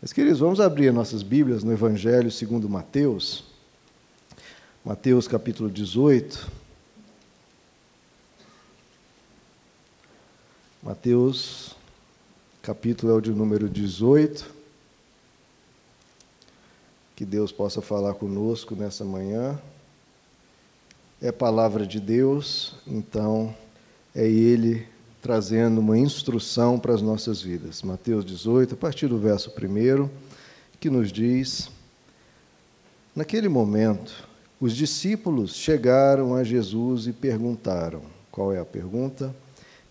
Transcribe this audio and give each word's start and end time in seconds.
Mas, 0.00 0.12
queridos, 0.12 0.38
vamos 0.38 0.60
abrir 0.60 0.92
nossas 0.92 1.24
Bíblias 1.24 1.64
no 1.64 1.72
Evangelho 1.72 2.30
segundo 2.30 2.68
Mateus, 2.68 3.42
Mateus 4.84 5.26
capítulo 5.26 5.68
18. 5.68 6.48
Mateus, 10.80 11.74
capítulo 12.62 13.12
é 13.12 13.16
o 13.16 13.20
de 13.20 13.32
número 13.32 13.68
18. 13.68 14.48
Que 17.16 17.24
Deus 17.24 17.50
possa 17.50 17.82
falar 17.82 18.14
conosco 18.14 18.76
nessa 18.76 19.04
manhã. 19.04 19.60
É 21.20 21.32
palavra 21.32 21.84
de 21.84 21.98
Deus, 21.98 22.76
então 22.86 23.52
é 24.14 24.24
Ele 24.24 24.86
trazendo 25.20 25.80
uma 25.80 25.98
instrução 25.98 26.78
para 26.78 26.94
as 26.94 27.02
nossas 27.02 27.42
vidas. 27.42 27.82
Mateus 27.82 28.24
18, 28.24 28.74
a 28.74 28.76
partir 28.76 29.08
do 29.08 29.18
verso 29.18 29.50
1, 29.50 30.08
que 30.80 30.88
nos 30.88 31.10
diz: 31.10 31.70
Naquele 33.14 33.48
momento, 33.48 34.28
os 34.60 34.74
discípulos 34.74 35.54
chegaram 35.54 36.34
a 36.34 36.42
Jesus 36.42 37.06
e 37.06 37.12
perguntaram: 37.12 38.02
qual 38.38 38.52
é 38.52 38.60
a 38.60 38.64
pergunta? 38.64 39.34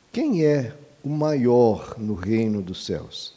Quem 0.10 0.46
é 0.46 0.74
o 1.04 1.10
maior 1.10 1.96
no 1.98 2.14
reino 2.14 2.62
dos 2.62 2.86
céus? 2.86 3.34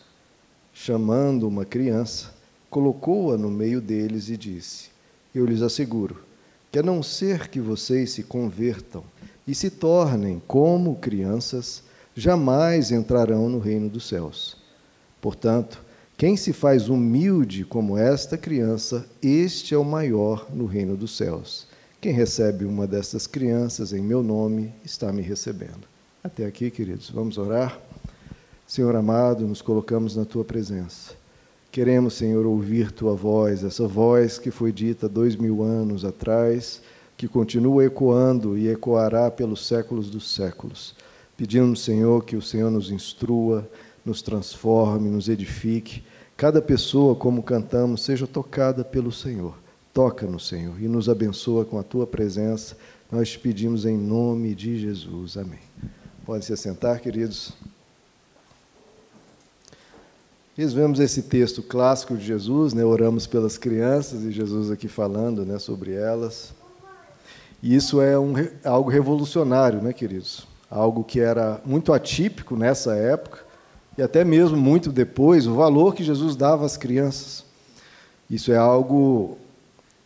Chamando 0.72 1.48
uma 1.48 1.64
criança, 1.64 2.32
colocou-a 2.70 3.36
no 3.36 3.50
meio 3.50 3.80
deles 3.80 4.28
e 4.28 4.36
disse: 4.36 4.90
Eu 5.34 5.44
lhes 5.44 5.62
asseguro 5.62 6.22
que, 6.70 6.78
a 6.78 6.82
não 6.84 7.02
ser 7.02 7.48
que 7.48 7.58
vocês 7.58 8.12
se 8.12 8.22
convertam 8.22 9.02
e 9.50 9.54
se 9.54 9.68
tornem 9.68 10.40
como 10.46 10.94
crianças, 10.94 11.82
jamais 12.14 12.92
entrarão 12.92 13.48
no 13.48 13.58
reino 13.58 13.88
dos 13.88 14.06
céus. 14.06 14.56
Portanto, 15.20 15.82
quem 16.16 16.36
se 16.36 16.52
faz 16.52 16.88
humilde 16.88 17.64
como 17.64 17.98
esta 17.98 18.38
criança, 18.38 19.04
este 19.20 19.74
é 19.74 19.76
o 19.76 19.84
maior 19.84 20.46
no 20.54 20.66
reino 20.66 20.96
dos 20.96 21.16
céus. 21.16 21.66
Quem 22.00 22.12
recebe 22.12 22.64
uma 22.64 22.86
destas 22.86 23.26
crianças 23.26 23.92
em 23.92 24.00
meu 24.00 24.22
nome 24.22 24.72
está 24.84 25.12
me 25.12 25.20
recebendo. 25.20 25.82
Até 26.22 26.46
aqui, 26.46 26.70
queridos, 26.70 27.10
vamos 27.10 27.36
orar. 27.36 27.76
Senhor 28.68 28.94
amado, 28.94 29.48
nos 29.48 29.60
colocamos 29.60 30.14
na 30.14 30.24
tua 30.24 30.44
presença. 30.44 31.12
Queremos, 31.72 32.14
Senhor, 32.14 32.46
ouvir 32.46 32.92
tua 32.92 33.16
voz, 33.16 33.64
essa 33.64 33.88
voz 33.88 34.38
que 34.38 34.52
foi 34.52 34.70
dita 34.70 35.08
dois 35.08 35.34
mil 35.34 35.60
anos 35.64 36.04
atrás 36.04 36.80
que 37.20 37.28
continua 37.28 37.84
ecoando 37.84 38.56
e 38.56 38.66
ecoará 38.66 39.30
pelos 39.30 39.66
séculos 39.66 40.08
dos 40.08 40.34
séculos. 40.34 40.94
Pedimos, 41.36 41.84
Senhor, 41.84 42.24
que 42.24 42.34
o 42.34 42.40
Senhor 42.40 42.70
nos 42.70 42.90
instrua, 42.90 43.68
nos 44.02 44.22
transforme, 44.22 45.10
nos 45.10 45.28
edifique. 45.28 46.02
Cada 46.34 46.62
pessoa, 46.62 47.14
como 47.14 47.42
cantamos, 47.42 48.02
seja 48.02 48.26
tocada 48.26 48.82
pelo 48.82 49.12
Senhor. 49.12 49.54
Toca-nos, 49.92 50.48
Senhor, 50.48 50.80
e 50.80 50.88
nos 50.88 51.10
abençoa 51.10 51.62
com 51.62 51.78
a 51.78 51.82
tua 51.82 52.06
presença. 52.06 52.74
Nós 53.12 53.28
te 53.28 53.38
pedimos 53.38 53.84
em 53.84 53.98
nome 53.98 54.54
de 54.54 54.78
Jesus. 54.78 55.36
Amém. 55.36 55.60
Podem 56.24 56.40
se 56.40 56.54
assentar, 56.54 57.02
queridos. 57.02 57.52
Nós 60.56 60.72
vemos 60.72 60.98
esse 60.98 61.24
texto 61.24 61.62
clássico 61.62 62.16
de 62.16 62.24
Jesus, 62.24 62.72
né? 62.72 62.82
oramos 62.82 63.26
pelas 63.26 63.58
crianças 63.58 64.22
e 64.22 64.32
Jesus 64.32 64.70
aqui 64.70 64.88
falando 64.88 65.44
né, 65.44 65.58
sobre 65.58 65.92
elas. 65.92 66.58
E 67.62 67.74
isso 67.74 68.00
é 68.00 68.18
um, 68.18 68.34
algo 68.64 68.90
revolucionário, 68.90 69.82
né, 69.82 69.92
queridos? 69.92 70.46
Algo 70.70 71.04
que 71.04 71.20
era 71.20 71.60
muito 71.64 71.92
atípico 71.92 72.56
nessa 72.56 72.94
época 72.94 73.50
e 73.98 74.02
até 74.02 74.24
mesmo 74.24 74.56
muito 74.56 74.90
depois, 74.90 75.46
o 75.46 75.54
valor 75.54 75.94
que 75.94 76.02
Jesus 76.02 76.36
dava 76.36 76.64
às 76.64 76.76
crianças. 76.76 77.44
Isso 78.30 78.52
é 78.52 78.56
algo 78.56 79.36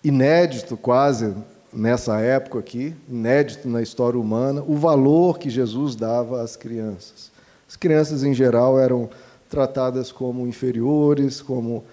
inédito 0.02 0.76
quase 0.76 1.34
nessa 1.72 2.20
época 2.20 2.58
aqui, 2.58 2.94
inédito 3.08 3.68
na 3.68 3.82
história 3.82 4.18
humana, 4.18 4.64
o 4.66 4.76
valor 4.76 5.38
que 5.38 5.50
Jesus 5.50 5.94
dava 5.94 6.42
às 6.42 6.56
crianças. 6.56 7.30
As 7.68 7.76
crianças 7.76 8.24
em 8.24 8.34
geral 8.34 8.80
eram 8.80 9.10
tratadas 9.48 10.10
como 10.10 10.46
inferiores, 10.46 11.42
como 11.42 11.84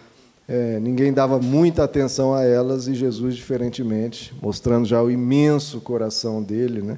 é, 0.53 0.81
ninguém 0.81 1.13
dava 1.13 1.39
muita 1.39 1.85
atenção 1.85 2.33
a 2.33 2.43
elas 2.43 2.85
e 2.85 2.93
Jesus, 2.93 3.37
diferentemente, 3.37 4.33
mostrando 4.41 4.85
já 4.85 5.01
o 5.01 5.09
imenso 5.09 5.79
coração 5.79 6.43
dele, 6.43 6.81
né? 6.81 6.97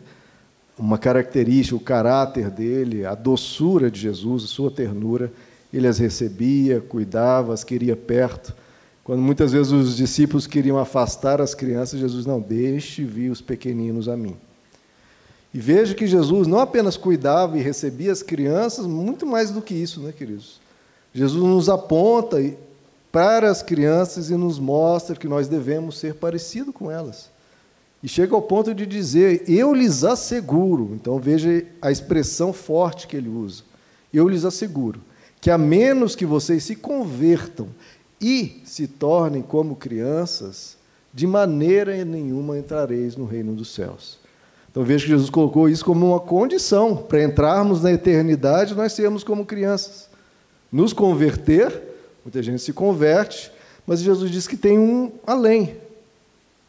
uma 0.75 0.97
característica, 0.97 1.75
o 1.75 1.79
caráter 1.79 2.49
dele, 2.49 3.05
a 3.05 3.13
doçura 3.13 3.91
de 3.91 3.99
Jesus, 3.99 4.45
a 4.45 4.47
sua 4.47 4.71
ternura, 4.71 5.31
ele 5.71 5.87
as 5.87 5.99
recebia, 5.99 6.81
cuidava, 6.81 7.53
as 7.53 7.63
queria 7.63 7.95
perto. 7.95 8.55
Quando 9.03 9.21
muitas 9.21 9.51
vezes 9.51 9.71
os 9.71 9.95
discípulos 9.95 10.47
queriam 10.47 10.79
afastar 10.79 11.39
as 11.39 11.53
crianças, 11.53 11.99
Jesus 11.99 12.25
não, 12.25 12.41
deixe 12.41 13.05
vir 13.05 13.29
os 13.29 13.39
pequeninos 13.39 14.09
a 14.09 14.17
mim. 14.17 14.35
E 15.53 15.59
veja 15.59 15.93
que 15.93 16.07
Jesus 16.07 16.47
não 16.47 16.57
apenas 16.57 16.97
cuidava 16.97 17.55
e 17.55 17.61
recebia 17.61 18.11
as 18.11 18.23
crianças, 18.23 18.87
muito 18.87 19.27
mais 19.27 19.51
do 19.51 19.61
que 19.61 19.75
isso, 19.75 20.01
né, 20.01 20.11
queridos? 20.11 20.59
Jesus 21.13 21.43
nos 21.43 21.69
aponta 21.69 22.37
para 23.13 23.51
as 23.51 23.61
crianças 23.61 24.31
e 24.31 24.35
nos 24.35 24.57
mostra 24.57 25.15
que 25.15 25.27
nós 25.27 25.47
devemos 25.47 25.99
ser 25.99 26.15
parecidos 26.15 26.73
com 26.73 26.89
elas. 26.89 27.29
E 28.01 28.07
chega 28.07 28.33
ao 28.33 28.41
ponto 28.41 28.73
de 28.73 28.87
dizer: 28.87 29.43
Eu 29.47 29.71
lhes 29.71 30.03
asseguro. 30.03 30.89
Então 30.95 31.19
veja 31.19 31.63
a 31.79 31.91
expressão 31.91 32.51
forte 32.51 33.07
que 33.07 33.15
ele 33.15 33.29
usa. 33.29 33.61
Eu 34.11 34.27
lhes 34.27 34.43
asseguro 34.43 34.99
que, 35.39 35.51
a 35.51 35.59
menos 35.59 36.15
que 36.15 36.25
vocês 36.25 36.63
se 36.63 36.75
convertam 36.75 37.67
e 38.19 38.63
se 38.65 38.87
tornem 38.87 39.43
como 39.43 39.75
crianças, 39.75 40.75
de 41.13 41.27
maneira 41.27 42.03
nenhuma 42.03 42.57
entrareis 42.57 43.15
no 43.15 43.25
reino 43.25 43.53
dos 43.53 43.75
céus. 43.75 44.17
Então 44.71 44.83
veja 44.83 45.05
que 45.05 45.11
Jesus 45.11 45.29
colocou 45.29 45.69
isso 45.69 45.85
como 45.85 46.07
uma 46.07 46.19
condição 46.19 46.97
para 46.97 47.23
entrarmos 47.23 47.83
na 47.83 47.91
eternidade, 47.91 48.73
nós 48.73 48.93
sermos 48.93 49.23
como 49.23 49.45
crianças. 49.45 50.09
Nos 50.71 50.93
converter 50.93 51.92
Muita 52.23 52.41
gente 52.41 52.61
se 52.61 52.71
converte, 52.71 53.51
mas 53.85 53.99
Jesus 53.99 54.31
diz 54.31 54.47
que 54.47 54.57
tem 54.57 54.79
um 54.79 55.11
além. 55.25 55.75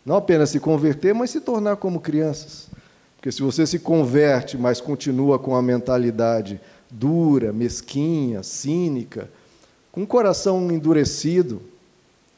Não 0.05 0.17
apenas 0.17 0.51
se 0.51 0.61
converter, 0.61 1.15
mas 1.15 1.31
se 1.31 1.41
tornar 1.41 1.77
como 1.77 2.01
crianças. 2.01 2.69
Porque 3.17 3.33
se 3.33 3.43
você 3.43 3.67
se 3.67 3.79
converte, 3.79 4.59
mas 4.59 4.81
continua 4.81 5.39
com 5.39 5.57
a 5.57 5.63
mentalidade 5.63 6.61
dura, 6.91 7.53
mesquinha, 7.53 8.43
cínica, 8.43 9.31
com 9.91 10.03
o 10.03 10.07
coração 10.07 10.71
endurecido, 10.71 11.63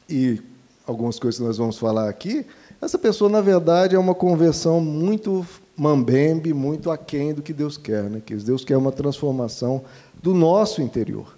e 0.09 0.41
algumas 0.85 1.19
coisas 1.19 1.39
que 1.39 1.45
nós 1.45 1.57
vamos 1.57 1.77
falar 1.77 2.07
aqui, 2.07 2.45
essa 2.81 2.97
pessoa, 2.97 3.29
na 3.29 3.41
verdade, 3.41 3.95
é 3.95 3.99
uma 3.99 4.15
conversão 4.15 4.79
muito 4.79 5.45
mambembe, 5.75 6.53
muito 6.53 6.89
aquém 6.89 7.33
do 7.33 7.41
que 7.41 7.51
Deus 7.51 7.77
quer. 7.77 8.03
Né? 8.03 8.21
Que 8.25 8.35
Deus 8.35 8.63
quer 8.63 8.77
uma 8.77 8.91
transformação 8.91 9.83
do 10.21 10.33
nosso 10.33 10.81
interior. 10.81 11.36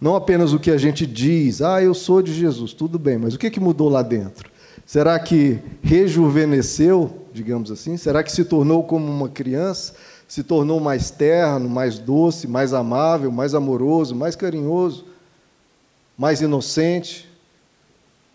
Não 0.00 0.16
apenas 0.16 0.52
o 0.52 0.58
que 0.58 0.70
a 0.70 0.78
gente 0.78 1.06
diz, 1.06 1.60
ah, 1.60 1.82
eu 1.82 1.92
sou 1.92 2.22
de 2.22 2.32
Jesus, 2.32 2.72
tudo 2.72 2.98
bem, 2.98 3.18
mas 3.18 3.34
o 3.34 3.38
que, 3.38 3.50
que 3.50 3.60
mudou 3.60 3.88
lá 3.88 4.02
dentro? 4.02 4.50
Será 4.86 5.18
que 5.18 5.58
rejuvenesceu, 5.82 7.26
digamos 7.32 7.70
assim? 7.70 7.96
Será 7.96 8.22
que 8.22 8.32
se 8.32 8.44
tornou 8.44 8.82
como 8.82 9.06
uma 9.06 9.28
criança? 9.28 9.94
Se 10.26 10.42
tornou 10.42 10.80
mais 10.80 11.10
terno, 11.10 11.68
mais 11.68 11.98
doce, 11.98 12.48
mais 12.48 12.72
amável, 12.72 13.30
mais 13.30 13.54
amoroso, 13.54 14.14
mais 14.14 14.34
carinhoso, 14.34 15.04
mais 16.16 16.40
inocente? 16.40 17.28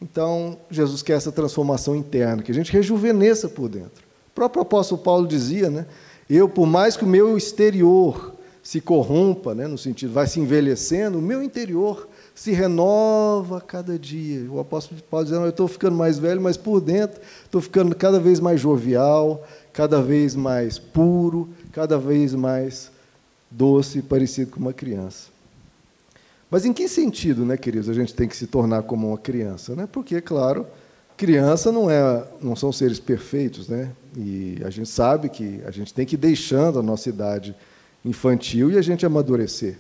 Então, 0.02 0.58
Jesus 0.70 1.02
quer 1.02 1.14
essa 1.14 1.32
transformação 1.32 1.96
interna, 1.96 2.44
que 2.44 2.52
a 2.52 2.56
gente 2.56 2.72
rejuvenesça 2.72 3.50
por 3.50 3.68
dentro. 3.68 4.04
O 4.32 4.36
próprio 4.36 4.62
apóstolo 4.62 5.02
Paulo 5.02 5.28
dizia, 5.28 5.70
né? 5.70 5.86
Eu, 6.30 6.48
por 6.48 6.68
mais 6.68 6.96
que 6.96 7.04
o 7.04 7.08
meu 7.08 7.38
exterior 7.38 8.35
se 8.66 8.82
corrompa, 8.82 9.54
né, 9.54 9.68
no 9.68 9.78
sentido, 9.78 10.12
vai 10.12 10.26
se 10.26 10.40
envelhecendo, 10.40 11.20
o 11.20 11.22
meu 11.22 11.44
interior 11.44 12.10
se 12.34 12.52
renova 12.52 13.62
cada 13.62 13.98
dia. 13.98 14.52
O 14.52 14.60
apóstolo 14.60 15.00
Paulo 15.04 15.24
dizendo, 15.24 15.46
eu 15.46 15.52
estou 15.52 15.68
ficando 15.68 15.96
mais 15.96 16.18
velho, 16.18 16.42
mas 16.42 16.58
por 16.58 16.82
dentro 16.82 17.22
estou 17.44 17.62
ficando 17.62 17.96
cada 17.96 18.20
vez 18.20 18.40
mais 18.40 18.60
jovial, 18.60 19.46
cada 19.72 20.02
vez 20.02 20.36
mais 20.36 20.80
puro, 20.80 21.48
cada 21.72 22.00
vez 22.00 22.34
mais 22.34 22.90
doce, 23.52 24.02
parecido 24.02 24.50
com 24.50 24.60
uma 24.60 24.74
criança. 24.74 25.28
Mas 26.50 26.66
em 26.66 26.74
que 26.74 26.90
sentido, 26.90 27.46
né, 27.46 27.58
queridos, 27.58 27.88
a 27.88 27.94
gente 27.94 28.16
tem 28.16 28.28
que 28.28 28.36
se 28.36 28.48
tornar 28.48 28.82
como 28.82 29.10
uma 29.10 29.18
criança? 29.20 29.76
Né? 29.76 29.88
Porque, 29.92 30.20
claro, 30.22 30.66
criança 31.16 31.72
não, 31.72 31.88
é, 31.88 32.26
não 32.42 32.56
são 32.56 32.72
seres 32.72 33.00
perfeitos, 33.00 33.70
né? 33.70 33.92
e 34.18 34.60
a 34.66 34.72
gente 34.72 34.90
sabe 34.90 35.30
que 35.30 35.62
a 35.68 35.72
gente 35.72 35.94
tem 35.94 36.04
que 36.04 36.16
ir 36.16 36.18
deixando 36.18 36.80
a 36.80 36.82
nossa 36.82 37.10
idade 37.10 37.56
infantil 38.06 38.72
e 38.72 38.78
a 38.78 38.82
gente 38.82 39.06
amadurecer. 39.06 39.78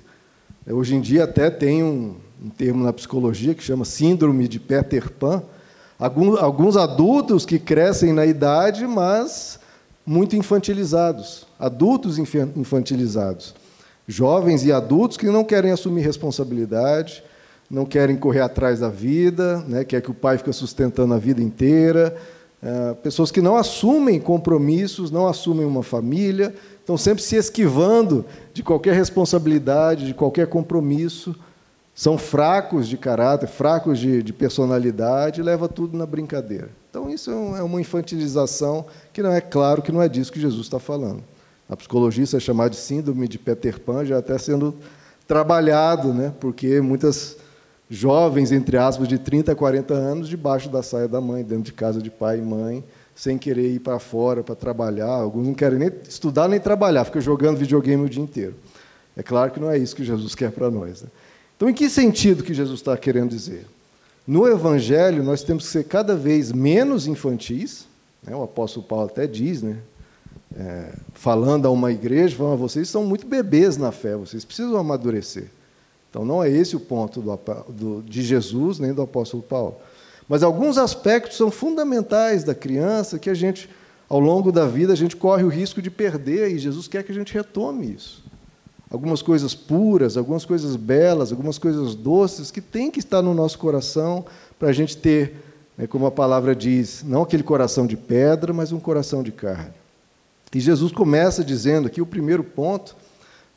Hoje 0.68 0.96
em 0.96 1.02
dia 1.02 1.26
até 1.26 1.50
tem 1.50 1.84
um, 1.84 2.16
um 2.44 2.50
termo 2.50 2.84
na 2.84 2.92
psicologia 2.92 3.54
que 3.54 3.64
chama 3.64 3.86
síndrome 3.86 4.48
de 4.48 4.60
Peter 4.60 5.12
Pan. 5.12 5.44
Alguns, 5.98 6.40
alguns 6.40 6.76
adultos 6.76 7.46
que 7.46 7.60
crescem 7.60 8.12
na 8.12 8.26
idade, 8.26 8.88
mas 8.88 9.60
muito 10.06 10.36
infantilizados, 10.36 11.48
adultos 11.60 12.20
infantilizados, 12.20 13.56
jovens 14.08 14.66
e 14.66 14.72
adultos 14.72 15.18
que 15.18 15.28
não 15.28 15.44
querem 15.44 15.72
assumir 15.72 16.02
responsabilidade, 16.02 17.24
não 17.70 17.86
querem 17.86 18.16
correr 18.16 18.42
atrás 18.42 18.82
da 18.82 18.90
vida, 18.90 19.64
né? 19.68 19.84
quer 19.84 20.02
que 20.02 20.12
o 20.12 20.14
pai 20.14 20.38
fique 20.38 20.54
sustentando 20.54 21.14
a 21.14 21.18
vida 21.18 21.42
inteira, 21.42 22.16
é, 22.62 22.94
pessoas 22.96 23.32
que 23.32 23.42
não 23.42 23.56
assumem 23.56 24.20
compromissos, 24.20 25.10
não 25.10 25.28
assumem 25.28 25.66
uma 25.66 25.84
família, 25.84 26.54
estão 26.86 26.98
sempre 26.98 27.24
se 27.24 27.36
esquivando 27.36 28.24
de 28.54 28.62
qualquer 28.62 28.94
responsabilidade, 28.94 30.06
de 30.06 30.14
qualquer 30.14 30.46
compromisso, 30.46 31.36
são 31.96 32.16
fracos 32.16 32.88
de 32.88 32.96
caráter, 32.96 33.48
fracos 33.48 33.98
de, 33.98 34.22
de 34.22 34.32
personalidade, 34.32 35.42
leva 35.42 35.68
tudo 35.68 35.98
na 35.98 36.06
brincadeira. 36.06 36.70
Então, 36.92 37.10
isso 37.10 37.32
é, 37.32 37.60
é 37.60 37.64
uma 37.64 37.82
infantilização 37.82 38.86
que 39.12 39.24
não 39.24 39.32
é 39.32 39.42
claro 39.42 39.82
que 39.82 39.92
não 39.92 40.00
é 40.02 40.08
disso 40.08 40.32
que 40.32 40.40
Jesus 40.40 40.68
está 40.68 40.78
falando. 40.78 41.24
A 41.68 41.76
psicologia 41.76 42.24
isso 42.24 42.38
é 42.38 42.40
chamada 42.40 42.70
de 42.70 42.76
síndrome 42.76 43.28
de 43.28 43.40
Peter 43.40 43.80
Pan, 43.80 44.06
já 44.06 44.20
até 44.20 44.38
sendo 44.38 44.76
trabalhado, 45.28 46.14
né? 46.14 46.32
porque 46.40 46.80
muitas 46.82 47.38
jovens, 47.90 48.52
entre 48.52 48.78
aspas, 48.78 49.08
de 49.08 49.18
30 49.18 49.54
a 49.54 49.56
40 49.56 49.94
anos, 49.96 50.28
debaixo 50.28 50.70
da 50.70 50.84
saia 50.84 51.08
da 51.08 51.20
mãe, 51.20 51.44
dentro 51.44 51.64
de 51.64 51.74
casa 51.74 52.00
de 52.00 52.12
pai 52.12 52.38
e 52.38 52.42
mãe, 52.44 52.84
sem 53.16 53.38
querer 53.38 53.72
ir 53.72 53.80
para 53.80 53.98
fora 53.98 54.44
para 54.44 54.56
trabalhar. 54.56 55.08
Alguns 55.08 55.48
não 55.48 55.54
querem 55.54 55.80
nem 55.80 55.92
estudar 56.08 56.50
nem 56.50 56.60
trabalhar, 56.60 57.06
ficam 57.06 57.22
jogando 57.22 57.58
videogame 57.58 58.04
o 58.04 58.10
dia 58.10 58.22
inteiro. 58.22 58.56
É 59.16 59.24
claro 59.24 59.52
que 59.52 59.60
não 59.60 59.72
é 59.72 59.78
isso 59.78 59.96
que 59.96 60.04
Jesus 60.04 60.36
quer 60.36 60.52
para 60.52 60.70
nós. 60.70 61.02
Né? 61.02 61.08
Então, 61.56 61.70
em 61.70 61.74
que 61.74 61.90
sentido 61.90 62.44
que 62.44 62.54
Jesus 62.54 62.82
está 62.82 62.98
querendo 62.98 63.30
dizer? 63.30 63.66
No 64.28 64.46
Evangelho, 64.48 65.24
nós 65.24 65.42
temos 65.42 65.66
que 65.66 65.72
ser 65.72 65.86
cada 65.86 66.16
vez 66.16 66.52
menos 66.52 67.08
infantis. 67.08 67.88
Né? 68.22 68.36
O 68.36 68.44
apóstolo 68.44 68.86
Paulo 68.86 69.06
até 69.06 69.26
diz, 69.26 69.62
né? 69.62 69.78
É, 70.58 70.94
falando 71.14 71.66
a 71.66 71.70
uma 71.70 71.92
igreja, 71.92 72.36
falando, 72.36 72.58
vocês 72.58 72.88
são 72.88 73.04
muito 73.04 73.28
bebês 73.28 73.76
na 73.76 73.92
fé, 73.92 74.16
vocês 74.16 74.46
precisam 74.46 74.78
amadurecer. 74.78 75.48
Então, 76.10 76.24
não 76.24 76.42
é 76.42 76.50
esse 76.50 76.78
o 76.78 76.80
ponto 76.80 77.22
do, 77.22 77.40
do, 77.70 78.02
de 78.04 78.22
Jesus 78.22 78.80
nem 78.80 78.94
do 78.94 79.02
apóstolo 79.02 79.44
Paulo. 79.44 79.76
Mas 80.28 80.44
alguns 80.44 80.78
aspectos 80.78 81.38
são 81.38 81.52
fundamentais 81.52 82.44
da 82.44 82.56
criança 82.56 83.20
que 83.20 83.30
a 83.30 83.34
gente, 83.34 83.70
ao 84.10 84.20
longo 84.20 84.52
da 84.52 84.66
vida, 84.66 84.94
a 84.94 84.98
gente 84.98 85.16
corre 85.16 85.44
o 85.44 85.50
risco 85.50 85.82
de 85.82 85.92
perder 85.92 86.52
e 86.52 86.58
Jesus 86.58 86.88
quer 86.88 87.04
que 87.04 87.12
a 87.12 87.16
gente 87.16 87.34
retome 87.34 87.94
isso 87.94 88.26
algumas 88.90 89.22
coisas 89.22 89.54
puras, 89.54 90.18
algumas 90.18 90.46
coisas 90.46 90.76
belas, 90.76 91.32
algumas 91.32 91.58
coisas 91.58 91.96
doces 91.96 92.52
que 92.52 92.62
tem 92.62 92.92
que 92.92 93.00
estar 93.00 93.22
no 93.22 93.34
nosso 93.34 93.58
coração 93.58 94.26
para 94.58 94.70
a 94.70 94.74
gente 94.74 94.96
ter, 94.96 95.36
né, 95.78 95.88
como 95.88 96.06
a 96.06 96.12
palavra 96.12 96.56
diz, 96.56 97.04
não 97.04 97.24
aquele 97.24 97.44
coração 97.44 97.86
de 97.86 97.98
pedra, 97.98 98.54
mas 98.54 98.72
um 98.72 98.80
coração 98.80 99.24
de 99.24 99.32
carne. 99.32 99.74
E 100.54 100.60
Jesus 100.60 100.92
começa 100.92 101.44
dizendo 101.44 101.88
aqui 101.88 102.02
o 102.02 102.06
primeiro 102.06 102.44
ponto, 102.44 102.96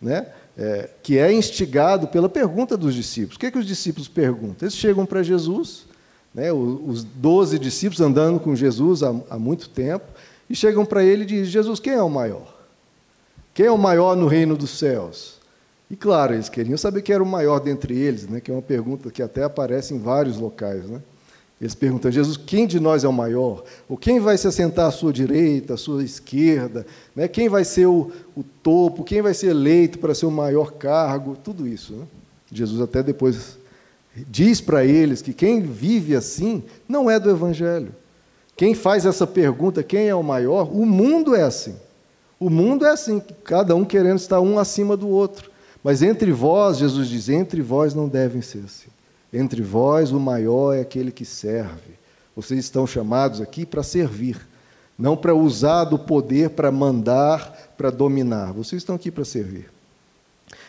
né, 0.01 0.27
é, 0.57 0.91
que 1.03 1.19
é 1.19 1.33
instigado 1.33 2.09
pela 2.09 2.29
pergunta 2.29 2.77
dos 2.77 2.95
discípulos. 2.95 3.37
O 3.37 3.39
que, 3.39 3.47
é 3.47 3.51
que 3.51 3.59
os 3.59 3.67
discípulos 3.67 4.09
perguntam? 4.09 4.57
Eles 4.63 4.75
chegam 4.75 5.07
para 5.07 5.23
Jesus, 5.23 5.87
né, 6.35 6.53
os 6.53 7.05
doze 7.05 7.59
discípulos 7.59 8.01
andando 8.01 8.39
com 8.39 8.55
Jesus 8.55 9.03
há, 9.03 9.15
há 9.31 9.39
muito 9.39 9.69
tempo, 9.69 10.07
e 10.49 10.55
chegam 10.55 10.85
para 10.85 11.05
ele 11.05 11.23
e 11.23 11.27
dizem: 11.27 11.45
Jesus, 11.47 11.81
quem 11.81 11.95
é 11.95 12.03
o 12.03 12.09
maior? 12.09 12.57
Quem 13.55 13.67
é 13.67 13.73
o 13.73 13.79
maior 13.79 14.17
no 14.17 14.27
reino 14.27 14.57
dos 14.57 14.79
céus? 14.79 15.39
E 15.91 15.97
claro, 15.97 16.35
eles 16.35 16.49
queriam 16.49 16.77
saber 16.77 17.03
quem 17.03 17.15
era 17.15 17.23
o 17.23 17.27
maior 17.27 17.61
dentre 17.61 17.99
eles, 17.99 18.29
né, 18.29 18.41
que 18.41 18.51
é 18.51 18.55
uma 18.55 18.63
pergunta 18.63 19.11
que 19.11 19.23
até 19.23 19.43
aparece 19.43 19.95
em 19.95 19.99
vários 19.99 20.39
locais. 20.39 20.85
Né? 20.85 21.01
Eles 21.61 21.75
perguntam, 21.75 22.11
Jesus, 22.11 22.37
quem 22.37 22.67
de 22.67 22.79
nós 22.79 23.03
é 23.03 23.09
o 23.09 23.13
maior? 23.13 23.65
Ou 23.89 23.97
quem 23.97 24.21
vai 24.21 24.37
se 24.39 24.47
assentar 24.47 24.87
à 24.87 24.91
sua 24.93 25.13
direita, 25.13 25.75
à 25.75 25.77
sua 25.77 26.05
esquerda? 26.05 26.87
Né? 27.17 27.27
Quem 27.27 27.49
vai 27.49 27.65
ser 27.65 27.87
o, 27.87 28.13
o 28.37 28.45
topo? 28.63 29.03
Quem 29.03 29.23
vai 29.23 29.35
ser 29.35 29.49
eleito 29.49 29.99
para 29.99 30.15
ser 30.15 30.27
o 30.27 30.31
maior 30.31 30.73
cargo? 30.73 31.37
Tudo 31.43 31.67
isso. 31.67 31.95
Né? 31.95 32.07
Jesus 32.53 32.81
até 32.81 33.03
depois 33.03 33.58
diz 34.29 34.61
para 34.61 34.85
eles 34.85 35.23
que 35.23 35.33
quem 35.33 35.61
vive 35.61 36.17
assim 36.17 36.63
não 36.89 37.11
é 37.11 37.19
do 37.21 37.31
Evangelho. 37.31 37.95
Quem 38.57 38.75
faz 38.75 39.07
essa 39.07 39.27
pergunta, 39.27 39.83
quem 39.83 40.09
é 40.09 40.15
o 40.15 40.23
maior, 40.23 40.69
o 40.73 40.85
mundo 40.85 41.35
é 41.37 41.43
assim. 41.43 41.77
O 42.41 42.51
mundo 42.51 42.85
é 42.85 42.91
assim, 42.91 43.23
cada 43.45 43.75
um 43.75 43.85
querendo 43.85 44.19
estar 44.19 44.41
um 44.41 44.59
acima 44.59 44.97
do 44.97 45.09
outro. 45.09 45.51
Mas 45.83 46.03
entre 46.03 46.33
vós, 46.33 46.79
Jesus 46.79 47.09
diz, 47.09 47.29
entre 47.29 47.63
vós 47.63 47.95
não 47.95 48.09
devem 48.09 48.43
ser 48.43 48.65
assim. 48.65 48.89
Entre 49.33 49.63
vós 49.63 50.11
o 50.11 50.19
maior 50.19 50.75
é 50.75 50.81
aquele 50.81 51.13
que 51.13 51.25
serve. 51.25 51.99
Vocês 52.35 52.61
estão 52.61 52.87
chamados 52.87 53.41
aqui 53.41 53.67
para 53.67 53.83
servir, 53.83 54.39
não 54.99 55.17
para 55.17 55.35
usar 55.35 55.85
do 55.85 55.99
poder 55.99 56.51
para 56.51 56.71
mandar, 56.73 57.75
para 57.77 57.91
dominar. 57.91 58.53
Vocês 58.53 58.83
estão 58.83 58.97
aqui 58.97 59.11
para 59.11 59.25
servir. 59.25 59.71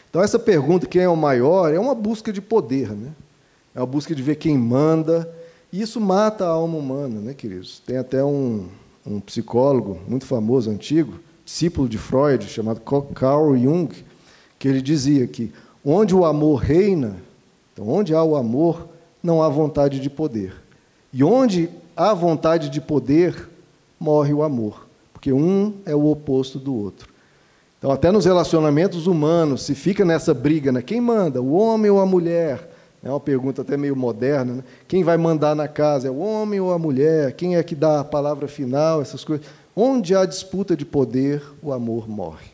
Então 0.09 0.21
essa 0.23 0.39
pergunta, 0.39 0.87
quem 0.87 1.03
é 1.03 1.09
o 1.09 1.15
maior, 1.15 1.73
é 1.73 1.79
uma 1.79 1.93
busca 1.93 2.33
de 2.33 2.41
poder, 2.41 2.91
né? 2.91 3.11
É 3.79 3.81
uma 3.81 3.87
busca 3.87 4.13
de 4.13 4.21
ver 4.21 4.35
quem 4.35 4.57
manda, 4.57 5.33
e 5.71 5.81
isso 5.81 6.01
mata 6.01 6.43
a 6.43 6.49
alma 6.49 6.77
humana, 6.77 7.21
né, 7.21 7.33
queridos? 7.33 7.79
Tem 7.79 7.95
até 7.95 8.21
um, 8.21 8.67
um 9.07 9.21
psicólogo 9.21 9.97
muito 10.05 10.25
famoso, 10.25 10.69
antigo, 10.69 11.17
discípulo 11.45 11.87
de 11.87 11.97
Freud, 11.97 12.45
chamado 12.49 12.81
Carl 12.81 13.55
Jung, 13.55 13.87
que 14.59 14.67
ele 14.67 14.81
dizia 14.81 15.25
que 15.27 15.53
onde 15.81 16.13
o 16.13 16.25
amor 16.25 16.57
reina, 16.57 17.15
então 17.71 17.87
onde 17.87 18.13
há 18.13 18.21
o 18.21 18.35
amor, 18.35 18.85
não 19.23 19.41
há 19.41 19.47
vontade 19.47 20.01
de 20.01 20.09
poder. 20.09 20.53
E 21.13 21.23
onde 21.23 21.69
há 21.95 22.13
vontade 22.13 22.69
de 22.69 22.81
poder, 22.81 23.47
morre 23.97 24.33
o 24.33 24.43
amor, 24.43 24.89
porque 25.13 25.31
um 25.31 25.75
é 25.85 25.95
o 25.95 26.05
oposto 26.05 26.59
do 26.59 26.75
outro. 26.75 27.07
Então, 27.77 27.91
até 27.91 28.11
nos 28.11 28.25
relacionamentos 28.25 29.07
humanos, 29.07 29.61
se 29.63 29.73
fica 29.73 30.03
nessa 30.03 30.33
briga, 30.33 30.69
né? 30.69 30.81
quem 30.81 30.99
manda, 30.99 31.41
o 31.41 31.53
homem 31.53 31.89
ou 31.89 32.01
a 32.01 32.05
mulher? 32.05 32.68
É 33.03 33.09
uma 33.09 33.19
pergunta 33.19 33.61
até 33.61 33.77
meio 33.77 33.95
moderna. 33.95 34.55
Né? 34.55 34.63
Quem 34.87 35.03
vai 35.03 35.17
mandar 35.17 35.55
na 35.55 35.67
casa, 35.67 36.07
é 36.07 36.11
o 36.11 36.19
homem 36.19 36.59
ou 36.59 36.73
a 36.73 36.79
mulher? 36.79 37.33
Quem 37.33 37.55
é 37.55 37.63
que 37.63 37.75
dá 37.75 38.01
a 38.01 38.03
palavra 38.03 38.47
final? 38.47 39.01
Essas 39.01 39.23
coisas. 39.23 39.45
Onde 39.75 40.15
há 40.15 40.25
disputa 40.25 40.75
de 40.75 40.85
poder, 40.85 41.41
o 41.61 41.71
amor 41.71 42.09
morre. 42.09 42.47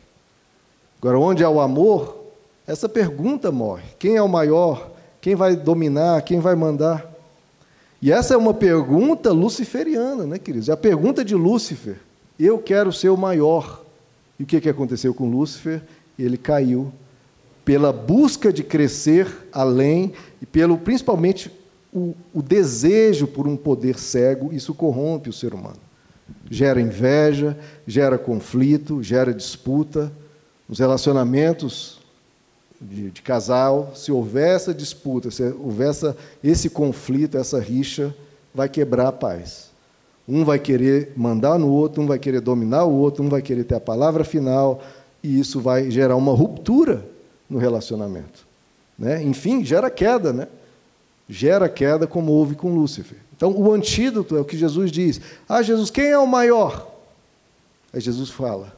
Agora, 1.00 1.18
onde 1.18 1.42
há 1.42 1.50
o 1.50 1.60
amor, 1.60 2.24
essa 2.66 2.88
pergunta 2.88 3.50
morre: 3.50 3.84
quem 3.98 4.16
é 4.16 4.22
o 4.22 4.28
maior? 4.28 4.90
Quem 5.20 5.34
vai 5.34 5.56
dominar? 5.56 6.22
Quem 6.22 6.38
vai 6.38 6.54
mandar? 6.54 7.12
E 8.00 8.12
essa 8.12 8.34
é 8.34 8.36
uma 8.36 8.54
pergunta 8.54 9.32
luciferiana, 9.32 10.24
né, 10.24 10.38
queridos? 10.38 10.68
É 10.68 10.72
a 10.72 10.76
pergunta 10.76 11.24
de 11.24 11.34
Lúcifer. 11.34 11.96
Eu 12.38 12.58
quero 12.58 12.92
ser 12.92 13.08
o 13.08 13.16
maior. 13.16 13.82
E 14.38 14.42
o 14.42 14.46
que, 14.46 14.60
que 14.60 14.68
aconteceu 14.68 15.14
com 15.14 15.28
Lúcifer? 15.28 15.82
Ele 16.18 16.36
caiu 16.36 16.92
pela 17.66 17.92
busca 17.92 18.50
de 18.50 18.62
crescer 18.62 19.26
além 19.52 20.14
e 20.40 20.46
pelo 20.46 20.78
principalmente 20.78 21.50
o, 21.92 22.14
o 22.32 22.40
desejo 22.40 23.26
por 23.26 23.46
um 23.46 23.56
poder 23.56 23.98
cego. 23.98 24.54
Isso 24.54 24.72
corrompe 24.72 25.28
o 25.28 25.34
ser 25.34 25.52
humano 25.52 25.86
gera 26.50 26.80
inveja, 26.80 27.56
gera 27.86 28.18
conflito, 28.18 29.02
gera 29.02 29.32
disputa. 29.32 30.12
Nos 30.68 30.78
relacionamentos 30.78 32.00
de, 32.80 33.10
de, 33.10 33.22
casal, 33.22 33.92
se 33.94 34.10
houver 34.10 34.56
essa 34.56 34.74
disputa, 34.74 35.30
se 35.30 35.42
houver 35.44 35.90
essa, 35.90 36.16
esse 36.42 36.68
conflito, 36.68 37.38
essa 37.38 37.60
rixa, 37.60 38.14
vai 38.54 38.68
quebrar 38.68 39.08
a 39.08 39.12
paz. 39.12 39.70
Um 40.28 40.44
vai 40.44 40.58
querer 40.58 41.12
mandar 41.16 41.56
no 41.58 41.68
outro, 41.68 42.02
um 42.02 42.06
vai 42.06 42.18
querer 42.18 42.40
dominar 42.40 42.84
o 42.84 42.92
outro, 42.92 43.22
um 43.22 43.28
vai 43.28 43.40
querer 43.40 43.64
ter 43.64 43.76
a 43.76 43.80
palavra 43.80 44.24
final, 44.24 44.82
e 45.22 45.38
isso 45.38 45.60
vai 45.60 45.88
gerar 45.88 46.16
uma 46.16 46.32
ruptura 46.32 47.15
no 47.48 47.58
relacionamento. 47.58 48.46
Né? 48.98 49.22
Enfim, 49.22 49.64
gera 49.64 49.90
queda, 49.90 50.32
né? 50.32 50.48
Gera 51.28 51.68
queda 51.68 52.06
como 52.06 52.32
houve 52.32 52.54
com 52.54 52.74
Lúcifer. 52.74 53.18
Então, 53.36 53.52
o 53.52 53.72
antídoto 53.72 54.36
é 54.36 54.40
o 54.40 54.44
que 54.44 54.56
Jesus 54.56 54.90
diz. 54.90 55.20
Ah, 55.48 55.62
Jesus, 55.62 55.90
quem 55.90 56.06
é 56.06 56.18
o 56.18 56.26
maior? 56.26 56.90
Aí 57.92 58.00
Jesus 58.00 58.30
fala: 58.30 58.74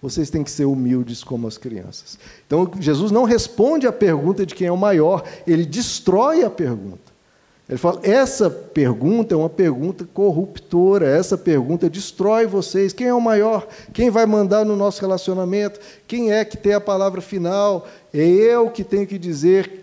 vocês 0.00 0.30
têm 0.30 0.42
que 0.42 0.50
ser 0.50 0.64
humildes 0.64 1.22
como 1.22 1.46
as 1.46 1.56
crianças. 1.56 2.18
Então, 2.46 2.70
Jesus 2.80 3.12
não 3.12 3.24
responde 3.24 3.86
à 3.86 3.92
pergunta 3.92 4.44
de 4.44 4.54
quem 4.54 4.66
é 4.66 4.72
o 4.72 4.76
maior, 4.76 5.24
ele 5.46 5.64
destrói 5.64 6.44
a 6.44 6.50
pergunta. 6.50 7.11
Ele 7.68 7.78
fala: 7.78 8.00
essa 8.02 8.50
pergunta 8.50 9.34
é 9.34 9.36
uma 9.36 9.48
pergunta 9.48 10.06
corruptora, 10.12 11.06
essa 11.06 11.38
pergunta 11.38 11.88
destrói 11.88 12.46
vocês. 12.46 12.92
Quem 12.92 13.06
é 13.06 13.14
o 13.14 13.20
maior? 13.20 13.66
Quem 13.92 14.10
vai 14.10 14.26
mandar 14.26 14.64
no 14.64 14.76
nosso 14.76 15.00
relacionamento? 15.00 15.80
Quem 16.06 16.32
é 16.32 16.44
que 16.44 16.56
tem 16.56 16.74
a 16.74 16.80
palavra 16.80 17.20
final? 17.20 17.86
É 18.12 18.22
eu 18.24 18.70
que 18.70 18.84
tenho 18.84 19.06
que 19.06 19.18
dizer 19.18 19.82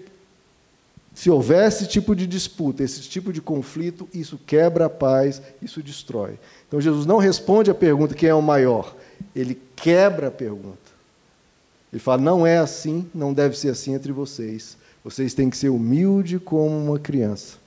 se 1.19 1.29
houver 1.29 1.67
esse 1.67 1.85
tipo 1.85 2.15
de 2.15 2.25
disputa, 2.25 2.81
esse 2.81 3.01
tipo 3.01 3.33
de 3.33 3.41
conflito, 3.41 4.07
isso 4.13 4.39
quebra 4.47 4.85
a 4.85 4.89
paz, 4.89 5.41
isso 5.61 5.83
destrói. 5.83 6.39
Então 6.65 6.79
Jesus 6.79 7.05
não 7.05 7.17
responde 7.17 7.69
a 7.69 7.75
pergunta 7.75 8.15
quem 8.15 8.29
é 8.29 8.33
o 8.33 8.41
maior, 8.41 8.95
ele 9.35 9.59
quebra 9.75 10.27
a 10.27 10.31
pergunta. 10.31 10.77
Ele 11.91 11.99
fala: 11.99 12.21
não 12.21 12.47
é 12.47 12.57
assim, 12.57 13.05
não 13.13 13.33
deve 13.33 13.57
ser 13.57 13.69
assim 13.69 13.93
entre 13.93 14.11
vocês. 14.11 14.77
Vocês 15.03 15.33
têm 15.33 15.49
que 15.49 15.57
ser 15.57 15.69
humilde 15.69 16.39
como 16.39 16.77
uma 16.77 16.99
criança. 16.99 17.57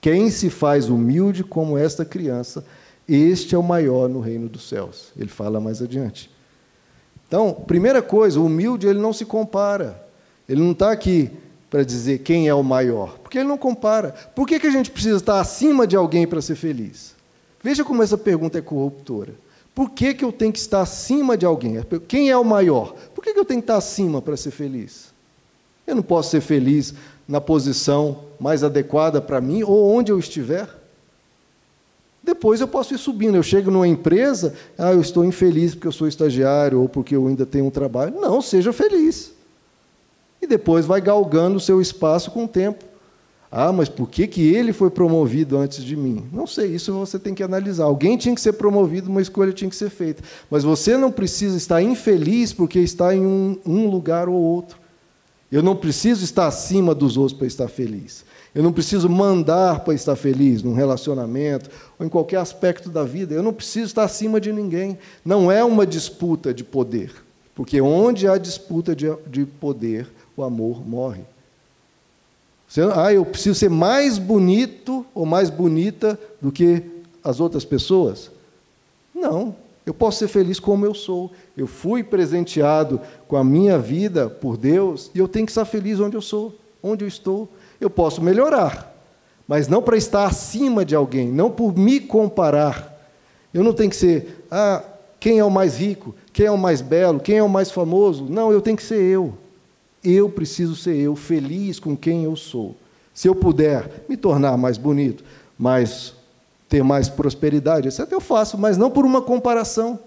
Quem 0.00 0.30
se 0.30 0.48
faz 0.48 0.88
humilde 0.88 1.44
como 1.44 1.76
esta 1.76 2.04
criança, 2.04 2.64
este 3.08 3.54
é 3.54 3.58
o 3.58 3.62
maior 3.62 4.08
no 4.08 4.20
reino 4.20 4.48
dos 4.48 4.68
céus. 4.68 5.12
Ele 5.16 5.28
fala 5.28 5.60
mais 5.60 5.82
adiante. 5.82 6.30
Então, 7.26 7.52
primeira 7.52 8.00
coisa, 8.00 8.40
o 8.40 8.46
humilde 8.46 8.86
ele 8.86 8.98
não 8.98 9.12
se 9.12 9.24
compara. 9.24 10.04
Ele 10.48 10.60
não 10.60 10.72
está 10.72 10.90
aqui 10.90 11.30
para 11.68 11.84
dizer 11.84 12.18
quem 12.18 12.48
é 12.48 12.54
o 12.54 12.62
maior? 12.62 13.18
Porque 13.18 13.38
ele 13.38 13.48
não 13.48 13.58
compara. 13.58 14.10
Por 14.34 14.46
que, 14.46 14.58
que 14.58 14.66
a 14.66 14.70
gente 14.70 14.90
precisa 14.90 15.18
estar 15.18 15.38
acima 15.38 15.86
de 15.86 15.94
alguém 15.94 16.26
para 16.26 16.42
ser 16.42 16.56
feliz? 16.56 17.14
Veja 17.62 17.84
como 17.84 18.02
essa 18.02 18.18
pergunta 18.18 18.58
é 18.58 18.62
corruptora. 18.62 19.34
Por 19.74 19.90
que, 19.90 20.14
que 20.14 20.24
eu 20.24 20.32
tenho 20.32 20.52
que 20.52 20.58
estar 20.58 20.80
acima 20.80 21.36
de 21.36 21.46
alguém? 21.46 21.80
Quem 22.08 22.30
é 22.30 22.36
o 22.36 22.44
maior? 22.44 22.94
Por 23.14 23.22
que, 23.22 23.32
que 23.32 23.38
eu 23.38 23.44
tenho 23.44 23.60
que 23.60 23.64
estar 23.64 23.76
acima 23.76 24.20
para 24.20 24.36
ser 24.36 24.50
feliz? 24.50 25.12
Eu 25.86 25.94
não 25.94 26.02
posso 26.02 26.30
ser 26.30 26.40
feliz 26.40 26.94
na 27.30 27.40
posição 27.40 28.24
mais 28.40 28.64
adequada 28.64 29.20
para 29.22 29.40
mim 29.40 29.62
ou 29.62 29.94
onde 29.94 30.10
eu 30.10 30.18
estiver? 30.18 30.68
Depois 32.22 32.60
eu 32.60 32.66
posso 32.66 32.92
ir 32.92 32.98
subindo. 32.98 33.36
Eu 33.36 33.42
chego 33.42 33.70
numa 33.70 33.86
empresa, 33.86 34.52
ah, 34.76 34.92
eu 34.92 35.00
estou 35.00 35.24
infeliz 35.24 35.74
porque 35.74 35.86
eu 35.86 35.92
sou 35.92 36.08
estagiário 36.08 36.80
ou 36.82 36.88
porque 36.88 37.14
eu 37.14 37.26
ainda 37.28 37.46
tenho 37.46 37.66
um 37.66 37.70
trabalho. 37.70 38.20
Não, 38.20 38.42
seja 38.42 38.72
feliz. 38.72 39.32
E 40.42 40.46
depois 40.46 40.84
vai 40.84 41.00
galgando 41.00 41.56
o 41.56 41.60
seu 41.60 41.80
espaço 41.80 42.32
com 42.32 42.44
o 42.44 42.48
tempo. 42.48 42.84
Ah, 43.52 43.72
mas 43.72 43.88
por 43.88 44.08
que, 44.08 44.26
que 44.26 44.52
ele 44.54 44.72
foi 44.72 44.90
promovido 44.90 45.56
antes 45.56 45.84
de 45.84 45.96
mim? 45.96 46.24
Não 46.32 46.46
sei, 46.46 46.74
isso 46.74 46.92
você 46.92 47.18
tem 47.18 47.34
que 47.34 47.42
analisar. 47.42 47.84
Alguém 47.84 48.16
tinha 48.16 48.34
que 48.34 48.40
ser 48.40 48.52
promovido, 48.52 49.10
uma 49.10 49.22
escolha 49.22 49.52
tinha 49.52 49.70
que 49.70 49.76
ser 49.76 49.90
feita. 49.90 50.22
Mas 50.50 50.64
você 50.64 50.96
não 50.96 51.10
precisa 51.10 51.56
estar 51.56 51.80
infeliz 51.80 52.52
porque 52.52 52.80
está 52.80 53.14
em 53.14 53.24
um, 53.24 53.58
um 53.64 53.88
lugar 53.88 54.28
ou 54.28 54.36
outro. 54.36 54.80
Eu 55.50 55.62
não 55.62 55.74
preciso 55.74 56.24
estar 56.24 56.46
acima 56.46 56.94
dos 56.94 57.16
outros 57.16 57.36
para 57.36 57.46
estar 57.46 57.68
feliz. 57.68 58.24
Eu 58.54 58.62
não 58.62 58.72
preciso 58.72 59.08
mandar 59.08 59.80
para 59.80 59.94
estar 59.94 60.16
feliz 60.16 60.62
num 60.62 60.74
relacionamento 60.74 61.70
ou 61.98 62.06
em 62.06 62.08
qualquer 62.08 62.38
aspecto 62.38 62.88
da 62.88 63.04
vida. 63.04 63.34
Eu 63.34 63.42
não 63.42 63.52
preciso 63.52 63.86
estar 63.86 64.04
acima 64.04 64.40
de 64.40 64.52
ninguém. 64.52 64.98
Não 65.24 65.50
é 65.50 65.62
uma 65.62 65.86
disputa 65.86 66.52
de 66.52 66.64
poder. 66.64 67.12
Porque 67.54 67.80
onde 67.80 68.26
há 68.26 68.38
disputa 68.38 68.94
de, 68.94 69.06
de 69.26 69.44
poder, 69.44 70.08
o 70.36 70.42
amor 70.42 70.86
morre. 70.86 71.22
Você, 72.66 72.82
ah, 72.94 73.12
eu 73.12 73.24
preciso 73.24 73.58
ser 73.58 73.68
mais 73.68 74.18
bonito 74.18 75.04
ou 75.12 75.26
mais 75.26 75.50
bonita 75.50 76.18
do 76.40 76.52
que 76.52 76.82
as 77.22 77.40
outras 77.40 77.64
pessoas? 77.64 78.30
Não. 79.14 79.54
Eu 79.84 79.94
posso 79.94 80.18
ser 80.18 80.28
feliz 80.28 80.60
como 80.60 80.84
eu 80.84 80.94
sou. 80.94 81.32
Eu 81.56 81.66
fui 81.66 82.02
presenteado 82.02 83.00
com 83.26 83.36
a 83.36 83.44
minha 83.44 83.78
vida 83.78 84.28
por 84.28 84.56
Deus 84.56 85.10
e 85.14 85.18
eu 85.18 85.26
tenho 85.26 85.46
que 85.46 85.52
estar 85.52 85.64
feliz 85.64 85.98
onde 86.00 86.16
eu 86.16 86.22
sou, 86.22 86.54
onde 86.82 87.04
eu 87.04 87.08
estou. 87.08 87.48
Eu 87.80 87.88
posso 87.88 88.22
melhorar, 88.22 88.94
mas 89.48 89.68
não 89.68 89.82
para 89.82 89.96
estar 89.96 90.26
acima 90.26 90.84
de 90.84 90.94
alguém, 90.94 91.28
não 91.28 91.50
por 91.50 91.76
me 91.76 91.98
comparar. 91.98 92.90
Eu 93.52 93.64
não 93.64 93.72
tenho 93.72 93.90
que 93.90 93.96
ser, 93.96 94.44
ah, 94.50 94.84
quem 95.18 95.38
é 95.38 95.44
o 95.44 95.50
mais 95.50 95.78
rico, 95.78 96.14
quem 96.32 96.46
é 96.46 96.50
o 96.50 96.58
mais 96.58 96.80
belo, 96.80 97.20
quem 97.20 97.38
é 97.38 97.42
o 97.42 97.48
mais 97.48 97.70
famoso. 97.70 98.26
Não, 98.28 98.52
eu 98.52 98.60
tenho 98.60 98.76
que 98.76 98.82
ser 98.82 99.00
eu. 99.00 99.34
Eu 100.02 100.30
preciso 100.30 100.76
ser 100.76 100.96
eu, 100.96 101.16
feliz 101.16 101.78
com 101.78 101.96
quem 101.96 102.24
eu 102.24 102.36
sou. 102.36 102.76
Se 103.12 103.28
eu 103.28 103.34
puder 103.34 104.04
me 104.08 104.16
tornar 104.16 104.56
mais 104.56 104.78
bonito, 104.78 105.22
mais 105.58 106.14
ter 106.70 106.82
mais 106.82 107.08
prosperidade, 107.08 107.88
etc., 107.88 108.06
eu 108.10 108.20
faço, 108.20 108.56
mas 108.56 108.78
não 108.78 108.90
por 108.90 109.04
uma 109.04 109.20
comparação. 109.20 109.98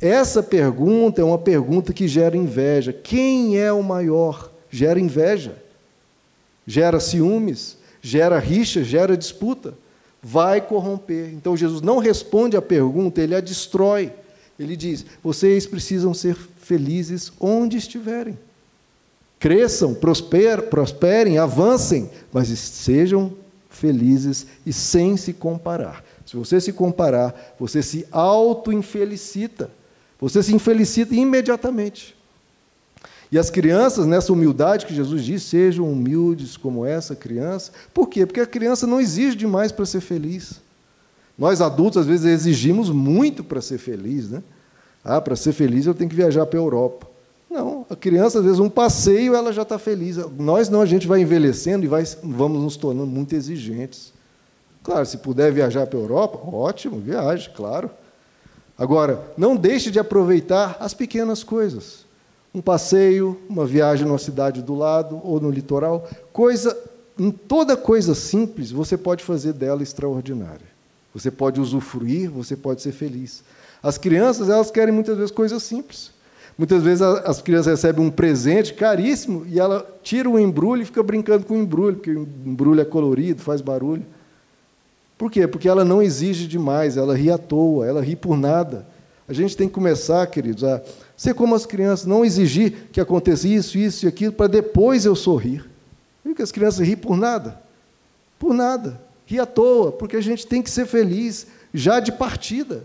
Essa 0.00 0.42
pergunta 0.42 1.22
é 1.22 1.24
uma 1.24 1.38
pergunta 1.38 1.92
que 1.92 2.06
gera 2.06 2.36
inveja. 2.36 2.92
Quem 2.92 3.58
é 3.58 3.72
o 3.72 3.82
maior? 3.82 4.50
Gera 4.68 4.98
inveja, 4.98 5.56
gera 6.66 6.98
ciúmes, 6.98 7.78
gera 8.02 8.38
rixa, 8.40 8.82
gera 8.82 9.16
disputa. 9.16 9.74
Vai 10.20 10.60
corromper. 10.60 11.32
Então 11.32 11.56
Jesus 11.56 11.80
não 11.80 11.98
responde 11.98 12.56
à 12.56 12.62
pergunta, 12.62 13.20
ele 13.22 13.36
a 13.36 13.40
destrói. 13.40 14.12
Ele 14.58 14.76
diz: 14.76 15.06
vocês 15.22 15.64
precisam 15.64 16.12
ser 16.12 16.36
felizes 16.58 17.32
onde 17.38 17.76
estiverem 17.76 18.36
cresçam, 19.44 19.92
prosper, 19.92 20.70
prosperem, 20.70 21.36
avancem, 21.36 22.08
mas 22.32 22.48
sejam 22.48 23.34
felizes 23.76 24.46
e 24.64 24.72
sem 24.72 25.16
se 25.16 25.32
comparar. 25.32 26.04
Se 26.24 26.36
você 26.36 26.60
se 26.60 26.72
comparar, 26.72 27.54
você 27.58 27.82
se 27.82 28.06
auto-infelicita. 28.10 29.70
Você 30.20 30.42
se 30.42 30.54
infelicita 30.54 31.14
imediatamente. 31.14 32.16
E 33.30 33.38
as 33.38 33.50
crianças, 33.50 34.06
nessa 34.06 34.32
humildade 34.32 34.86
que 34.86 34.94
Jesus 34.94 35.24
diz, 35.24 35.42
sejam 35.42 35.90
humildes 35.90 36.56
como 36.56 36.86
essa 36.86 37.16
criança. 37.16 37.72
Por 37.92 38.08
quê? 38.08 38.24
Porque 38.24 38.40
a 38.40 38.46
criança 38.46 38.86
não 38.86 39.00
exige 39.00 39.36
demais 39.36 39.72
para 39.72 39.84
ser 39.84 40.00
feliz. 40.00 40.60
Nós 41.36 41.60
adultos, 41.60 41.98
às 41.98 42.06
vezes, 42.06 42.26
exigimos 42.26 42.90
muito 42.90 43.42
para 43.42 43.60
ser 43.60 43.78
feliz. 43.78 44.30
Né? 44.30 44.42
Ah, 45.04 45.20
para 45.20 45.36
ser 45.36 45.52
feliz 45.52 45.84
eu 45.84 45.94
tenho 45.94 46.08
que 46.08 46.16
viajar 46.16 46.46
para 46.46 46.58
a 46.58 46.62
Europa. 46.62 47.13
Não, 47.54 47.86
a 47.88 47.94
criança, 47.94 48.40
às 48.40 48.44
vezes, 48.44 48.58
um 48.58 48.68
passeio, 48.68 49.32
ela 49.32 49.52
já 49.52 49.62
está 49.62 49.78
feliz. 49.78 50.16
Nós 50.36 50.68
não, 50.68 50.80
a 50.80 50.86
gente 50.86 51.06
vai 51.06 51.20
envelhecendo 51.20 51.84
e 51.84 51.88
vai, 51.88 52.02
vamos 52.20 52.60
nos 52.60 52.76
tornando 52.76 53.06
muito 53.06 53.32
exigentes. 53.32 54.12
Claro, 54.82 55.06
se 55.06 55.18
puder 55.18 55.52
viajar 55.52 55.86
para 55.86 55.96
a 55.96 56.02
Europa, 56.02 56.36
ótimo, 56.52 56.98
viaje, 56.98 57.48
claro. 57.54 57.88
Agora, 58.76 59.22
não 59.38 59.54
deixe 59.54 59.92
de 59.92 60.00
aproveitar 60.00 60.76
as 60.80 60.94
pequenas 60.94 61.44
coisas. 61.44 62.04
Um 62.52 62.60
passeio, 62.60 63.40
uma 63.48 63.64
viagem 63.64 64.04
numa 64.04 64.18
cidade 64.18 64.60
do 64.60 64.74
lado 64.74 65.20
ou 65.22 65.40
no 65.40 65.48
litoral, 65.48 66.08
coisa, 66.32 66.76
em 67.16 67.30
toda 67.30 67.76
coisa 67.76 68.16
simples, 68.16 68.72
você 68.72 68.98
pode 68.98 69.22
fazer 69.22 69.52
dela 69.52 69.80
extraordinária. 69.80 70.74
Você 71.14 71.30
pode 71.30 71.60
usufruir, 71.60 72.28
você 72.28 72.56
pode 72.56 72.82
ser 72.82 72.90
feliz. 72.90 73.44
As 73.80 73.96
crianças, 73.96 74.48
elas 74.48 74.72
querem 74.72 74.92
muitas 74.92 75.16
vezes 75.16 75.30
coisas 75.30 75.62
simples. 75.62 76.13
Muitas 76.56 76.82
vezes 76.82 77.02
as 77.02 77.42
crianças 77.42 77.82
recebem 77.82 78.04
um 78.04 78.10
presente 78.10 78.74
caríssimo 78.74 79.44
e 79.48 79.58
ela 79.58 79.84
tira 80.02 80.30
o 80.30 80.38
embrulho 80.38 80.82
e 80.82 80.84
fica 80.84 81.02
brincando 81.02 81.44
com 81.44 81.54
o 81.54 81.58
embrulho, 81.58 81.96
porque 81.96 82.12
o 82.12 82.28
embrulho 82.46 82.80
é 82.80 82.84
colorido, 82.84 83.42
faz 83.42 83.60
barulho. 83.60 84.04
Por 85.18 85.30
quê? 85.30 85.46
Porque 85.48 85.68
ela 85.68 85.84
não 85.84 86.02
exige 86.02 86.46
demais, 86.46 86.96
ela 86.96 87.16
ri 87.16 87.30
à 87.30 87.38
toa, 87.38 87.86
ela 87.86 88.00
ri 88.00 88.14
por 88.14 88.36
nada. 88.36 88.86
A 89.26 89.32
gente 89.32 89.56
tem 89.56 89.66
que 89.66 89.74
começar, 89.74 90.26
queridos, 90.26 90.62
a 90.62 90.82
ser 91.16 91.34
como 91.34 91.54
as 91.54 91.64
crianças, 91.66 92.06
não 92.06 92.24
exigir 92.24 92.88
que 92.92 93.00
aconteça 93.00 93.48
isso, 93.48 93.78
isso 93.78 94.04
e 94.04 94.08
aquilo, 94.08 94.32
para 94.32 94.48
depois 94.48 95.04
eu 95.04 95.16
sorrir. 95.16 95.68
Porque 96.22 96.42
as 96.42 96.52
crianças 96.52 96.86
riem 96.86 96.96
por 96.96 97.16
nada. 97.16 97.60
Por 98.38 98.52
nada. 98.52 99.00
Ri 99.26 99.40
à 99.40 99.46
toa, 99.46 99.92
porque 99.92 100.16
a 100.16 100.20
gente 100.20 100.46
tem 100.46 100.60
que 100.60 100.70
ser 100.70 100.86
feliz 100.86 101.46
já 101.72 102.00
de 102.00 102.12
partida, 102.12 102.84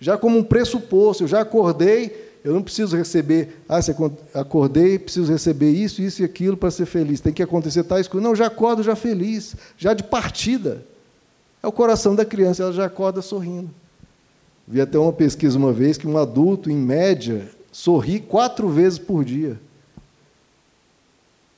já 0.00 0.18
como 0.18 0.38
um 0.38 0.42
pressuposto. 0.42 1.22
Eu 1.22 1.28
já 1.28 1.40
acordei, 1.40 2.27
eu 2.48 2.54
não 2.54 2.62
preciso 2.62 2.96
receber, 2.96 3.62
ah, 3.68 3.82
se 3.82 3.94
acordei, 4.32 4.98
preciso 4.98 5.30
receber 5.30 5.70
isso, 5.70 6.00
isso 6.00 6.22
e 6.22 6.24
aquilo 6.24 6.56
para 6.56 6.70
ser 6.70 6.86
feliz. 6.86 7.20
Tem 7.20 7.30
que 7.30 7.42
acontecer 7.42 7.84
tais 7.84 8.08
coisas. 8.08 8.26
Não, 8.26 8.34
já 8.34 8.46
acordo 8.46 8.82
já 8.82 8.96
feliz, 8.96 9.54
já 9.76 9.92
de 9.92 10.02
partida. 10.02 10.82
É 11.62 11.66
o 11.66 11.72
coração 11.72 12.14
da 12.14 12.24
criança, 12.24 12.62
ela 12.62 12.72
já 12.72 12.86
acorda 12.86 13.20
sorrindo. 13.20 13.68
Vi 14.66 14.80
até 14.80 14.98
uma 14.98 15.12
pesquisa 15.12 15.58
uma 15.58 15.74
vez 15.74 15.98
que 15.98 16.06
um 16.06 16.16
adulto, 16.16 16.70
em 16.70 16.76
média, 16.76 17.50
sorri 17.70 18.18
quatro 18.18 18.70
vezes 18.70 18.98
por 18.98 19.26
dia. 19.26 19.60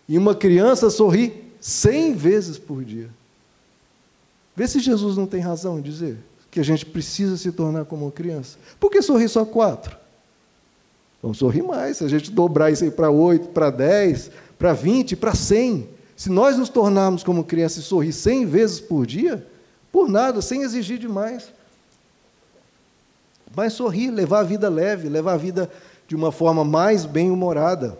E 0.08 0.18
uma 0.18 0.34
criança 0.34 0.90
sorri 0.90 1.52
cem 1.60 2.14
vezes 2.14 2.58
por 2.58 2.84
dia. 2.84 3.10
Vê 4.56 4.66
se 4.66 4.80
Jesus 4.80 5.16
não 5.16 5.26
tem 5.28 5.40
razão 5.40 5.78
em 5.78 5.82
dizer 5.82 6.18
que 6.50 6.58
a 6.58 6.64
gente 6.64 6.84
precisa 6.84 7.36
se 7.36 7.52
tornar 7.52 7.84
como 7.84 8.06
uma 8.06 8.10
criança. 8.10 8.58
Por 8.80 8.90
que 8.90 9.00
sorrir 9.00 9.28
só 9.28 9.44
quatro? 9.44 9.99
Vamos 11.22 11.38
sorrir 11.38 11.62
mais. 11.62 11.98
Se 11.98 12.04
a 12.04 12.08
gente 12.08 12.30
dobrar 12.30 12.70
isso 12.70 12.84
aí 12.84 12.90
para 12.90 13.10
8, 13.10 13.48
para 13.48 13.70
10, 13.70 14.30
para 14.58 14.72
20, 14.72 15.16
para 15.16 15.34
100. 15.34 15.88
Se 16.16 16.30
nós 16.30 16.56
nos 16.56 16.68
tornarmos 16.68 17.22
como 17.22 17.44
criança 17.44 17.80
e 17.80 17.82
sorrir 17.82 18.12
100 18.12 18.46
vezes 18.46 18.80
por 18.80 19.06
dia, 19.06 19.46
por 19.92 20.08
nada, 20.08 20.40
sem 20.40 20.62
exigir 20.62 20.98
demais. 20.98 21.52
Mas 23.54 23.72
sorrir, 23.72 24.10
levar 24.10 24.40
a 24.40 24.44
vida 24.44 24.68
leve, 24.68 25.08
levar 25.08 25.34
a 25.34 25.36
vida 25.36 25.70
de 26.06 26.14
uma 26.14 26.30
forma 26.30 26.64
mais 26.64 27.04
bem-humorada. 27.04 27.98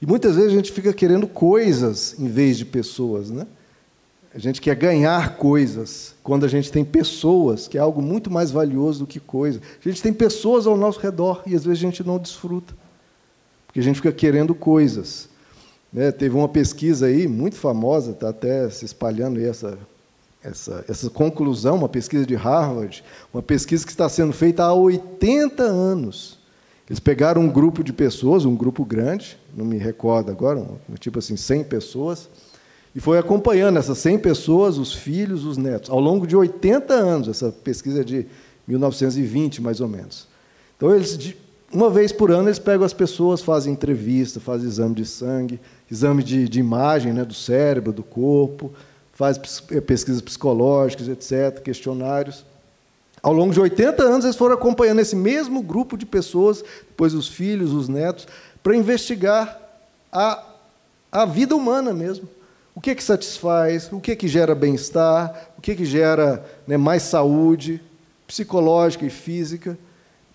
E 0.00 0.06
muitas 0.06 0.34
vezes 0.34 0.52
a 0.52 0.56
gente 0.56 0.72
fica 0.72 0.92
querendo 0.92 1.28
coisas 1.28 2.18
em 2.18 2.28
vez 2.28 2.58
de 2.58 2.64
pessoas, 2.64 3.30
né? 3.30 3.46
A 4.34 4.38
gente 4.38 4.60
quer 4.60 4.74
ganhar 4.74 5.36
coisas 5.36 6.14
quando 6.22 6.44
a 6.44 6.48
gente 6.48 6.72
tem 6.72 6.84
pessoas, 6.84 7.68
que 7.68 7.76
é 7.76 7.80
algo 7.80 8.00
muito 8.00 8.30
mais 8.30 8.50
valioso 8.50 9.00
do 9.00 9.06
que 9.06 9.20
coisa. 9.20 9.60
A 9.84 9.88
gente 9.88 10.02
tem 10.02 10.12
pessoas 10.12 10.66
ao 10.66 10.76
nosso 10.76 10.98
redor 11.00 11.42
e 11.46 11.54
às 11.54 11.64
vezes 11.64 11.80
a 11.80 11.86
gente 11.86 12.02
não 12.02 12.18
desfruta, 12.18 12.74
porque 13.66 13.80
a 13.80 13.82
gente 13.82 13.96
fica 13.96 14.12
querendo 14.12 14.54
coisas. 14.54 15.28
Né? 15.92 16.10
Teve 16.10 16.34
uma 16.34 16.48
pesquisa 16.48 17.06
aí 17.06 17.28
muito 17.28 17.56
famosa, 17.56 18.12
está 18.12 18.30
até 18.30 18.70
se 18.70 18.86
espalhando 18.86 19.38
essa, 19.38 19.78
essa, 20.42 20.82
essa 20.88 21.10
conclusão, 21.10 21.76
uma 21.76 21.88
pesquisa 21.88 22.24
de 22.24 22.34
Harvard, 22.34 23.04
uma 23.34 23.42
pesquisa 23.42 23.84
que 23.84 23.92
está 23.92 24.08
sendo 24.08 24.32
feita 24.32 24.64
há 24.64 24.72
80 24.72 25.62
anos. 25.62 26.38
Eles 26.88 27.00
pegaram 27.00 27.42
um 27.42 27.48
grupo 27.48 27.84
de 27.84 27.92
pessoas, 27.92 28.46
um 28.46 28.56
grupo 28.56 28.84
grande, 28.84 29.38
não 29.54 29.64
me 29.64 29.76
recordo 29.76 30.30
agora, 30.30 30.66
tipo 30.98 31.18
assim, 31.18 31.36
100 31.36 31.64
pessoas, 31.64 32.28
e 32.94 33.00
foi 33.00 33.18
acompanhando 33.18 33.78
essas 33.78 33.98
100 33.98 34.18
pessoas, 34.18 34.78
os 34.78 34.92
filhos, 34.92 35.44
os 35.44 35.56
netos, 35.56 35.90
ao 35.90 35.98
longo 35.98 36.26
de 36.26 36.36
80 36.36 36.92
anos. 36.92 37.28
Essa 37.28 37.50
pesquisa 37.50 38.00
é 38.00 38.04
de 38.04 38.26
1920, 38.66 39.62
mais 39.62 39.80
ou 39.80 39.88
menos. 39.88 40.26
Então, 40.76 40.94
eles 40.94 41.34
uma 41.72 41.88
vez 41.88 42.12
por 42.12 42.30
ano 42.30 42.48
eles 42.48 42.58
pegam 42.58 42.84
as 42.84 42.92
pessoas, 42.92 43.40
fazem 43.40 43.72
entrevista, 43.72 44.38
fazem 44.38 44.68
exame 44.68 44.94
de 44.94 45.06
sangue, 45.06 45.58
exame 45.90 46.22
de, 46.22 46.46
de 46.46 46.60
imagem 46.60 47.14
né, 47.14 47.24
do 47.24 47.32
cérebro, 47.32 47.92
do 47.92 48.02
corpo, 48.02 48.70
faz 49.14 49.40
eh, 49.70 49.80
pesquisas 49.80 50.20
psicológicas, 50.20 51.08
etc., 51.08 51.62
questionários. 51.62 52.44
Ao 53.22 53.32
longo 53.32 53.54
de 53.54 53.60
80 53.60 54.02
anos, 54.02 54.24
eles 54.24 54.36
foram 54.36 54.54
acompanhando 54.54 55.00
esse 55.00 55.16
mesmo 55.16 55.62
grupo 55.62 55.96
de 55.96 56.04
pessoas, 56.04 56.62
depois 56.88 57.14
os 57.14 57.28
filhos, 57.28 57.72
os 57.72 57.88
netos, 57.88 58.26
para 58.62 58.76
investigar 58.76 59.58
a, 60.12 60.44
a 61.10 61.24
vida 61.24 61.56
humana 61.56 61.94
mesmo. 61.94 62.28
O 62.74 62.80
que 62.80 62.90
é 62.90 62.94
que 62.94 63.04
satisfaz, 63.04 63.90
o 63.92 64.00
que 64.00 64.12
é 64.12 64.16
que 64.16 64.26
gera 64.26 64.54
bem-estar, 64.54 65.50
o 65.58 65.60
que 65.60 65.72
é 65.72 65.74
que 65.74 65.84
gera 65.84 66.44
né, 66.66 66.76
mais 66.76 67.02
saúde 67.02 67.80
psicológica 68.32 69.04
e 69.04 69.10
física. 69.10 69.78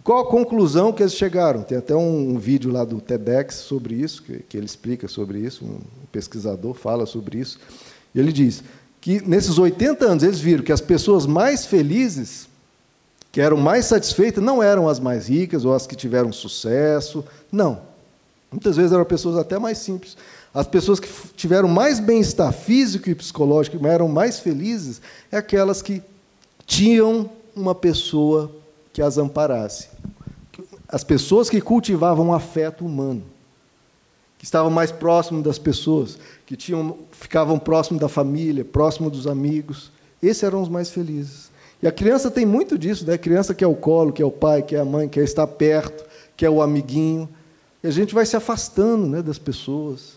Qual 0.04 0.20
a 0.20 0.30
conclusão 0.30 0.94
que 0.94 1.02
eles 1.02 1.16
chegaram? 1.16 1.64
Tem 1.64 1.78
até 1.78 1.96
um, 1.96 2.36
um 2.36 2.38
vídeo 2.38 2.72
lá 2.72 2.86
do 2.86 3.02
TEDx 3.02 3.56
sobre 3.56 3.96
isso, 3.96 4.22
que, 4.22 4.40
que, 4.40 4.56
ele 4.56 4.68
explica 4.68 5.08
sobre 5.08 5.40
isso, 5.40 5.66
um 5.66 5.80
pesquisador 6.12 6.76
fala 6.76 7.06
sobre 7.06 7.40
isso. 7.40 7.60
E 8.14 8.20
ele 8.20 8.32
diz 8.32 8.64
que 9.02 9.28
nesses 9.28 9.58
80 9.58 10.06
anos 10.06 10.24
eles 10.24 10.40
viram 10.40 10.64
que 10.64 10.72
as 10.72 10.80
pessoas 10.80 11.26
mais 11.26 11.66
felizes, 11.66 12.48
que 13.32 13.42
eram 13.42 13.58
mais 13.58 13.86
satisfeitas, 13.86 14.44
não 14.44 14.62
eram 14.62 14.88
as 14.88 15.00
mais 15.00 15.28
ricas 15.28 15.66
ou 15.66 15.74
as 15.74 15.88
que 15.88 15.96
tiveram 15.96 16.32
sucesso, 16.32 17.26
não. 17.52 17.82
Muitas 18.52 18.78
vezes 18.78 18.92
eram 18.92 19.04
pessoas 19.04 19.38
até 19.38 19.60
mais 19.60 19.80
simples. 19.80 20.16
As 20.58 20.66
pessoas 20.66 21.00
que 21.00 21.08
tiveram 21.36 21.68
mais 21.68 22.00
bem-estar 22.00 22.52
físico 22.52 23.12
e 23.12 23.14
psicológico, 23.14 23.86
eram 23.86 24.08
mais 24.08 24.40
felizes, 24.40 25.00
é 25.32 25.38
aquelas 25.38 25.84
que 25.84 26.02
tinham 26.66 27.30
uma 27.56 27.76
pessoa 27.76 28.52
que 28.92 29.00
as 29.00 29.20
amparasse. 29.20 29.88
As 30.90 31.04
pessoas 31.04 31.48
que 31.48 31.62
cultivavam 31.62 32.34
afeto 32.34 32.84
humano, 32.84 33.22
que 34.40 34.46
estavam 34.46 34.72
mais 34.72 34.92
próximos 34.92 35.44
das 35.44 35.60
pessoas, 35.60 36.18
que 36.44 36.56
tinham, 36.56 36.98
ficavam 37.12 37.60
próximo 37.60 38.00
da 38.00 38.10
família, 38.10 38.66
próximo 38.66 39.12
dos 39.12 39.28
amigos, 39.28 39.92
esses 40.24 40.42
eram 40.42 40.60
os 40.60 40.70
mais 40.70 40.90
felizes. 40.90 41.52
E 41.84 41.88
a 41.88 41.92
criança 41.92 42.32
tem 42.32 42.48
muito 42.48 42.80
disso, 42.80 43.06
né? 43.06 43.14
A 43.14 43.20
criança 43.20 43.54
quer 43.54 43.68
o 43.68 43.76
colo, 43.76 44.12
quer 44.12 44.26
o 44.26 44.32
pai, 44.32 44.64
quer 44.64 44.80
a 44.80 44.86
mãe, 44.86 45.08
quer 45.08 45.24
estar 45.24 45.46
perto, 45.46 46.04
quer 46.36 46.50
o 46.50 46.64
amiguinho. 46.64 47.30
E 47.84 47.88
a 47.88 47.92
gente 47.92 48.16
vai 48.16 48.26
se 48.26 48.36
afastando 48.36 49.06
né, 49.06 49.22
das 49.22 49.38
pessoas, 49.38 50.17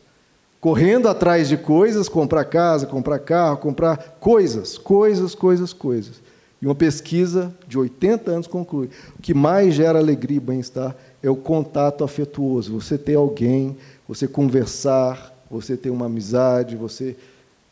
correndo 0.61 1.09
atrás 1.09 1.49
de 1.49 1.57
coisas, 1.57 2.09
comprar 2.09 2.45
casa, 2.45 2.87
comprar 2.87 3.19
carro, 3.21 3.57
comprar 3.57 4.17
coisas, 4.21 4.77
coisas, 4.77 5.35
coisas, 5.35 5.73
coisas. 5.73 6.21
E 6.61 6.67
uma 6.67 6.75
pesquisa 6.75 7.55
de 7.67 7.79
80 7.79 8.31
anos 8.31 8.47
conclui: 8.47 8.91
o 9.19 9.23
que 9.23 9.33
mais 9.33 9.75
gera 9.75 9.99
alegria 9.99 10.37
e 10.37 10.41
bem-estar 10.41 10.95
é 11.23 11.31
o 11.31 11.37
contato 11.37 12.05
afetuoso. 12.05 12.79
Você 12.79 12.99
ter 12.99 13.15
alguém, 13.15 13.77
você 14.07 14.29
conversar, 14.29 15.35
você 15.51 15.77
ter 15.77 15.91
uma 15.91 16.07
amizade, 16.07 16.77
você. 16.77 17.17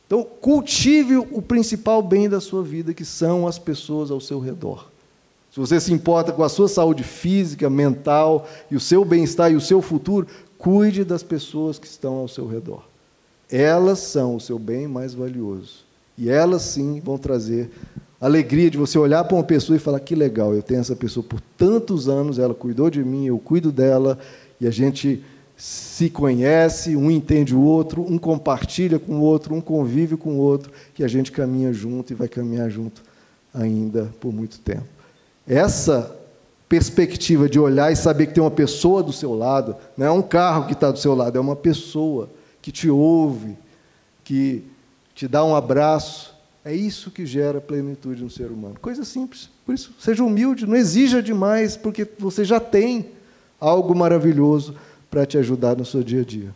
Então, 0.07 0.25
cultive 0.25 1.19
o 1.19 1.43
principal 1.43 2.01
bem 2.03 2.31
da 2.31 2.41
sua 2.41 2.63
vida, 2.63 2.95
que 2.95 3.05
são 3.05 3.47
as 3.47 3.59
pessoas 3.59 4.11
ao 4.11 4.23
seu 4.23 4.41
redor. 4.41 4.89
Se 5.53 5.61
você 5.61 5.79
se 5.79 5.93
importa 5.93 6.33
com 6.33 6.43
a 6.43 6.49
sua 6.49 6.69
saúde 6.69 7.03
física, 7.03 7.69
mental 7.69 8.49
e 8.71 8.77
o 8.77 8.81
seu 8.81 9.05
bem-estar 9.05 9.51
e 9.51 9.57
o 9.57 9.61
seu 9.61 9.83
futuro, 9.83 10.27
cuide 10.59 11.05
das 11.05 11.23
pessoas 11.23 11.79
que 11.79 11.87
estão 11.87 12.17
ao 12.17 12.29
seu 12.29 12.47
redor. 12.47 12.83
Elas 13.51 14.01
são 14.01 14.37
o 14.37 14.41
seu 14.41 14.59
bem 14.59 14.87
mais 14.87 15.15
valioso. 15.15 15.87
E 16.19 16.29
elas 16.29 16.63
sim 16.63 17.01
vão 17.01 17.17
trazer 17.17 17.71
alegria 18.21 18.71
de 18.71 18.77
você 18.77 18.99
olhar 18.99 19.25
para 19.25 19.37
uma 19.37 19.45
pessoa 19.45 19.77
e 19.77 19.81
falar: 19.81 20.01
que 20.01 20.15
legal, 20.15 20.55
eu 20.55 20.63
tenho 20.63 20.81
essa 20.81 20.97
pessoa 20.97 21.25
por 21.25 21.41
tantos 21.57 22.09
anos, 22.09 22.39
ela 22.39 22.55
cuidou 22.55 22.91
de 22.91 23.03
mim, 23.03 23.27
eu 23.27 23.39
cuido 23.39 23.71
dela, 23.71 24.19
e 24.61 24.67
a 24.67 24.71
gente 24.71 25.25
se 25.57 26.11
conhece, 26.11 26.95
um 26.95 27.11
entende 27.11 27.55
o 27.55 27.61
outro, 27.61 28.03
um 28.03 28.19
compartilha 28.19 28.99
com 28.99 29.15
o 29.15 29.23
outro, 29.23 29.55
um 29.55 29.61
convive 29.61 30.17
com 30.17 30.35
o 30.35 30.39
outro, 30.39 30.71
e 30.99 31.05
a 31.05 31.09
gente 31.09 31.33
caminha 31.33 31.73
junto 31.73 32.13
e 32.13 32.17
vai 32.17 32.29
caminhar 32.29 32.71
junto 32.71 33.03
ainda 33.53 34.13
por 34.21 34.33
muito 34.33 34.61
tempo. 34.61 34.87
Essa 35.47 36.17
perspectiva 36.69 37.49
de 37.49 37.59
olhar 37.59 37.91
e 37.91 37.97
saber 37.97 38.27
que 38.27 38.35
tem 38.35 38.43
uma 38.43 38.51
pessoa 38.51 39.03
do 39.03 39.13
seu 39.13 39.35
lado, 39.35 39.75
não 39.97 40.07
é 40.07 40.11
um 40.11 40.23
carro 40.23 40.67
que 40.67 40.75
está 40.75 40.91
do 40.91 40.99
seu 40.99 41.15
lado, 41.15 41.37
é 41.37 41.41
uma 41.41 41.57
pessoa 41.57 42.29
que 42.61 42.71
te 42.71 42.91
ouve, 42.91 43.57
que 44.23 44.65
te 45.15 45.27
dá 45.27 45.43
um 45.45 45.57
abraço, 45.57 46.35
é 46.65 46.75
isso 46.75 47.11
que 47.11 47.25
gera 47.25 47.61
plenitude 47.61 48.23
no 48.23 48.29
ser 48.29 48.51
humano. 48.51 48.77
Coisa 48.81 49.05
simples. 49.05 49.49
Por 49.65 49.75
isso, 49.75 49.95
seja 49.99 50.23
humilde, 50.23 50.67
não 50.67 50.77
exija 50.77 51.23
demais, 51.23 51.77
porque 51.77 52.07
você 52.19 52.45
já 52.45 52.61
tem 52.61 53.07
algo 53.59 53.95
maravilhoso 53.95 54.75
para 55.11 55.25
te 55.25 55.39
ajudar 55.39 55.77
no 55.77 55.87
seu 55.87 56.03
dia 56.03 56.21
a 56.21 56.25
dia. 56.25 56.55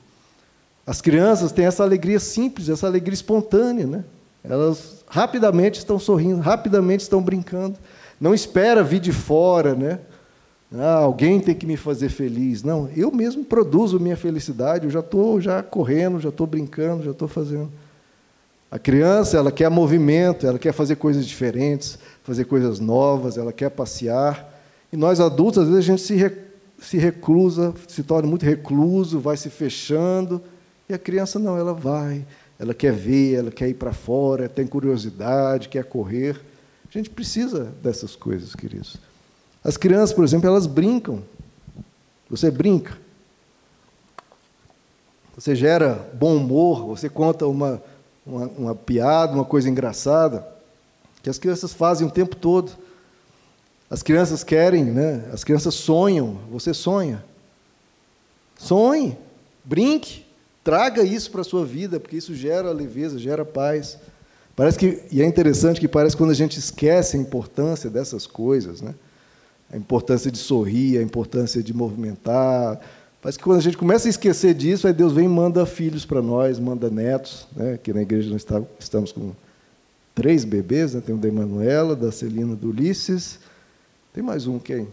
As 0.86 1.00
crianças 1.00 1.52
têm 1.52 1.64
essa 1.64 1.82
alegria 1.82 2.20
simples, 2.20 2.68
essa 2.68 2.86
alegria 2.86 3.14
espontânea, 3.14 3.86
né? 3.86 4.04
Elas 4.44 5.04
rapidamente 5.08 5.78
estão 5.78 5.98
sorrindo, 5.98 6.40
rapidamente 6.40 7.02
estão 7.02 7.22
brincando. 7.22 7.78
Não 8.22 8.32
espera 8.32 8.84
vir 8.84 9.00
de 9.00 9.10
fora, 9.10 9.74
né? 9.74 9.98
Ah, 10.72 10.98
alguém 10.98 11.40
tem 11.40 11.56
que 11.56 11.66
me 11.66 11.76
fazer 11.76 12.08
feliz. 12.08 12.62
Não, 12.62 12.88
eu 12.96 13.10
mesmo 13.10 13.44
produzo 13.44 13.98
minha 13.98 14.16
felicidade. 14.16 14.84
Eu 14.84 14.92
já 14.92 15.00
estou 15.00 15.40
já 15.40 15.60
correndo, 15.60 16.20
já 16.20 16.28
estou 16.28 16.46
brincando, 16.46 17.02
já 17.02 17.10
estou 17.10 17.26
fazendo. 17.26 17.68
A 18.70 18.78
criança, 18.78 19.36
ela 19.36 19.50
quer 19.50 19.68
movimento, 19.68 20.46
ela 20.46 20.56
quer 20.56 20.72
fazer 20.72 20.94
coisas 20.94 21.26
diferentes, 21.26 21.98
fazer 22.22 22.44
coisas 22.44 22.78
novas, 22.78 23.36
ela 23.36 23.52
quer 23.52 23.70
passear. 23.70 24.56
E 24.92 24.96
nós 24.96 25.18
adultos, 25.18 25.64
às 25.64 25.68
vezes, 25.68 25.80
a 25.80 25.86
gente 25.88 26.02
se, 26.02 26.14
re, 26.14 26.30
se 26.80 26.98
reclusa, 26.98 27.74
se 27.88 28.04
torna 28.04 28.28
muito 28.28 28.46
recluso, 28.46 29.18
vai 29.18 29.36
se 29.36 29.50
fechando. 29.50 30.40
E 30.88 30.94
a 30.94 30.98
criança 30.98 31.40
não, 31.40 31.58
ela 31.58 31.74
vai, 31.74 32.24
ela 32.56 32.72
quer 32.72 32.92
ver, 32.92 33.34
ela 33.34 33.50
quer 33.50 33.68
ir 33.68 33.74
para 33.74 33.92
fora, 33.92 34.48
tem 34.48 34.64
curiosidade, 34.64 35.68
quer 35.68 35.82
correr. 35.82 36.40
A 36.94 36.98
gente 36.98 37.10
precisa 37.10 37.64
dessas 37.82 38.14
coisas, 38.14 38.54
queridos. 38.54 38.96
As 39.64 39.76
crianças, 39.76 40.12
por 40.12 40.24
exemplo, 40.24 40.48
elas 40.48 40.66
brincam. 40.66 41.22
Você 42.28 42.50
brinca. 42.50 42.98
Você 45.34 45.56
gera 45.56 45.94
bom 46.14 46.36
humor, 46.36 46.86
você 46.86 47.08
conta 47.08 47.46
uma 47.46 47.82
uma, 48.26 48.46
uma 48.46 48.74
piada, 48.74 49.34
uma 49.34 49.44
coisa 49.44 49.68
engraçada, 49.68 50.46
que 51.22 51.30
as 51.30 51.38
crianças 51.38 51.72
fazem 51.72 52.06
o 52.06 52.10
tempo 52.10 52.36
todo. 52.36 52.72
As 53.90 54.02
crianças 54.02 54.42
querem, 54.42 54.84
né? 54.84 55.28
as 55.32 55.44
crianças 55.44 55.74
sonham, 55.74 56.38
você 56.50 56.72
sonha. 56.72 57.22
Sonhe, 58.56 59.18
brinque, 59.64 60.24
traga 60.64 61.02
isso 61.02 61.30
para 61.30 61.42
a 61.42 61.44
sua 61.44 61.64
vida, 61.64 62.00
porque 62.00 62.16
isso 62.16 62.34
gera 62.34 62.72
leveza, 62.72 63.18
gera 63.18 63.44
paz. 63.44 63.98
Parece 64.54 64.78
que, 64.78 65.02
e 65.10 65.22
é 65.22 65.26
interessante 65.26 65.80
que 65.80 65.88
parece 65.88 66.16
quando 66.16 66.30
a 66.30 66.34
gente 66.34 66.58
esquece 66.58 67.16
a 67.16 67.20
importância 67.20 67.88
dessas 67.88 68.26
coisas, 68.26 68.82
né? 68.82 68.94
a 69.72 69.76
importância 69.76 70.30
de 70.30 70.38
sorrir, 70.38 70.98
a 70.98 71.02
importância 71.02 71.62
de 71.62 71.72
movimentar, 71.72 72.78
Parece 73.22 73.38
que 73.38 73.44
quando 73.44 73.58
a 73.58 73.62
gente 73.62 73.76
começa 73.76 74.08
a 74.08 74.10
esquecer 74.10 74.52
disso, 74.52 74.88
aí 74.88 74.92
Deus 74.92 75.12
vem 75.12 75.26
e 75.26 75.28
manda 75.28 75.64
filhos 75.64 76.04
para 76.04 76.20
nós, 76.20 76.58
manda 76.58 76.90
netos. 76.90 77.46
Né? 77.54 77.74
Aqui 77.74 77.92
na 77.92 78.02
igreja 78.02 78.28
nós 78.28 78.44
estamos 78.80 79.12
com 79.12 79.30
três 80.12 80.44
bebês, 80.44 80.92
né? 80.92 81.00
tem 81.00 81.14
o 81.14 81.18
da 81.18 81.28
Emanuela, 81.28 81.94
da 81.94 82.10
Celina, 82.10 82.56
do 82.56 82.70
Ulisses. 82.70 83.38
Tem 84.12 84.24
mais 84.24 84.48
um, 84.48 84.58
quem? 84.58 84.88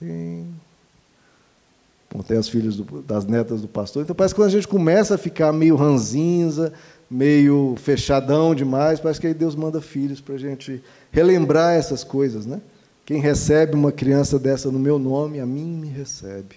Tem. 0.00 0.44
Bom, 2.12 2.20
tem 2.20 2.36
as 2.36 2.48
filhas 2.48 2.74
do, 2.74 3.00
das 3.00 3.24
netas 3.24 3.62
do 3.62 3.68
pastor. 3.68 4.02
Então 4.02 4.16
parece 4.16 4.34
que 4.34 4.40
quando 4.40 4.48
a 4.48 4.52
gente 4.52 4.66
começa 4.66 5.14
a 5.14 5.18
ficar 5.18 5.52
meio 5.52 5.76
ranzinza, 5.76 6.72
meio 7.10 7.74
fechadão 7.76 8.54
demais, 8.54 9.00
parece 9.00 9.20
que 9.20 9.26
aí 9.26 9.34
Deus 9.34 9.56
manda 9.56 9.80
filhos 9.80 10.20
para 10.20 10.36
a 10.36 10.38
gente 10.38 10.80
relembrar 11.10 11.74
essas 11.74 12.04
coisas. 12.04 12.46
Né? 12.46 12.60
Quem 13.04 13.20
recebe 13.20 13.74
uma 13.74 13.90
criança 13.90 14.38
dessa 14.38 14.70
no 14.70 14.78
meu 14.78 14.98
nome, 14.98 15.40
a 15.40 15.46
mim 15.46 15.76
me 15.76 15.88
recebe. 15.88 16.56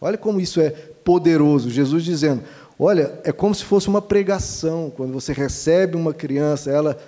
Olha 0.00 0.18
como 0.18 0.40
isso 0.40 0.60
é 0.60 0.70
poderoso. 0.70 1.70
Jesus 1.70 2.04
dizendo: 2.04 2.42
olha, 2.78 3.18
é 3.22 3.30
como 3.30 3.54
se 3.54 3.64
fosse 3.64 3.88
uma 3.88 4.02
pregação. 4.02 4.92
Quando 4.94 5.12
você 5.12 5.32
recebe 5.32 5.96
uma 5.96 6.12
criança, 6.12 6.70
ela 6.70 6.98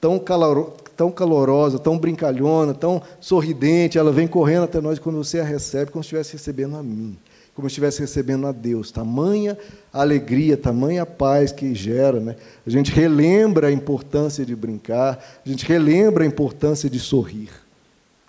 tão, 0.00 0.18
calor, 0.18 0.74
tão 0.96 1.10
calorosa, 1.10 1.78
tão 1.78 1.98
brincalhona, 1.98 2.74
tão 2.74 3.02
sorridente, 3.18 3.98
ela 3.98 4.12
vem 4.12 4.28
correndo 4.28 4.64
até 4.64 4.80
nós. 4.80 4.98
Quando 4.98 5.16
você 5.16 5.40
a 5.40 5.44
recebe, 5.44 5.90
como 5.90 6.04
se 6.04 6.08
estivesse 6.08 6.32
recebendo 6.34 6.76
a 6.76 6.82
mim, 6.82 7.16
como 7.56 7.68
se 7.68 7.72
estivesse 7.72 8.00
recebendo 8.00 8.46
a 8.46 8.52
Deus. 8.52 8.90
Tamanha 8.90 9.56
alegria, 9.90 10.58
tamanha 10.58 11.06
paz 11.06 11.50
que 11.50 11.74
gera. 11.74 12.20
Né? 12.20 12.36
A 12.66 12.70
gente 12.70 12.92
relembra 12.92 13.68
a 13.68 13.72
importância 13.72 14.44
de 14.44 14.54
brincar, 14.54 15.18
a 15.44 15.48
gente 15.48 15.64
relembra 15.64 16.22
a 16.22 16.26
importância 16.26 16.90
de 16.90 17.00
sorrir. 17.00 17.48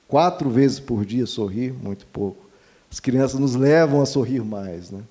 Quatro 0.08 0.50
vezes 0.50 0.80
por 0.80 1.06
dia 1.06 1.26
sorrir, 1.26 1.74
muito 1.74 2.06
pouco. 2.08 2.48
As 2.90 3.02
crianças 3.02 3.38
nos 3.38 3.54
levam 3.54 4.02
a 4.02 4.06
sorrir 4.06 4.42
mais, 4.42 4.90
né? 4.90 5.02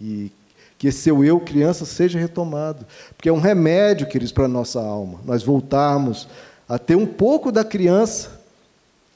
E 0.00 0.32
que 0.78 0.88
esse 0.88 1.00
seu 1.00 1.22
eu 1.22 1.38
criança 1.38 1.84
seja 1.84 2.18
retomado, 2.18 2.86
porque 3.14 3.28
é 3.28 3.32
um 3.32 3.40
remédio, 3.40 4.08
queridos, 4.08 4.32
para 4.32 4.46
a 4.46 4.48
nossa 4.48 4.80
alma. 4.80 5.20
Nós 5.26 5.42
voltarmos 5.42 6.26
a 6.66 6.78
ter 6.78 6.96
um 6.96 7.04
pouco 7.04 7.52
da 7.52 7.64
criança 7.64 8.37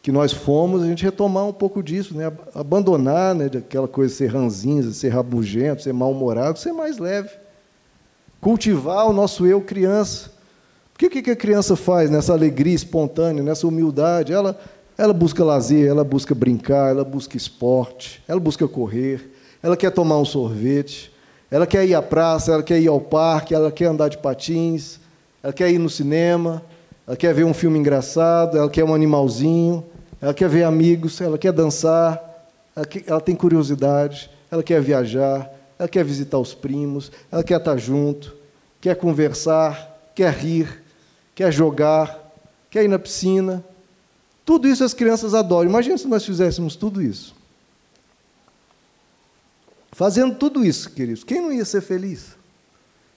que 0.02 0.10
nós 0.10 0.32
fomos, 0.32 0.82
a 0.82 0.86
gente 0.86 1.04
retomar 1.04 1.46
um 1.46 1.52
pouco 1.52 1.80
disso, 1.80 2.16
né? 2.16 2.30
abandonar 2.52 3.36
né, 3.36 3.48
daquela 3.48 3.86
coisa 3.86 4.10
de 4.10 4.18
ser 4.18 4.26
ranzinza, 4.26 4.92
ser 4.92 5.10
rabugento, 5.10 5.82
ser 5.82 5.92
mal-humorado, 5.92 6.58
ser 6.58 6.72
mais 6.72 6.98
leve. 6.98 7.30
Cultivar 8.40 9.08
o 9.08 9.12
nosso 9.12 9.46
eu 9.46 9.60
criança. 9.60 10.32
O 10.92 10.98
que, 10.98 11.22
que 11.22 11.30
a 11.30 11.36
criança 11.36 11.76
faz 11.76 12.10
nessa 12.10 12.32
alegria 12.32 12.74
espontânea, 12.74 13.44
nessa 13.44 13.64
humildade? 13.64 14.32
Ela, 14.32 14.58
ela 14.98 15.12
busca 15.12 15.44
lazer, 15.44 15.88
ela 15.88 16.02
busca 16.02 16.34
brincar, 16.34 16.90
ela 16.90 17.04
busca 17.04 17.36
esporte, 17.36 18.22
ela 18.26 18.40
busca 18.40 18.66
correr, 18.66 19.30
ela 19.62 19.76
quer 19.76 19.92
tomar 19.92 20.18
um 20.18 20.24
sorvete, 20.24 21.12
ela 21.48 21.66
quer 21.66 21.86
ir 21.86 21.94
à 21.94 22.02
praça, 22.02 22.52
ela 22.52 22.62
quer 22.62 22.80
ir 22.80 22.88
ao 22.88 23.00
parque, 23.00 23.54
ela 23.54 23.70
quer 23.70 23.86
andar 23.86 24.08
de 24.08 24.18
patins, 24.18 24.98
ela 25.42 25.52
quer 25.52 25.70
ir 25.70 25.78
no 25.78 25.88
cinema, 25.88 26.62
ela 27.06 27.16
quer 27.16 27.32
ver 27.32 27.44
um 27.44 27.54
filme 27.54 27.78
engraçado, 27.78 28.58
ela 28.58 28.70
quer 28.70 28.84
um 28.84 28.94
animalzinho, 28.94 29.84
ela 30.22 30.32
quer 30.32 30.48
ver 30.48 30.62
amigos, 30.62 31.20
ela 31.20 31.36
quer 31.36 31.52
dançar, 31.52 32.46
ela, 32.76 32.86
quer, 32.86 33.02
ela 33.08 33.20
tem 33.20 33.34
curiosidade, 33.34 34.30
ela 34.48 34.62
quer 34.62 34.80
viajar, 34.80 35.52
ela 35.76 35.88
quer 35.88 36.04
visitar 36.04 36.38
os 36.38 36.54
primos, 36.54 37.10
ela 37.30 37.42
quer 37.42 37.58
estar 37.58 37.76
junto, 37.76 38.32
quer 38.80 38.94
conversar, 38.94 40.12
quer 40.14 40.32
rir, 40.32 40.80
quer 41.34 41.52
jogar, 41.52 42.32
quer 42.70 42.84
ir 42.84 42.88
na 42.88 43.00
piscina. 43.00 43.64
Tudo 44.44 44.68
isso 44.68 44.84
as 44.84 44.94
crianças 44.94 45.34
adoram. 45.34 45.68
Imagina 45.68 45.98
se 45.98 46.06
nós 46.06 46.24
fizéssemos 46.24 46.76
tudo 46.76 47.02
isso. 47.02 47.34
Fazendo 49.90 50.36
tudo 50.36 50.64
isso, 50.64 50.88
queridos, 50.90 51.24
quem 51.24 51.42
não 51.42 51.52
ia 51.52 51.64
ser 51.64 51.80
feliz? 51.80 52.36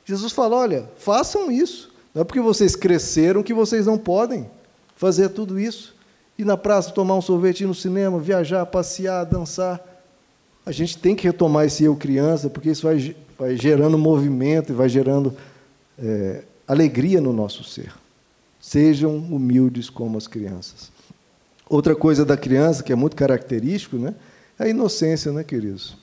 Jesus 0.04 0.34
falou: 0.34 0.58
olha, 0.58 0.90
façam 0.98 1.52
isso. 1.52 1.94
Não 2.16 2.24
é 2.24 2.26
porque 2.26 2.42
vocês 2.42 2.76
cresceram 2.76 3.44
que 3.44 3.54
vocês 3.54 3.86
não 3.86 3.98
podem 3.98 4.50
fazer 4.96 5.30
tudo 5.30 5.60
isso 5.60 5.95
ir 6.38 6.46
na 6.46 6.58
praça 6.58 6.92
tomar 6.92 7.16
um 7.16 7.22
sorvete, 7.22 7.62
ir 7.62 7.68
no 7.68 7.76
cinema, 7.76 8.20
viajar, 8.20 8.66
passear, 8.66 9.26
dançar. 9.26 9.80
A 10.66 10.72
gente 10.72 10.98
tem 10.98 11.16
que 11.16 11.26
retomar 11.26 11.66
esse 11.66 11.84
eu 11.84 11.96
criança, 11.96 12.50
porque 12.50 12.70
isso 12.70 12.88
vai, 12.88 13.16
vai 13.38 13.56
gerando 13.56 13.98
movimento 13.98 14.72
e 14.72 14.76
vai 14.76 14.90
gerando 14.90 15.36
é, 15.98 16.44
alegria 16.68 17.22
no 17.22 17.32
nosso 17.32 17.64
ser. 17.64 17.94
Sejam 18.60 19.16
humildes 19.16 19.90
como 19.90 20.18
as 20.18 20.28
crianças. 20.28 20.92
Outra 21.70 21.96
coisa 21.96 22.26
da 22.26 22.36
criança 22.36 22.84
que 22.84 22.92
é 22.92 22.96
muito 22.96 23.16
característico, 23.16 23.98
né, 23.98 24.14
é 24.58 24.66
a 24.66 24.68
inocência, 24.68 25.32
né, 25.32 25.44
queridos? 25.44 25.98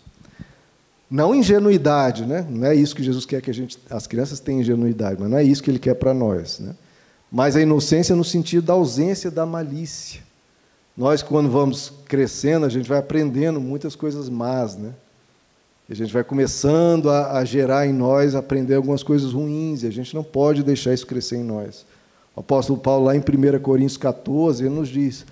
Não 1.10 1.34
ingenuidade, 1.34 2.24
né? 2.24 2.46
Não 2.48 2.66
é 2.66 2.74
isso 2.74 2.96
que 2.96 3.02
Jesus 3.02 3.26
quer 3.26 3.42
que 3.42 3.50
a 3.50 3.54
gente, 3.54 3.78
as 3.90 4.06
crianças 4.06 4.40
tenham 4.40 4.62
ingenuidade, 4.62 5.20
mas 5.20 5.30
não 5.30 5.36
é 5.36 5.44
isso 5.44 5.62
que 5.62 5.70
ele 5.70 5.78
quer 5.78 5.94
para 5.94 6.14
nós, 6.14 6.58
né? 6.58 6.74
Mas 7.32 7.56
a 7.56 7.62
inocência 7.62 8.14
no 8.14 8.22
sentido 8.22 8.66
da 8.66 8.74
ausência 8.74 9.30
da 9.30 9.46
malícia. 9.46 10.20
Nós, 10.94 11.22
quando 11.22 11.48
vamos 11.48 11.90
crescendo, 12.04 12.66
a 12.66 12.68
gente 12.68 12.86
vai 12.86 12.98
aprendendo 12.98 13.58
muitas 13.58 13.96
coisas 13.96 14.28
más, 14.28 14.76
né? 14.76 14.92
A 15.88 15.94
gente 15.94 16.12
vai 16.12 16.22
começando 16.22 17.08
a, 17.08 17.38
a 17.38 17.44
gerar 17.44 17.86
em 17.86 17.92
nós, 17.92 18.34
aprender 18.34 18.74
algumas 18.74 19.02
coisas 19.02 19.32
ruins, 19.32 19.82
e 19.82 19.86
a 19.86 19.90
gente 19.90 20.14
não 20.14 20.22
pode 20.22 20.62
deixar 20.62 20.92
isso 20.92 21.06
crescer 21.06 21.36
em 21.36 21.42
nós. 21.42 21.86
O 22.36 22.40
apóstolo 22.40 22.78
Paulo, 22.78 23.06
lá 23.06 23.16
em 23.16 23.20
1 23.20 23.60
Coríntios 23.60 23.96
14, 23.96 24.64
ele 24.64 24.74
nos 24.74 24.88
diz: 24.88 25.24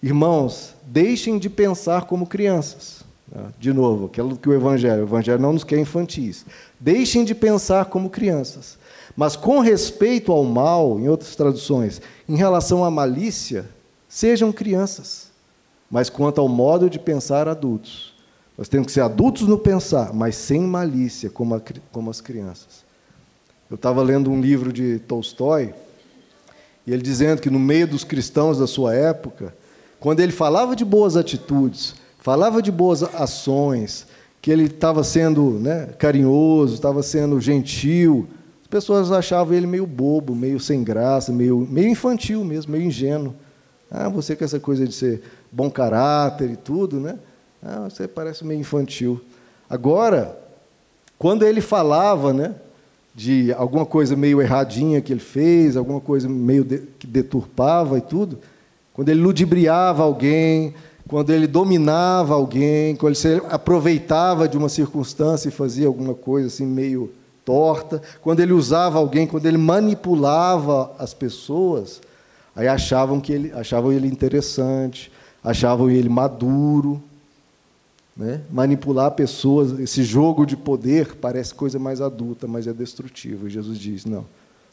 Irmãos, 0.00 0.74
deixem 0.86 1.36
de 1.36 1.50
pensar 1.50 2.04
como 2.06 2.26
crianças. 2.26 3.04
Né? 3.30 3.46
De 3.58 3.72
novo, 3.72 4.06
aquilo 4.06 4.36
que 4.36 4.48
o 4.48 4.54
Evangelho, 4.54 5.02
o 5.02 5.06
Evangelho 5.06 5.40
não 5.40 5.52
nos 5.52 5.64
quer 5.64 5.78
infantis. 5.78 6.46
Deixem 6.78 7.24
de 7.24 7.34
pensar 7.34 7.86
como 7.86 8.08
crianças 8.08 8.78
mas 9.16 9.36
com 9.36 9.60
respeito 9.60 10.32
ao 10.32 10.44
mal, 10.44 10.98
em 10.98 11.08
outras 11.08 11.34
traduções, 11.36 12.00
em 12.28 12.36
relação 12.36 12.84
à 12.84 12.90
malícia, 12.90 13.66
sejam 14.08 14.52
crianças. 14.52 15.28
Mas 15.90 16.08
quanto 16.08 16.40
ao 16.40 16.48
modo 16.48 16.88
de 16.88 16.98
pensar, 16.98 17.48
adultos. 17.48 18.14
Nós 18.56 18.68
temos 18.68 18.86
que 18.86 18.92
ser 18.92 19.00
adultos 19.00 19.48
no 19.48 19.58
pensar, 19.58 20.12
mas 20.12 20.36
sem 20.36 20.60
malícia, 20.60 21.30
como, 21.30 21.54
a, 21.54 21.62
como 21.90 22.10
as 22.10 22.20
crianças. 22.20 22.84
Eu 23.70 23.76
estava 23.76 24.02
lendo 24.02 24.30
um 24.30 24.40
livro 24.40 24.72
de 24.72 24.98
Tolstói, 25.00 25.72
e 26.86 26.92
ele 26.92 27.02
dizendo 27.02 27.40
que 27.40 27.50
no 27.50 27.58
meio 27.58 27.86
dos 27.86 28.04
cristãos 28.04 28.58
da 28.58 28.66
sua 28.66 28.94
época, 28.94 29.54
quando 29.98 30.20
ele 30.20 30.32
falava 30.32 30.74
de 30.74 30.84
boas 30.84 31.16
atitudes, 31.16 31.94
falava 32.18 32.60
de 32.60 32.70
boas 32.70 33.02
ações, 33.02 34.06
que 34.42 34.50
ele 34.50 34.64
estava 34.64 35.04
sendo 35.04 35.52
né, 35.52 35.86
carinhoso, 35.98 36.74
estava 36.74 37.02
sendo 37.02 37.40
gentil, 37.40 38.28
pessoas 38.70 39.10
achavam 39.10 39.52
ele 39.52 39.66
meio 39.66 39.86
bobo, 39.86 40.34
meio 40.34 40.60
sem 40.60 40.84
graça, 40.84 41.32
meio, 41.32 41.66
meio 41.68 41.88
infantil 41.88 42.44
mesmo, 42.44 42.72
meio 42.72 42.84
ingênuo. 42.84 43.34
Ah, 43.90 44.08
você 44.08 44.36
com 44.36 44.44
essa 44.44 44.60
coisa 44.60 44.86
de 44.86 44.94
ser 44.94 45.20
bom 45.50 45.68
caráter 45.68 46.48
e 46.50 46.56
tudo, 46.56 47.00
né? 47.00 47.18
Ah, 47.60 47.88
você 47.90 48.06
parece 48.06 48.44
meio 48.44 48.60
infantil. 48.60 49.20
Agora, 49.68 50.38
quando 51.18 51.44
ele 51.44 51.60
falava, 51.60 52.32
né, 52.32 52.54
de 53.12 53.52
alguma 53.52 53.84
coisa 53.84 54.14
meio 54.14 54.40
erradinha 54.40 55.00
que 55.00 55.12
ele 55.12 55.20
fez, 55.20 55.76
alguma 55.76 56.00
coisa 56.00 56.28
meio 56.28 56.62
de, 56.62 56.78
que 56.98 57.06
deturpava 57.06 57.98
e 57.98 58.00
tudo, 58.00 58.38
quando 58.94 59.08
ele 59.08 59.20
ludibriava 59.20 60.04
alguém, 60.04 60.74
quando 61.08 61.30
ele 61.30 61.48
dominava 61.48 62.34
alguém, 62.34 62.94
quando 62.94 63.10
ele 63.10 63.16
se 63.16 63.42
aproveitava 63.50 64.48
de 64.48 64.56
uma 64.56 64.68
circunstância 64.68 65.48
e 65.48 65.52
fazia 65.52 65.88
alguma 65.88 66.14
coisa 66.14 66.46
assim 66.46 66.64
meio 66.64 67.10
torta, 67.44 68.02
quando 68.20 68.40
ele 68.40 68.52
usava 68.52 68.98
alguém, 68.98 69.26
quando 69.26 69.46
ele 69.46 69.58
manipulava 69.58 70.92
as 70.98 71.14
pessoas, 71.14 72.00
aí 72.54 72.68
achavam 72.68 73.20
que 73.20 73.32
ele 73.32 73.52
achavam 73.52 73.92
ele 73.92 74.06
interessante, 74.06 75.10
achavam 75.42 75.90
ele 75.90 76.08
maduro, 76.08 77.02
né? 78.16 78.42
Manipular 78.50 79.12
pessoas, 79.12 79.78
esse 79.80 80.02
jogo 80.02 80.44
de 80.44 80.56
poder 80.56 81.16
parece 81.16 81.54
coisa 81.54 81.78
mais 81.78 82.00
adulta, 82.00 82.46
mas 82.46 82.66
é 82.66 82.72
destrutivo. 82.72 83.46
E 83.46 83.50
Jesus 83.50 83.78
diz: 83.78 84.04
não, 84.04 84.26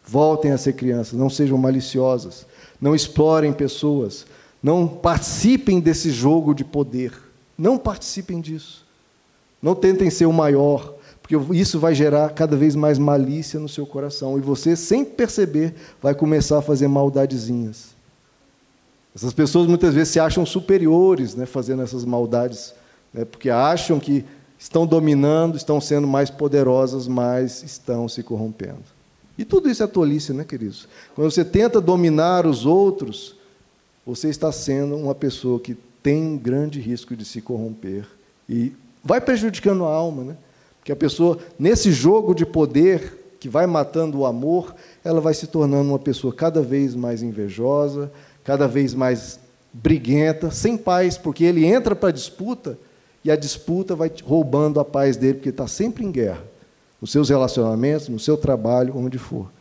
voltem 0.05 0.51
a 0.51 0.57
ser 0.57 0.73
crianças, 0.73 1.17
não 1.17 1.29
sejam 1.29 1.57
maliciosas, 1.57 2.45
não 2.81 2.93
explorem 2.93 3.53
pessoas, 3.53 4.25
não 4.61 4.87
participem 4.87 5.79
desse 5.79 6.11
jogo 6.11 6.53
de 6.53 6.65
poder, 6.65 7.13
não 7.57 7.77
participem 7.77 8.41
disso. 8.41 8.85
Não 9.61 9.73
tentem 9.73 10.09
ser 10.09 10.27
o 10.27 10.33
maior, 10.33 10.93
porque 11.27 11.57
isso 11.57 11.77
vai 11.77 11.93
gerar 11.93 12.29
cada 12.29 12.55
vez 12.55 12.73
mais 12.73 12.97
malícia 12.97 13.59
no 13.59 13.67
seu 13.67 13.85
coração. 13.85 14.37
E 14.37 14.41
você, 14.41 14.77
sem 14.77 15.03
perceber, 15.03 15.75
vai 16.01 16.15
começar 16.15 16.59
a 16.59 16.61
fazer 16.61 16.87
maldadezinhas. 16.87 17.97
Essas 19.13 19.33
pessoas 19.33 19.67
muitas 19.67 19.93
vezes 19.93 20.13
se 20.13 20.21
acham 20.21 20.45
superiores 20.45 21.35
né, 21.35 21.45
fazendo 21.45 21.81
essas 21.81 22.05
maldades, 22.05 22.73
né, 23.13 23.25
porque 23.25 23.49
acham 23.49 23.99
que 23.99 24.23
estão 24.57 24.87
dominando, 24.87 25.57
estão 25.57 25.81
sendo 25.81 26.07
mais 26.07 26.29
poderosas, 26.29 27.09
mas 27.09 27.61
estão 27.61 28.07
se 28.07 28.23
corrompendo. 28.23 28.85
E 29.37 29.43
tudo 29.43 29.69
isso 29.69 29.83
é 29.83 29.87
tolice, 29.87 30.31
né, 30.31 30.45
queridos? 30.45 30.87
Quando 31.13 31.29
você 31.29 31.43
tenta 31.43 31.81
dominar 31.81 32.45
os 32.45 32.65
outros, 32.65 33.35
você 34.05 34.29
está 34.29 34.49
sendo 34.49 34.95
uma 34.95 35.13
pessoa 35.13 35.59
que 35.59 35.75
tem 36.01 36.37
grande 36.37 36.79
risco 36.79 37.17
de 37.17 37.25
se 37.25 37.41
corromper 37.41 38.07
e 38.47 38.71
vai 39.03 39.19
prejudicando 39.19 39.83
a 39.83 39.93
alma, 39.93 40.23
né? 40.23 40.37
Que 40.87 40.91
a 40.93 40.95
pessoa, 40.95 41.37
nesse 41.59 41.91
jogo 41.91 42.33
de 42.33 42.45
poder 42.45 43.35
que 43.41 43.49
vai 43.49 43.67
matando 43.67 44.19
o 44.19 44.25
amor, 44.25 44.73
ela 45.03 45.19
vai 45.19 45.33
se 45.33 45.45
tornando 45.45 45.89
uma 45.89 45.99
pessoa 45.99 46.33
cada 46.33 46.61
vez 46.61 46.95
mais 46.95 47.21
invejosa, 47.21 48.09
cada 48.41 48.69
vez 48.69 48.93
mais 48.93 49.37
briguenta, 49.73 50.49
sem 50.49 50.77
paz, 50.77 51.17
porque 51.17 51.43
ele 51.43 51.65
entra 51.65 51.93
para 51.93 52.07
a 52.07 52.13
disputa 52.13 52.79
e 53.21 53.29
a 53.29 53.35
disputa 53.35 53.97
vai 53.97 54.09
roubando 54.23 54.79
a 54.79 54.85
paz 54.85 55.17
dele, 55.17 55.33
porque 55.33 55.49
está 55.49 55.67
sempre 55.67 56.05
em 56.05 56.09
guerra, 56.09 56.41
nos 57.01 57.11
seus 57.11 57.27
relacionamentos, 57.27 58.07
no 58.07 58.17
seu 58.17 58.37
trabalho, 58.37 58.95
onde 58.95 59.17
for. 59.17 59.51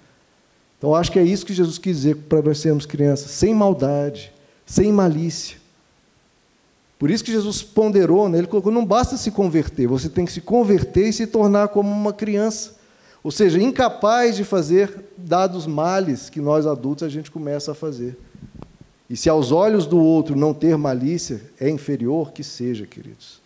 Então, 0.79 0.95
acho 0.95 1.11
que 1.11 1.19
é 1.19 1.25
isso 1.25 1.45
que 1.45 1.53
Jesus 1.53 1.77
quis 1.77 1.97
dizer 1.97 2.15
para 2.29 2.41
nós 2.41 2.59
sermos 2.59 2.87
crianças, 2.87 3.33
sem 3.33 3.53
maldade, 3.53 4.33
sem 4.65 4.93
malícia. 4.93 5.57
Por 6.99 7.11
isso 7.11 7.23
que 7.23 7.33
Jesus 7.33 7.63
ponderou, 7.63 8.29
né? 8.29 8.39
ele 8.39 8.47
colocou: 8.47 8.73
não 8.73 8.85
basta 8.85 9.17
se 9.17 9.31
converter, 9.31 9.87
você 9.87 10.09
tem 10.09 10.25
que 10.25 10.33
se 10.33 10.41
converter 10.41 11.09
e 11.09 11.13
se 11.13 11.27
tornar 11.27 11.69
como 11.69 11.91
uma 11.91 12.13
criança. 12.13 12.75
Ou 13.23 13.31
seja, 13.31 13.61
incapaz 13.61 14.37
de 14.37 14.45
fazer 14.45 15.05
dados 15.17 15.67
males 15.67 16.31
que 16.31 16.41
nós 16.41 16.65
adultos 16.65 17.03
a 17.03 17.09
gente 17.09 17.31
começa 17.31 17.73
a 17.73 17.75
fazer. 17.75 18.17
E 19.11 19.17
se 19.17 19.29
aos 19.29 19.53
olhos 19.53 19.85
do 19.85 19.99
outro 19.99 20.37
não 20.37 20.55
ter 20.55 20.77
malícia 20.77 21.43
é 21.61 21.69
inferior, 21.69 22.33
que 22.33 22.43
seja, 22.43 22.87
queridos. 22.87 23.41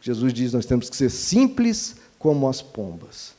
Jesus 0.00 0.32
diz: 0.32 0.52
nós 0.52 0.66
temos 0.66 0.90
que 0.90 0.96
ser 0.96 1.10
simples 1.10 1.96
como 2.18 2.48
as 2.48 2.60
pombas. 2.60 3.32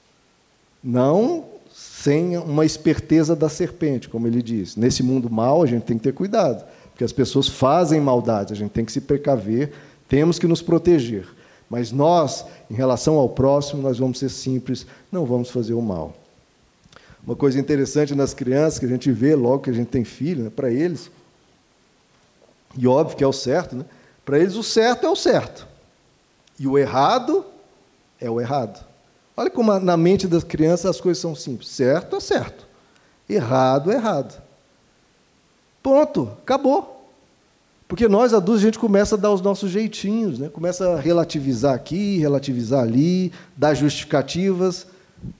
Não 0.83 1.45
sem 1.71 2.35
uma 2.37 2.65
esperteza 2.65 3.35
da 3.35 3.47
serpente, 3.47 4.09
como 4.09 4.27
ele 4.27 4.41
diz. 4.41 4.75
Nesse 4.75 5.03
mundo 5.03 5.29
mal, 5.29 5.61
a 5.61 5.67
gente 5.67 5.83
tem 5.83 5.97
que 5.97 6.03
ter 6.03 6.13
cuidado 6.13 6.65
porque 6.91 7.03
as 7.03 7.11
pessoas 7.11 7.47
fazem 7.47 7.99
maldade, 7.99 8.53
a 8.53 8.55
gente 8.55 8.71
tem 8.71 8.85
que 8.85 8.91
se 8.91 9.01
precaver, 9.01 9.73
temos 10.07 10.37
que 10.37 10.47
nos 10.47 10.61
proteger. 10.61 11.27
Mas 11.69 11.91
nós, 11.91 12.45
em 12.69 12.73
relação 12.73 13.15
ao 13.15 13.29
próximo, 13.29 13.81
nós 13.81 13.97
vamos 13.97 14.19
ser 14.19 14.29
simples, 14.29 14.85
não 15.11 15.25
vamos 15.25 15.49
fazer 15.49 15.73
o 15.73 15.81
mal. 15.81 16.13
Uma 17.25 17.35
coisa 17.35 17.59
interessante 17.59 18.13
nas 18.13 18.33
crianças 18.33 18.79
que 18.79 18.85
a 18.85 18.89
gente 18.89 19.11
vê 19.11 19.35
logo 19.35 19.63
que 19.63 19.69
a 19.69 19.73
gente 19.73 19.87
tem 19.87 20.03
filho, 20.03 20.45
né, 20.45 20.49
para 20.49 20.69
eles, 20.69 21.09
e 22.77 22.87
óbvio 22.87 23.17
que 23.17 23.23
é 23.23 23.27
o 23.27 23.33
certo, 23.33 23.75
né? 23.75 23.85
para 24.23 24.39
eles 24.39 24.55
o 24.55 24.63
certo 24.63 25.05
é 25.05 25.09
o 25.09 25.15
certo. 25.15 25.67
E 26.59 26.67
o 26.67 26.77
errado 26.77 27.45
é 28.19 28.29
o 28.29 28.39
errado. 28.39 28.85
Olha 29.35 29.49
como 29.49 29.77
na 29.79 29.97
mente 29.97 30.27
das 30.27 30.43
crianças 30.43 30.85
as 30.85 31.01
coisas 31.01 31.21
são 31.21 31.35
simples. 31.35 31.69
Certo 31.69 32.15
é 32.15 32.19
certo. 32.19 32.67
Errado 33.27 33.91
é 33.91 33.95
errado. 33.95 34.41
Ponto. 35.81 36.31
Acabou. 36.41 37.09
Porque 37.87 38.07
nós 38.07 38.33
adultos 38.33 38.63
a 38.63 38.65
gente 38.65 38.79
começa 38.79 39.15
a 39.15 39.17
dar 39.17 39.31
os 39.31 39.41
nossos 39.41 39.69
jeitinhos, 39.69 40.39
né? 40.39 40.47
começa 40.47 40.93
a 40.93 40.99
relativizar 40.99 41.73
aqui, 41.73 42.17
relativizar 42.19 42.81
ali, 42.81 43.33
dar 43.57 43.73
justificativas. 43.73 44.87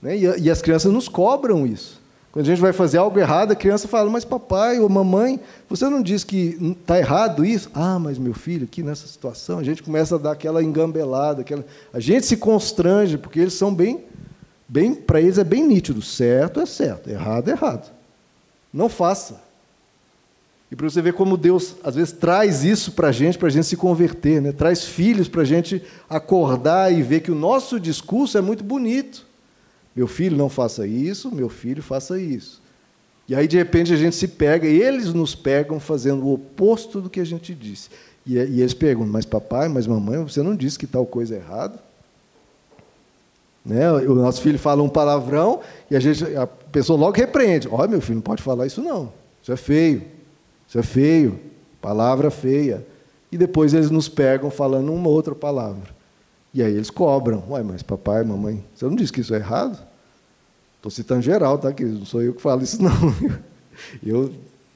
Né? 0.02 0.18
E, 0.18 0.40
e 0.42 0.50
as 0.50 0.60
crianças 0.60 0.92
nos 0.92 1.08
cobram 1.08 1.66
isso. 1.66 2.02
Quando 2.32 2.46
a 2.46 2.48
gente 2.48 2.60
vai 2.60 2.72
fazer 2.72 2.96
algo 2.96 3.18
errado, 3.18 3.52
a 3.52 3.54
criança 3.54 3.86
fala, 3.86 4.08
mas 4.08 4.24
papai 4.24 4.80
ou 4.80 4.88
mamãe, 4.88 5.38
você 5.68 5.86
não 5.88 6.02
diz 6.02 6.24
que 6.24 6.56
está 6.78 6.98
errado 6.98 7.44
isso? 7.44 7.70
Ah, 7.74 7.98
mas 7.98 8.18
meu 8.18 8.32
filho, 8.32 8.64
aqui 8.64 8.82
nessa 8.82 9.06
situação, 9.06 9.58
a 9.58 9.62
gente 9.62 9.82
começa 9.82 10.14
a 10.14 10.18
dar 10.18 10.32
aquela 10.32 10.62
engambelada, 10.62 11.42
aquela... 11.42 11.62
a 11.92 12.00
gente 12.00 12.24
se 12.24 12.38
constrange, 12.38 13.18
porque 13.18 13.38
eles 13.38 13.52
são 13.52 13.74
bem, 13.74 14.04
bem 14.66 14.94
para 14.94 15.20
eles 15.20 15.36
é 15.36 15.44
bem 15.44 15.66
nítido, 15.66 16.00
certo 16.00 16.58
é 16.58 16.64
certo, 16.64 17.10
errado 17.10 17.48
é 17.48 17.52
errado. 17.52 17.92
Não 18.72 18.88
faça. 18.88 19.51
E 20.72 20.74
para 20.74 20.88
você 20.88 21.02
ver 21.02 21.12
como 21.12 21.36
Deus, 21.36 21.76
às 21.84 21.96
vezes, 21.96 22.12
traz 22.12 22.64
isso 22.64 22.92
para 22.92 23.08
a 23.08 23.12
gente, 23.12 23.36
para 23.36 23.48
a 23.48 23.50
gente 23.50 23.66
se 23.66 23.76
converter, 23.76 24.40
né? 24.40 24.52
traz 24.52 24.86
filhos 24.86 25.28
para 25.28 25.42
a 25.42 25.44
gente 25.44 25.82
acordar 26.08 26.90
e 26.90 27.02
ver 27.02 27.20
que 27.20 27.30
o 27.30 27.34
nosso 27.34 27.78
discurso 27.78 28.38
é 28.38 28.40
muito 28.40 28.64
bonito. 28.64 29.26
Meu 29.94 30.06
filho, 30.06 30.34
não 30.34 30.48
faça 30.48 30.86
isso, 30.86 31.30
meu 31.30 31.50
filho, 31.50 31.82
faça 31.82 32.18
isso. 32.18 32.62
E 33.28 33.34
aí, 33.34 33.46
de 33.46 33.58
repente, 33.58 33.92
a 33.92 33.96
gente 33.96 34.16
se 34.16 34.26
pega, 34.26 34.66
e 34.66 34.80
eles 34.80 35.12
nos 35.12 35.34
pegam 35.34 35.78
fazendo 35.78 36.24
o 36.24 36.32
oposto 36.32 37.02
do 37.02 37.10
que 37.10 37.20
a 37.20 37.26
gente 37.26 37.54
disse. 37.54 37.90
E, 38.24 38.36
e 38.36 38.60
eles 38.62 38.72
perguntam, 38.72 39.12
mas 39.12 39.26
papai, 39.26 39.68
mas 39.68 39.86
mamãe, 39.86 40.24
você 40.24 40.42
não 40.42 40.56
disse 40.56 40.78
que 40.78 40.86
tal 40.86 41.04
coisa 41.04 41.34
é 41.34 41.38
errada? 41.38 41.78
Né? 43.62 43.92
O 43.92 44.14
nosso 44.14 44.40
filho 44.40 44.58
fala 44.58 44.82
um 44.82 44.88
palavrão 44.88 45.60
e 45.90 45.96
a, 45.96 46.00
gente, 46.00 46.34
a 46.34 46.46
pessoa 46.46 46.98
logo 46.98 47.14
repreende. 47.14 47.68
Olha, 47.70 47.88
meu 47.88 48.00
filho, 48.00 48.14
não 48.14 48.22
pode 48.22 48.42
falar 48.42 48.66
isso 48.66 48.80
não. 48.80 49.12
Isso 49.42 49.52
é 49.52 49.56
feio. 49.56 50.21
Isso 50.72 50.78
é 50.78 50.82
feio. 50.82 51.38
Palavra 51.82 52.30
feia. 52.30 52.86
E 53.30 53.36
depois 53.36 53.74
eles 53.74 53.90
nos 53.90 54.08
pegam 54.08 54.50
falando 54.50 54.90
uma 54.90 55.10
outra 55.10 55.34
palavra. 55.34 55.94
E 56.54 56.62
aí 56.62 56.72
eles 56.72 56.88
cobram. 56.88 57.44
Ué, 57.50 57.62
mas 57.62 57.82
papai, 57.82 58.24
mamãe, 58.24 58.64
você 58.74 58.86
não 58.86 58.96
disse 58.96 59.12
que 59.12 59.20
isso 59.20 59.34
é 59.34 59.36
errado? 59.36 59.78
Estou 60.78 60.90
citando 60.90 61.20
geral, 61.20 61.58
tá, 61.58 61.70
querido? 61.74 61.98
Não 61.98 62.06
sou 62.06 62.22
eu 62.22 62.32
que 62.32 62.40
falo 62.40 62.62
isso, 62.62 62.82
não. 62.82 62.90
Eu, 64.02 64.32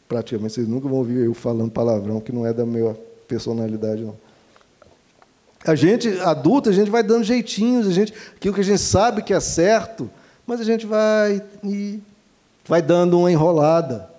praticamente, 0.08 0.54
vocês 0.54 0.68
nunca 0.68 0.88
vão 0.88 0.98
ouvir 0.98 1.18
eu 1.18 1.34
falando 1.34 1.70
palavrão 1.70 2.18
que 2.18 2.32
não 2.32 2.46
é 2.46 2.52
da 2.52 2.64
minha 2.64 2.96
personalidade, 3.28 4.02
não. 4.02 4.16
A 5.64 5.74
gente, 5.74 6.08
adulto, 6.20 6.70
a 6.70 6.72
gente 6.72 6.90
vai 6.90 7.02
dando 7.02 7.22
jeitinhos, 7.22 7.86
a 7.86 7.90
gente, 7.90 8.12
aquilo 8.34 8.54
que 8.54 8.60
a 8.62 8.64
gente 8.64 8.80
sabe 8.80 9.22
que 9.22 9.34
é 9.34 9.40
certo, 9.40 10.10
mas 10.46 10.60
a 10.60 10.64
gente 10.64 10.86
vai 10.86 11.42
e 11.62 12.00
vai 12.66 12.80
dando 12.80 13.18
uma 13.18 13.30
enrolada. 13.30 14.15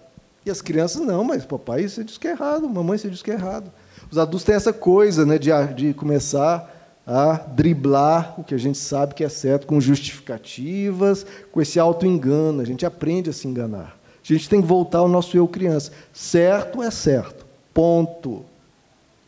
E 0.47 0.49
as 0.49 0.61
crianças, 0.61 1.01
não, 1.01 1.25
mas 1.25 1.43
papai, 1.43 1.85
você 1.85 2.05
diz 2.05 2.17
que 2.17 2.25
é 2.25 2.31
errado, 2.31 2.69
mamãe, 2.69 2.97
você 2.97 3.09
diz 3.09 3.21
que 3.21 3.29
é 3.29 3.33
errado. 3.33 3.69
Os 4.09 4.17
adultos 4.17 4.45
têm 4.45 4.55
essa 4.55 4.71
coisa 4.71 5.25
né, 5.25 5.37
de, 5.37 5.49
de 5.75 5.93
começar 5.93 6.73
a 7.05 7.33
driblar 7.33 8.33
o 8.37 8.45
que 8.45 8.55
a 8.55 8.57
gente 8.57 8.77
sabe 8.77 9.13
que 9.13 9.25
é 9.25 9.29
certo, 9.29 9.67
com 9.67 9.81
justificativas, 9.81 11.25
com 11.51 11.61
esse 11.61 11.77
auto-engano. 11.77 12.61
A 12.61 12.65
gente 12.65 12.85
aprende 12.85 13.29
a 13.29 13.33
se 13.33 13.45
enganar. 13.45 13.99
A 14.23 14.33
gente 14.33 14.47
tem 14.47 14.61
que 14.61 14.67
voltar 14.67 14.99
ao 14.99 15.09
nosso 15.09 15.35
eu 15.35 15.49
criança. 15.49 15.91
Certo 16.13 16.81
é 16.81 16.89
certo. 16.91 17.45
Ponto. 17.73 18.45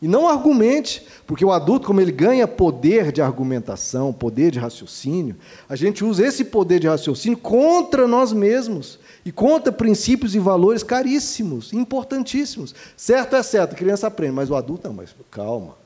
E 0.02 0.08
não 0.08 0.26
argumente, 0.26 1.06
porque 1.26 1.44
o 1.44 1.52
adulto, 1.52 1.86
como 1.86 2.00
ele 2.00 2.10
ganha 2.10 2.48
poder 2.48 3.12
de 3.12 3.20
argumentação, 3.20 4.12
poder 4.12 4.50
de 4.50 4.58
raciocínio, 4.58 5.36
a 5.68 5.76
gente 5.76 6.02
usa 6.02 6.26
esse 6.26 6.44
poder 6.44 6.80
de 6.80 6.88
raciocínio 6.88 7.36
contra 7.36 8.08
nós 8.08 8.32
mesmos 8.32 8.98
e 9.26 9.30
contra 9.30 9.70
princípios 9.70 10.34
e 10.34 10.38
valores 10.38 10.82
caríssimos, 10.82 11.74
importantíssimos. 11.74 12.74
Certo 12.96 13.36
é 13.36 13.42
certo, 13.42 13.74
a 13.74 13.76
criança 13.76 14.06
aprende, 14.06 14.32
mas 14.32 14.48
o 14.48 14.56
adulto 14.56 14.88
não, 14.88 14.94
mas 14.94 15.14
calma. 15.30 15.78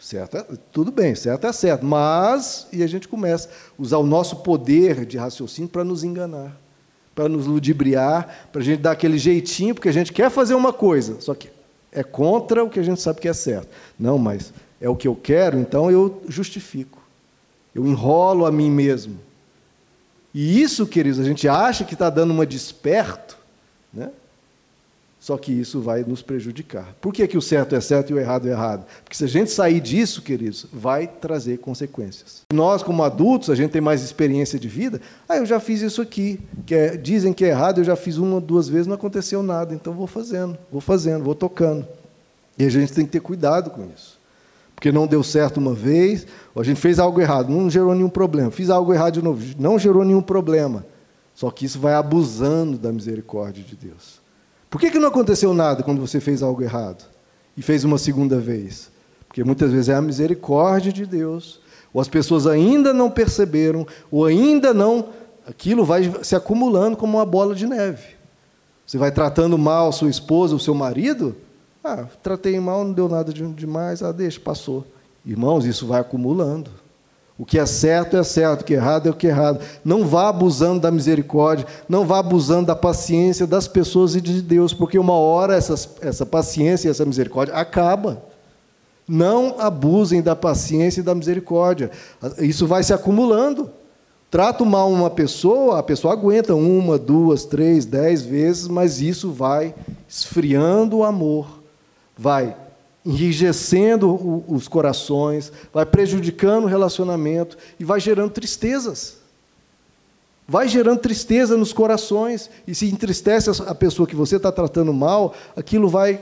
Certo 0.00 0.38
é, 0.38 0.46
tudo 0.72 0.90
bem, 0.90 1.14
certo 1.14 1.46
é 1.46 1.52
certo. 1.52 1.84
Mas, 1.84 2.66
e 2.72 2.82
a 2.82 2.86
gente 2.88 3.06
começa 3.06 3.48
a 3.48 3.50
usar 3.82 3.98
o 3.98 4.06
nosso 4.06 4.36
poder 4.36 5.04
de 5.04 5.16
raciocínio 5.16 5.70
para 5.70 5.84
nos 5.84 6.02
enganar, 6.02 6.58
para 7.14 7.28
nos 7.28 7.46
ludibriar, 7.46 8.48
para 8.50 8.62
a 8.62 8.64
gente 8.64 8.80
dar 8.80 8.92
aquele 8.92 9.18
jeitinho, 9.18 9.74
porque 9.74 9.90
a 9.90 9.92
gente 9.92 10.12
quer 10.12 10.28
fazer 10.28 10.54
uma 10.54 10.72
coisa, 10.72 11.20
só 11.20 11.34
que 11.34 11.59
é 11.92 12.02
contra 12.02 12.62
o 12.64 12.70
que 12.70 12.78
a 12.78 12.82
gente 12.82 13.00
sabe 13.00 13.20
que 13.20 13.28
é 13.28 13.32
certo. 13.32 13.68
Não, 13.98 14.18
mas 14.18 14.52
é 14.80 14.88
o 14.88 14.96
que 14.96 15.08
eu 15.08 15.14
quero, 15.14 15.58
então 15.58 15.90
eu 15.90 16.22
justifico. 16.28 17.00
Eu 17.74 17.86
enrolo 17.86 18.46
a 18.46 18.52
mim 18.52 18.70
mesmo. 18.70 19.18
E 20.32 20.60
isso, 20.62 20.86
queridos, 20.86 21.18
a 21.18 21.24
gente 21.24 21.48
acha 21.48 21.84
que 21.84 21.94
está 21.94 22.08
dando 22.08 22.32
uma 22.32 22.46
desperto, 22.46 23.36
né? 23.92 24.10
Só 25.20 25.36
que 25.36 25.52
isso 25.52 25.82
vai 25.82 26.02
nos 26.02 26.22
prejudicar. 26.22 26.94
Por 26.98 27.12
que, 27.12 27.28
que 27.28 27.36
o 27.36 27.42
certo 27.42 27.76
é 27.76 27.80
certo 27.80 28.08
e 28.08 28.14
o 28.14 28.18
errado 28.18 28.48
é 28.48 28.52
errado? 28.52 28.86
Porque 29.04 29.14
se 29.14 29.22
a 29.22 29.28
gente 29.28 29.50
sair 29.50 29.78
disso, 29.78 30.22
queridos, 30.22 30.64
vai 30.72 31.06
trazer 31.06 31.58
consequências. 31.58 32.40
Nós, 32.50 32.82
como 32.82 33.04
adultos, 33.04 33.50
a 33.50 33.54
gente 33.54 33.70
tem 33.70 33.82
mais 33.82 34.02
experiência 34.02 34.58
de 34.58 34.66
vida. 34.66 34.98
Ah, 35.28 35.36
eu 35.36 35.44
já 35.44 35.60
fiz 35.60 35.82
isso 35.82 36.00
aqui. 36.00 36.40
Que 36.64 36.74
é, 36.74 36.96
dizem 36.96 37.34
que 37.34 37.44
é 37.44 37.48
errado, 37.48 37.78
eu 37.78 37.84
já 37.84 37.96
fiz 37.96 38.16
uma, 38.16 38.40
duas 38.40 38.66
vezes, 38.66 38.86
não 38.86 38.94
aconteceu 38.94 39.42
nada. 39.42 39.74
Então 39.74 39.92
vou 39.92 40.06
fazendo, 40.06 40.56
vou 40.72 40.80
fazendo, 40.80 41.22
vou 41.22 41.34
tocando. 41.34 41.86
E 42.58 42.64
a 42.64 42.70
gente 42.70 42.90
tem 42.90 43.04
que 43.04 43.12
ter 43.12 43.20
cuidado 43.20 43.68
com 43.68 43.86
isso. 43.94 44.18
Porque 44.74 44.90
não 44.90 45.06
deu 45.06 45.22
certo 45.22 45.58
uma 45.58 45.74
vez, 45.74 46.26
a 46.56 46.62
gente 46.62 46.80
fez 46.80 46.98
algo 46.98 47.20
errado, 47.20 47.50
não 47.50 47.68
gerou 47.68 47.94
nenhum 47.94 48.08
problema. 48.08 48.50
Fiz 48.50 48.70
algo 48.70 48.94
errado 48.94 49.12
de 49.12 49.22
novo, 49.22 49.44
não 49.58 49.78
gerou 49.78 50.02
nenhum 50.02 50.22
problema. 50.22 50.86
Só 51.34 51.50
que 51.50 51.66
isso 51.66 51.78
vai 51.78 51.92
abusando 51.92 52.78
da 52.78 52.90
misericórdia 52.90 53.62
de 53.62 53.76
Deus. 53.76 54.19
Por 54.70 54.80
que, 54.80 54.90
que 54.90 55.00
não 55.00 55.08
aconteceu 55.08 55.52
nada 55.52 55.82
quando 55.82 56.00
você 56.00 56.20
fez 56.20 56.42
algo 56.42 56.62
errado 56.62 57.04
e 57.56 57.60
fez 57.62 57.82
uma 57.82 57.98
segunda 57.98 58.38
vez? 58.38 58.88
Porque 59.26 59.42
muitas 59.42 59.72
vezes 59.72 59.88
é 59.88 59.94
a 59.96 60.00
misericórdia 60.00 60.92
de 60.92 61.04
Deus, 61.04 61.60
ou 61.92 62.00
as 62.00 62.08
pessoas 62.08 62.46
ainda 62.46 62.94
não 62.94 63.10
perceberam, 63.10 63.86
ou 64.10 64.24
ainda 64.24 64.72
não. 64.72 65.08
Aquilo 65.46 65.84
vai 65.84 66.12
se 66.22 66.36
acumulando 66.36 66.96
como 66.96 67.18
uma 67.18 67.26
bola 67.26 67.54
de 67.54 67.66
neve. 67.66 68.14
Você 68.86 68.96
vai 68.96 69.10
tratando 69.10 69.58
mal 69.58 69.92
sua 69.92 70.08
esposa, 70.08 70.54
o 70.54 70.60
seu 70.60 70.74
marido. 70.74 71.36
Ah, 71.82 72.06
tratei 72.22 72.58
mal, 72.60 72.84
não 72.84 72.92
deu 72.92 73.08
nada 73.08 73.32
demais, 73.32 74.02
ah, 74.02 74.12
deixa, 74.12 74.38
passou. 74.38 74.86
Irmãos, 75.24 75.64
isso 75.64 75.86
vai 75.86 76.00
acumulando. 76.00 76.70
O 77.40 77.46
que 77.46 77.58
é 77.58 77.64
certo 77.64 78.18
é 78.18 78.22
certo, 78.22 78.60
o 78.60 78.64
que 78.66 78.74
é 78.74 78.76
errado 78.76 79.06
é 79.06 79.10
o 79.10 79.14
que 79.14 79.26
é 79.26 79.30
errado. 79.30 79.60
Não 79.82 80.06
vá 80.06 80.28
abusando 80.28 80.78
da 80.78 80.90
misericórdia, 80.90 81.66
não 81.88 82.04
vá 82.04 82.18
abusando 82.18 82.66
da 82.66 82.76
paciência 82.76 83.46
das 83.46 83.66
pessoas 83.66 84.14
e 84.14 84.20
de 84.20 84.42
Deus, 84.42 84.74
porque 84.74 84.98
uma 84.98 85.14
hora 85.14 85.54
essa, 85.54 85.72
essa 86.02 86.26
paciência 86.26 86.86
e 86.86 86.90
essa 86.90 87.06
misericórdia 87.06 87.54
acaba. 87.54 88.22
Não 89.08 89.56
abusem 89.58 90.20
da 90.20 90.36
paciência 90.36 91.00
e 91.00 91.02
da 91.02 91.14
misericórdia. 91.14 91.90
Isso 92.40 92.66
vai 92.66 92.82
se 92.82 92.92
acumulando. 92.92 93.70
Trato 94.30 94.66
mal 94.66 94.92
uma 94.92 95.08
pessoa, 95.08 95.78
a 95.78 95.82
pessoa 95.82 96.12
aguenta 96.12 96.54
uma, 96.54 96.98
duas, 96.98 97.46
três, 97.46 97.86
dez 97.86 98.20
vezes, 98.20 98.68
mas 98.68 99.00
isso 99.00 99.32
vai 99.32 99.74
esfriando 100.06 100.98
o 100.98 101.04
amor, 101.04 101.62
vai 102.18 102.54
enrijecendo 103.04 104.44
os 104.46 104.68
corações, 104.68 105.52
vai 105.72 105.86
prejudicando 105.86 106.64
o 106.64 106.68
relacionamento 106.68 107.56
e 107.78 107.84
vai 107.84 107.98
gerando 107.98 108.30
tristezas. 108.30 109.18
Vai 110.46 110.68
gerando 110.68 110.98
tristeza 110.98 111.56
nos 111.56 111.72
corações, 111.72 112.50
e 112.66 112.74
se 112.74 112.86
entristece 112.90 113.50
a 113.66 113.74
pessoa 113.74 114.06
que 114.06 114.16
você 114.16 114.36
está 114.36 114.50
tratando 114.50 114.92
mal, 114.92 115.32
aquilo 115.54 115.88
vai 115.88 116.20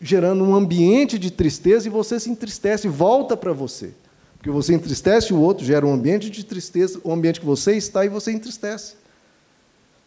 gerando 0.00 0.44
um 0.44 0.54
ambiente 0.54 1.18
de 1.18 1.30
tristeza 1.30 1.86
e 1.86 1.90
você 1.90 2.18
se 2.18 2.28
entristece 2.28 2.88
volta 2.88 3.36
para 3.36 3.52
você. 3.52 3.92
Porque 4.36 4.50
você 4.50 4.74
entristece 4.74 5.32
o 5.32 5.40
outro, 5.40 5.64
gera 5.64 5.86
um 5.86 5.92
ambiente 5.92 6.28
de 6.28 6.44
tristeza, 6.44 7.00
o 7.02 7.12
ambiente 7.12 7.40
que 7.40 7.46
você 7.46 7.76
está 7.76 8.04
e 8.04 8.08
você 8.08 8.32
entristece. 8.32 8.94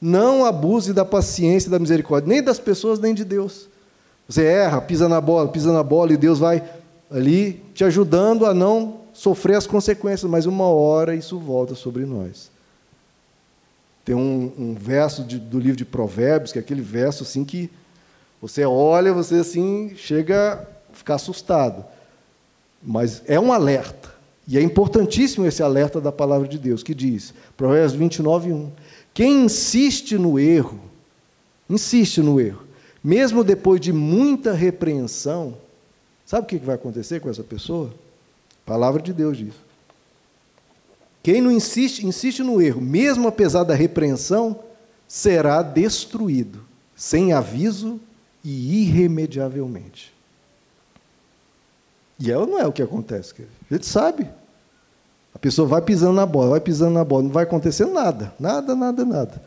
Não 0.01 0.45
abuse 0.45 0.93
da 0.93 1.03
paciência 1.03 1.67
e 1.67 1.71
da 1.71 1.79
misericórdia, 1.79 2.29
nem 2.29 2.43
das 2.43 2.59
pessoas, 2.59 2.99
nem 2.99 3.13
de 3.13 3.25
Deus. 3.25 3.67
Você 4.29 4.45
erra, 4.45 4.79
pisa 4.79 5.09
na 5.09 5.19
bola, 5.19 5.49
pisa 5.49 5.73
na 5.73 5.81
bola, 5.81 6.13
e 6.13 6.17
Deus 6.17 6.37
vai 6.37 6.63
ali 7.09 7.53
te 7.73 7.83
ajudando 7.83 8.45
a 8.45 8.53
não 8.53 8.99
sofrer 9.11 9.55
as 9.55 9.65
consequências, 9.65 10.29
mas 10.29 10.45
uma 10.45 10.67
hora 10.67 11.15
isso 11.15 11.39
volta 11.39 11.73
sobre 11.73 12.05
nós. 12.05 12.51
Tem 14.05 14.15
um, 14.15 14.53
um 14.55 14.75
verso 14.75 15.23
de, 15.23 15.39
do 15.39 15.59
livro 15.59 15.75
de 15.75 15.83
Provérbios, 15.83 16.51
que 16.51 16.59
é 16.59 16.61
aquele 16.61 16.81
verso 16.81 17.23
assim 17.23 17.43
que 17.43 17.71
você 18.39 18.63
olha, 18.63 19.11
você 19.11 19.35
assim 19.37 19.93
chega 19.95 20.67
a 20.91 20.95
ficar 20.95 21.15
assustado. 21.15 21.83
Mas 22.83 23.23
é 23.25 23.39
um 23.39 23.51
alerta. 23.51 24.09
E 24.47 24.59
é 24.59 24.61
importantíssimo 24.61 25.47
esse 25.47 25.63
alerta 25.63 25.99
da 25.99 26.11
palavra 26.11 26.47
de 26.47 26.59
Deus, 26.59 26.83
que 26.83 26.93
diz, 26.93 27.33
Provérbios 27.57 27.93
29, 27.93 28.53
1. 28.53 28.71
Quem 29.11 29.45
insiste 29.45 30.19
no 30.19 30.39
erro, 30.39 30.79
insiste 31.67 32.21
no 32.21 32.39
erro, 32.39 32.68
mesmo 33.03 33.43
depois 33.43 33.79
de 33.79 33.93
muita 33.93 34.53
repreensão, 34.53 35.57
sabe 36.25 36.43
o 36.43 36.47
que 36.47 36.57
vai 36.57 36.75
acontecer 36.75 37.19
com 37.19 37.29
essa 37.29 37.43
pessoa? 37.43 37.93
A 38.65 38.69
palavra 38.69 39.01
de 39.01 39.13
Deus 39.13 39.37
diz. 39.37 39.53
Quem 41.21 41.41
não 41.41 41.51
insiste, 41.51 42.05
insiste 42.05 42.41
no 42.41 42.61
erro, 42.61 42.81
mesmo 42.81 43.27
apesar 43.27 43.63
da 43.63 43.73
repreensão, 43.73 44.59
será 45.07 45.61
destruído, 45.61 46.63
sem 46.95 47.33
aviso 47.33 47.99
e 48.43 48.83
irremediavelmente. 48.83 50.13
E 52.19 52.31
ela 52.31 52.45
não 52.45 52.59
é 52.59 52.67
o 52.67 52.71
que 52.71 52.81
acontece. 52.81 53.33
A 53.69 53.73
gente 53.73 53.85
sabe. 53.85 54.27
A 55.33 55.39
pessoa 55.39 55.67
vai 55.67 55.81
pisando 55.81 56.13
na 56.13 56.25
bola, 56.25 56.51
vai 56.51 56.59
pisando 56.59 56.91
na 56.91 57.03
bola, 57.03 57.23
não 57.23 57.29
vai 57.29 57.43
acontecer 57.43 57.85
nada, 57.85 58.33
nada, 58.39 58.75
nada, 58.75 59.05
nada. 59.05 59.41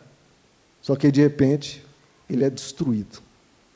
Só 0.80 0.96
que 0.96 1.10
de 1.10 1.20
repente 1.20 1.84
ele 2.30 2.44
é 2.44 2.50
destruído, 2.50 3.20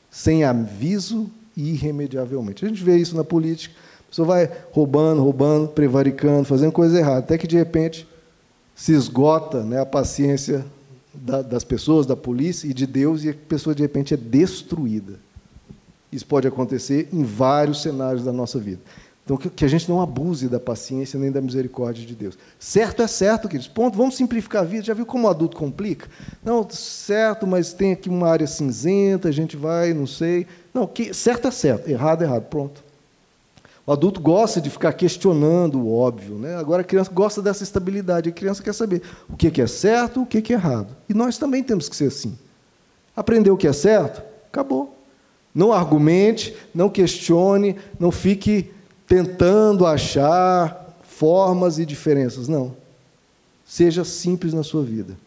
sem 0.09 0.43
aviso 0.43 1.29
e 1.55 1.71
irremediavelmente. 1.71 2.65
A 2.65 2.67
gente 2.67 2.83
vê 2.83 2.97
isso 2.97 3.15
na 3.15 3.23
política. 3.23 3.75
A 4.01 4.09
pessoa 4.09 4.27
vai 4.27 4.51
roubando, 4.71 5.21
roubando, 5.21 5.67
prevaricando, 5.69 6.45
fazendo 6.45 6.71
coisa 6.71 6.97
errada, 6.97 7.19
até 7.19 7.37
que 7.37 7.47
de 7.47 7.57
repente 7.57 8.07
se 8.75 8.93
esgota 8.93 9.63
né, 9.63 9.81
a 9.81 9.85
paciência 9.85 10.65
da, 11.13 11.41
das 11.41 11.63
pessoas, 11.63 12.05
da 12.05 12.15
polícia 12.15 12.67
e 12.67 12.73
de 12.73 12.85
Deus, 12.85 13.23
e 13.23 13.29
a 13.29 13.33
pessoa 13.33 13.75
de 13.75 13.81
repente 13.81 14.13
é 14.13 14.17
destruída. 14.17 15.19
Isso 16.11 16.25
pode 16.25 16.47
acontecer 16.47 17.09
em 17.11 17.23
vários 17.23 17.81
cenários 17.81 18.23
da 18.23 18.31
nossa 18.31 18.59
vida. 18.59 18.79
Então, 19.27 19.35
que 19.35 19.65
a 19.65 19.67
gente 19.67 19.89
não 19.89 20.01
abuse 20.01 20.47
da 20.47 20.57
paciência 20.57 21.19
nem 21.19 21.29
da 21.29 21.41
misericórdia 21.41 22.05
de 22.05 22.15
Deus. 22.15 22.37
Certo 22.57 23.01
é 23.01 23.07
certo, 23.07 23.49
queridos. 23.49 23.67
Ponto. 23.67 23.97
Vamos 23.97 24.15
simplificar 24.15 24.61
a 24.61 24.65
vida. 24.65 24.85
Já 24.85 24.93
viu 24.93 25.05
como 25.05 25.27
o 25.27 25.29
adulto 25.29 25.57
complica? 25.57 26.07
Não, 26.41 26.65
certo, 26.69 27.45
mas 27.45 27.73
tem 27.73 27.91
aqui 27.91 28.07
uma 28.07 28.29
área 28.29 28.47
cinzenta, 28.47 29.27
a 29.27 29.31
gente 29.31 29.57
vai, 29.57 29.93
não 29.93 30.07
sei. 30.07 30.47
Não, 30.73 30.87
que, 30.87 31.13
certo 31.13 31.49
é 31.49 31.51
certo, 31.51 31.89
errado 31.89 32.21
é 32.21 32.25
errado. 32.25 32.43
Pronto. 32.43 32.81
O 33.85 33.91
adulto 33.91 34.21
gosta 34.21 34.61
de 34.61 34.69
ficar 34.69 34.93
questionando 34.93 35.77
o 35.77 35.93
óbvio. 35.93 36.35
Né? 36.35 36.55
Agora 36.55 36.81
a 36.81 36.85
criança 36.85 37.11
gosta 37.11 37.41
dessa 37.41 37.63
estabilidade. 37.63 38.29
A 38.29 38.31
criança 38.31 38.63
quer 38.63 38.73
saber 38.73 39.01
o 39.29 39.35
que 39.35 39.61
é 39.61 39.67
certo, 39.67 40.21
o 40.21 40.25
que 40.25 40.53
é 40.53 40.55
errado. 40.55 40.95
E 41.09 41.13
nós 41.13 41.37
também 41.37 41.61
temos 41.61 41.89
que 41.89 41.97
ser 41.97 42.07
assim. 42.07 42.37
Aprender 43.13 43.51
o 43.51 43.57
que 43.57 43.67
é 43.67 43.73
certo, 43.73 44.23
acabou. 44.47 44.95
Não 45.53 45.73
argumente, 45.73 46.55
não 46.73 46.89
questione, 46.89 47.75
não 47.99 48.09
fique 48.09 48.71
tentando 49.07 49.85
achar 49.85 50.97
formas 51.01 51.79
e 51.79 51.85
diferenças. 51.85 52.47
Não. 52.47 52.75
Seja 53.65 54.03
simples 54.03 54.53
na 54.53 54.63
sua 54.63 54.83
vida. 54.83 55.17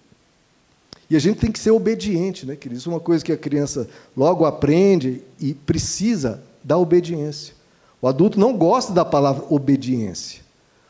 E 1.08 1.16
a 1.16 1.18
gente 1.18 1.40
tem 1.40 1.50
que 1.50 1.58
ser 1.58 1.72
obediente, 1.72 2.46
né, 2.46 2.54
querido? 2.54 2.78
Isso 2.78 2.88
é 2.88 2.92
uma 2.92 3.00
coisa 3.00 3.24
que 3.24 3.32
a 3.32 3.36
criança 3.36 3.88
logo 4.16 4.44
aprende 4.44 5.22
e 5.40 5.54
precisa 5.54 6.40
da 6.62 6.78
obediência. 6.78 7.54
O 8.00 8.06
adulto 8.06 8.38
não 8.38 8.56
gosta 8.56 8.92
da 8.92 9.04
palavra 9.04 9.44
obediência. 9.50 10.40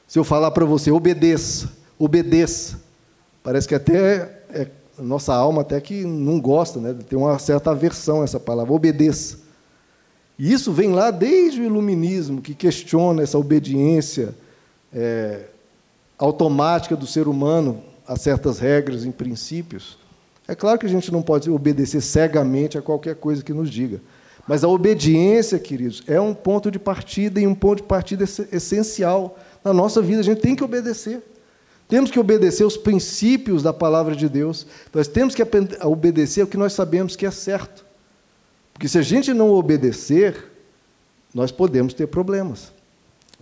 Se 0.07 0.19
eu 0.19 0.25
falar 0.25 0.51
para 0.51 0.67
você, 0.67 0.91
obedeça, 0.91 1.71
obedeça, 1.99 2.81
parece 3.43 3.67
que 3.67 3.75
até 3.75 4.43
é, 4.51 4.69
nossa 4.99 5.35
alma 5.35 5.63
até 5.63 5.81
que 5.81 6.05
não 6.05 6.39
gosta, 6.39 6.79
né? 6.81 6.95
tem 7.09 7.19
uma 7.19 7.39
certa 7.39 7.71
aversão 7.71 8.21
a 8.21 8.25
essa 8.25 8.39
palavra, 8.39 8.73
obedeça. 8.73 9.39
E 10.41 10.51
isso 10.51 10.73
vem 10.73 10.91
lá 10.93 11.11
desde 11.11 11.61
o 11.61 11.65
iluminismo, 11.65 12.41
que 12.41 12.55
questiona 12.55 13.23
essa 13.23 13.37
obediência 13.37 14.35
é, 14.91 15.43
automática 16.19 16.97
do 16.97 17.07
ser 17.07 17.29
humano 17.29 17.83
a 18.09 18.17
certas 18.17 18.59
regras 18.59 19.05
e 19.05 19.11
princípios. 19.11 19.99
É 20.49 20.55
claro 20.55 20.79
que 20.79 20.87
a 20.87 20.89
gente 20.89 21.13
não 21.13 21.21
pode 21.21 21.51
obedecer 21.51 22.01
cegamente 22.01 22.79
a 22.79 22.81
qualquer 22.81 23.17
coisa 23.17 23.45
que 23.45 23.53
nos 23.53 23.69
diga. 23.69 24.01
Mas 24.49 24.65
a 24.65 24.69
obediência, 24.69 25.59
queridos, 25.59 26.03
é 26.07 26.19
um 26.19 26.33
ponto 26.33 26.71
de 26.71 26.79
partida 26.79 27.39
e 27.39 27.47
um 27.47 27.55
ponto 27.55 27.83
de 27.83 27.89
partida 27.89 28.25
essencial 28.25 29.39
na 29.63 29.75
nossa 29.75 30.01
vida. 30.01 30.21
A 30.21 30.25
gente 30.25 30.41
tem 30.41 30.57
que 30.57 30.65
obedecer. 30.65 31.23
Temos 31.87 32.11
que 32.11 32.19
obedecer 32.19 32.65
os 32.65 32.79
princípios 32.79 33.63
da 33.63 33.75
palavra 33.75 34.17
de 34.17 34.27
Deus. 34.27 34.67
Nós 34.95 35.07
temos 35.07 35.35
que 35.35 35.43
obedecer 35.85 36.45
o 36.45 36.47
que 36.47 36.57
nós 36.57 36.73
sabemos 36.73 37.15
que 37.15 37.27
é 37.27 37.31
certo. 37.31 37.90
Porque 38.81 38.89
se 38.89 38.97
a 38.97 39.03
gente 39.03 39.35
não 39.35 39.51
obedecer, 39.51 40.43
nós 41.35 41.53
podemos 41.53 41.93
ter 41.93 42.07
problemas. 42.07 42.73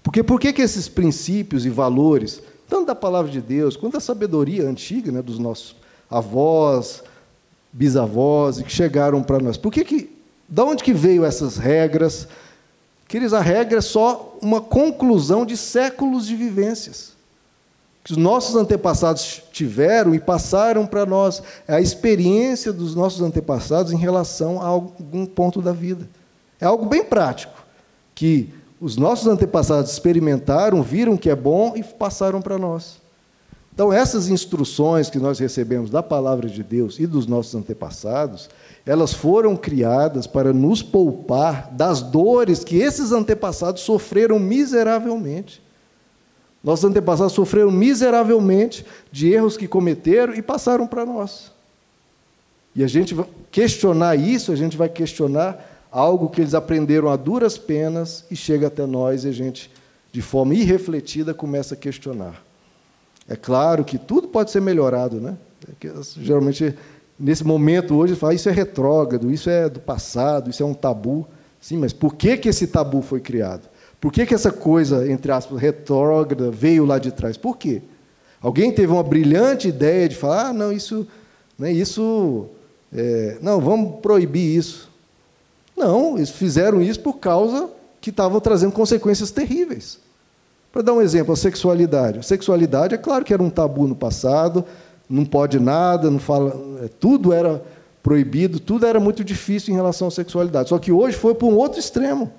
Porque 0.03 0.20
por 0.20 0.40
que, 0.40 0.53
que 0.53 0.61
esses 0.61 0.88
princípios 0.88 1.64
e 1.64 1.70
valores, 1.70 2.42
tanto 2.68 2.87
da 2.87 2.94
palavra 2.96 3.31
de 3.31 3.40
Deus, 3.40 3.77
quanto 3.77 3.92
da 3.92 4.01
sabedoria 4.01 4.68
antiga 4.68 5.12
né, 5.12 5.22
dos 5.22 5.38
nossos 5.38 5.77
avós, 6.11 7.05
bisavós, 7.72 8.61
que 8.61 8.68
chegaram 8.68 9.22
para 9.22 9.38
nós, 9.38 9.57
por 9.57 9.72
que, 9.72 9.85
que, 9.85 10.11
da 10.48 10.64
onde 10.64 10.83
que 10.83 10.92
veio 10.92 11.24
essas 11.24 11.57
regras? 11.57 12.27
Queridos, 13.07 13.33
a 13.33 13.40
regra 13.40 13.79
é 13.79 13.81
só 13.81 14.37
uma 14.42 14.61
conclusão 14.61 15.46
de 15.46 15.57
séculos 15.57 16.27
de 16.27 16.35
vivências 16.35 17.12
que 18.09 18.12
os 18.12 18.16
nossos 18.16 18.57
antepassados 18.57 19.42
tiveram 19.53 20.14
e 20.14 20.18
passaram 20.18 20.87
para 20.87 21.05
nós, 21.05 21.42
é 21.66 21.75
a 21.75 21.81
experiência 21.81 22.73
dos 22.73 22.94
nossos 22.94 23.21
antepassados 23.21 23.92
em 23.92 23.99
relação 23.99 24.62
a 24.62 24.64
algum 24.64 25.27
ponto 25.27 25.61
da 25.61 25.73
vida. 25.73 26.09
É 26.59 26.64
algo 26.64 26.87
bem 26.87 27.05
prático, 27.05 27.53
que 28.14 28.49
os 28.81 28.97
nossos 28.97 29.27
antepassados 29.27 29.92
experimentaram, 29.92 30.83
viram 30.83 31.18
que 31.18 31.29
é 31.29 31.37
bom 31.37 31.75
e 31.77 31.85
passaram 31.85 32.40
para 32.40 32.57
nós. 32.57 32.99
Então, 33.75 33.92
essas 33.92 34.31
instruções 34.31 35.11
que 35.11 35.18
nós 35.18 35.38
recebemos 35.38 35.90
da 35.90 36.03
palavra 36.03 36.49
de 36.49 36.62
Deus 36.62 36.99
e 36.99 37.07
dos 37.07 37.27
nossos 37.27 37.55
antepassados, 37.55 38.49
elas 38.87 39.12
foram 39.12 39.55
criadas 39.55 40.27
para 40.27 40.55
nos 40.55 40.83
poupar 40.83 41.71
das 41.73 42.01
dores 42.01 42.64
que 42.64 42.79
esses 42.79 43.12
antepassados 43.12 43.83
sofreram 43.83 44.38
miseravelmente. 44.38 45.67
Nossos 46.62 46.85
antepassados 46.85 47.33
sofreram 47.33 47.71
miseravelmente 47.71 48.85
de 49.12 49.33
erros 49.33 49.57
que 49.57 49.68
cometeram 49.68 50.35
e 50.35 50.42
passaram 50.42 50.87
para 50.87 51.07
nós. 51.07 51.53
E 52.75 52.83
a 52.83 52.87
gente 52.87 53.14
vai 53.14 53.27
questionar 53.51 54.16
isso, 54.16 54.53
a 54.53 54.57
gente 54.57 54.77
vai 54.77 54.88
questionar 54.88 55.87
algo 55.90 56.29
que 56.29 56.40
eles 56.40 56.55
aprenderam 56.55 57.09
a 57.09 57.16
duras 57.16 57.57
penas 57.57 58.25
e 58.31 58.37
chega 58.37 58.66
até 58.66 58.85
nós 58.87 59.25
e 59.25 59.29
a 59.29 59.33
gente, 59.33 59.71
de 60.12 60.21
forma 60.21 60.55
irrefletida, 60.55 61.33
começa 61.33 61.75
a 61.75 61.77
questionar. 61.77 62.42
É 63.29 63.37
claro 63.37 63.85
que 63.85 63.99
tudo 63.99 64.29
pode 64.29 64.51
ser 64.51 64.61
melhorado, 64.61 65.21
né? 65.21 65.37
É 65.83 65.90
geralmente, 66.18 66.75
nesse 67.18 67.44
momento 67.44 67.94
hoje, 67.94 68.14
fala 68.14 68.35
isso 68.35 68.49
é 68.49 68.53
retrógrado, 68.53 69.31
isso 69.31 69.51
é 69.51 69.68
do 69.68 69.81
passado, 69.81 70.51
isso 70.51 70.62
é 70.62 70.66
um 70.66 70.75
tabu. 70.75 71.27
Sim, 71.61 71.79
mas 71.79 71.92
por 71.92 72.14
que, 72.14 72.37
que 72.37 72.49
esse 72.49 72.66
tabu 72.68 73.03
foi 73.03 73.21
criado? 73.21 73.68
Por 74.00 74.12
que, 74.12 74.24
que 74.24 74.34
essa 74.34 74.52
coisa, 74.52 75.11
entre 75.11 75.32
aspas, 75.32 75.61
retrógrada 75.61 76.50
veio 76.50 76.84
lá 76.84 76.98
de 76.98 77.11
trás? 77.11 77.37
Por 77.37 77.56
quê? 77.56 77.82
Alguém 78.40 78.72
teve 78.72 78.92
uma 78.92 79.02
brilhante 79.02 79.68
ideia 79.68 80.08
de 80.08 80.14
falar, 80.14 80.48
ah, 80.48 80.52
não, 80.52 80.72
isso, 80.72 81.06
né, 81.58 81.72
isso, 81.72 82.46
é, 82.92 83.38
não, 83.42 83.61
vamos 83.61 84.00
proibir 84.00 84.56
isso. 84.56 84.88
Não, 85.76 86.16
eles 86.16 86.30
fizeram 86.30 86.80
isso 86.80 87.00
por 87.00 87.14
causa 87.14 87.68
que 88.00 88.11
estavam 88.11 88.40
trazendo 88.40 88.72
consequências 88.72 89.30
terríveis. 89.32 89.98
Para 90.72 90.82
dar 90.82 90.92
um 90.92 91.00
exemplo, 91.00 91.32
a 91.32 91.37
sexualidade. 91.37 92.20
A 92.20 92.22
sexualidade, 92.22 92.94
é 92.94 92.98
claro 92.98 93.24
que 93.24 93.32
era 93.32 93.42
um 93.42 93.50
tabu 93.50 93.88
no 93.88 93.96
passado, 93.96 94.64
não 95.08 95.24
pode 95.24 95.58
nada, 95.58 96.11
não 96.11 96.20
fala, 96.20 96.54
é, 96.84 96.88
tudo 97.00 97.32
era 97.32 97.61
proibido, 98.02 98.61
tudo 98.61 98.87
era 98.87 99.00
muito 99.00 99.24
difícil 99.24 99.72
em 99.72 99.76
relação 99.76 100.06
à 100.06 100.11
sexualidade. 100.11 100.68
Só 100.68 100.78
que 100.78 100.92
hoje 100.92 101.16
foi 101.16 101.34
para 101.34 101.46
um 101.48 101.56
outro 101.56 101.80
extremo. 101.80 102.30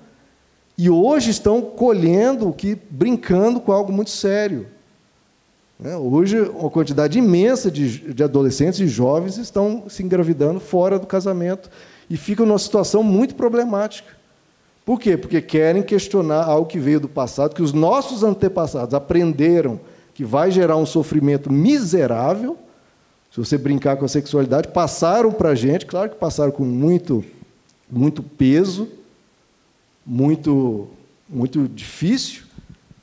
E 0.76 0.88
hoje 0.88 1.30
estão 1.30 1.60
colhendo, 1.60 2.52
que 2.52 2.78
brincando 2.90 3.60
com 3.60 3.72
algo 3.72 3.92
muito 3.92 4.10
sério. 4.10 4.66
Né? 5.78 5.96
Hoje, 5.96 6.40
uma 6.40 6.70
quantidade 6.70 7.18
imensa 7.18 7.70
de, 7.70 8.12
de 8.12 8.22
adolescentes 8.22 8.80
e 8.80 8.86
jovens 8.86 9.38
estão 9.38 9.84
se 9.88 10.02
engravidando 10.02 10.60
fora 10.60 10.98
do 10.98 11.06
casamento 11.06 11.70
e 12.08 12.16
ficam 12.16 12.44
numa 12.44 12.58
situação 12.58 13.02
muito 13.02 13.34
problemática. 13.34 14.10
Por 14.84 14.98
quê? 14.98 15.16
Porque 15.16 15.40
querem 15.40 15.82
questionar 15.82 16.44
algo 16.44 16.66
que 16.66 16.78
veio 16.78 17.00
do 17.00 17.08
passado, 17.08 17.54
que 17.54 17.62
os 17.62 17.72
nossos 17.72 18.22
antepassados 18.22 18.94
aprenderam 18.94 19.80
que 20.12 20.24
vai 20.24 20.50
gerar 20.50 20.76
um 20.76 20.84
sofrimento 20.84 21.50
miserável, 21.50 22.58
se 23.30 23.38
você 23.38 23.56
brincar 23.56 23.96
com 23.96 24.04
a 24.04 24.08
sexualidade, 24.08 24.68
passaram 24.68 25.32
para 25.32 25.50
a 25.50 25.54
gente, 25.54 25.86
claro 25.86 26.10
que 26.10 26.16
passaram 26.16 26.50
com 26.50 26.64
muito, 26.64 27.24
muito 27.88 28.22
peso, 28.22 28.88
muito, 30.10 30.88
muito 31.28 31.68
difícil, 31.68 32.42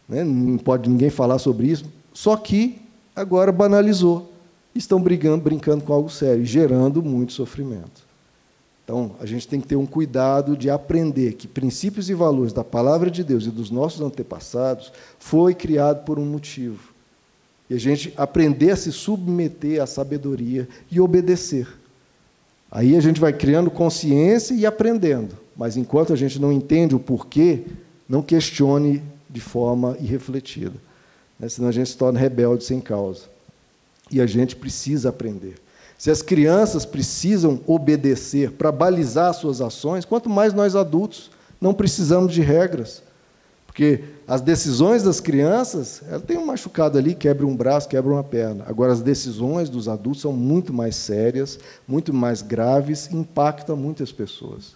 né? 0.10 0.26
não 0.26 0.58
pode 0.58 0.90
ninguém 0.90 1.10
falar 1.10 1.40
sobre 1.40 1.68
isso, 1.68 1.86
só 2.14 2.36
que 2.36 2.82
agora 3.16 3.50
banalizou. 3.50 4.34
Estão 4.76 5.02
brigando, 5.02 5.42
brincando 5.42 5.86
com 5.86 5.94
algo 5.94 6.10
sério, 6.10 6.46
gerando 6.46 7.02
muito 7.02 7.32
sofrimento. 7.32 8.06
Então, 8.84 9.16
a 9.22 9.26
gente 9.26 9.48
tem 9.48 9.62
que 9.62 9.68
ter 9.68 9.78
um 9.78 9.86
cuidado 9.86 10.56
de 10.58 10.70
aprender 10.70 11.34
que 11.34 11.48
princípios 11.48 12.10
e 12.10 12.14
valores 12.14 12.52
da 12.52 12.64
palavra 12.64 13.10
de 13.10 13.24
Deus 13.24 13.46
e 13.46 13.52
dos 13.52 13.72
nossos 13.72 14.02
antepassados 14.02 14.92
foi 15.18 15.56
criado 15.56 16.04
por 16.04 16.20
um 16.20 16.26
motivo. 16.26 16.94
E 17.70 17.74
a 17.74 17.80
gente 17.80 18.14
aprender 18.18 18.72
a 18.72 18.76
se 18.76 18.92
submeter 18.92 19.82
à 19.82 19.88
sabedoria 19.88 20.68
e 20.92 21.00
obedecer. 21.00 21.68
Aí 22.72 22.96
a 22.96 23.00
gente 23.02 23.20
vai 23.20 23.34
criando 23.34 23.72
consciência 23.72 24.54
e 24.54 24.66
aprendendo. 24.66 25.36
Mas 25.56 25.78
enquanto 25.78 26.14
a 26.14 26.16
gente 26.16 26.40
não 26.40 26.52
entende 26.52 26.96
o 26.96 27.00
porquê, 27.00 27.64
não 28.08 28.22
questione 28.22 29.02
de 29.30 29.42
forma 29.42 29.98
irrefletida. 30.00 30.76
Né? 31.40 31.50
Senão 31.50 31.70
a 31.70 31.72
gente 31.72 31.90
se 31.90 31.98
torna 31.98 32.20
rebelde 32.20 32.64
sem 32.64 32.80
causa. 32.80 33.24
E 34.12 34.22
a 34.22 34.26
gente 34.26 34.56
precisa 34.56 35.10
aprender. 35.10 35.56
Se 35.98 36.12
as 36.12 36.22
crianças 36.22 36.86
precisam 36.86 37.60
obedecer 37.66 38.52
para 38.52 38.72
balizar 38.72 39.34
suas 39.34 39.62
ações, 39.62 40.06
quanto 40.06 40.30
mais 40.30 40.54
nós 40.54 40.76
adultos 40.76 41.32
não 41.60 41.74
precisamos 41.74 42.34
de 42.34 42.42
regras. 42.42 43.02
Porque 43.78 44.06
as 44.28 44.42
decisões 44.42 45.04
das 45.04 45.20
crianças, 45.20 46.02
ela 46.10 46.20
tem 46.20 46.36
um 46.36 46.48
machucado 46.48 46.98
ali, 46.98 47.14
quebra 47.14 47.46
um 47.46 47.56
braço, 47.56 47.88
quebra 47.88 48.12
uma 48.12 48.24
perna. 48.24 48.66
Agora, 48.68 48.92
as 48.92 49.04
decisões 49.04 49.70
dos 49.70 49.88
adultos 49.88 50.24
são 50.24 50.34
muito 50.34 50.74
mais 50.74 50.96
sérias, 50.96 51.60
muito 51.88 52.12
mais 52.12 52.42
graves 52.42 53.14
impactam 53.14 53.78
muitas 53.78 54.12
pessoas. 54.12 54.76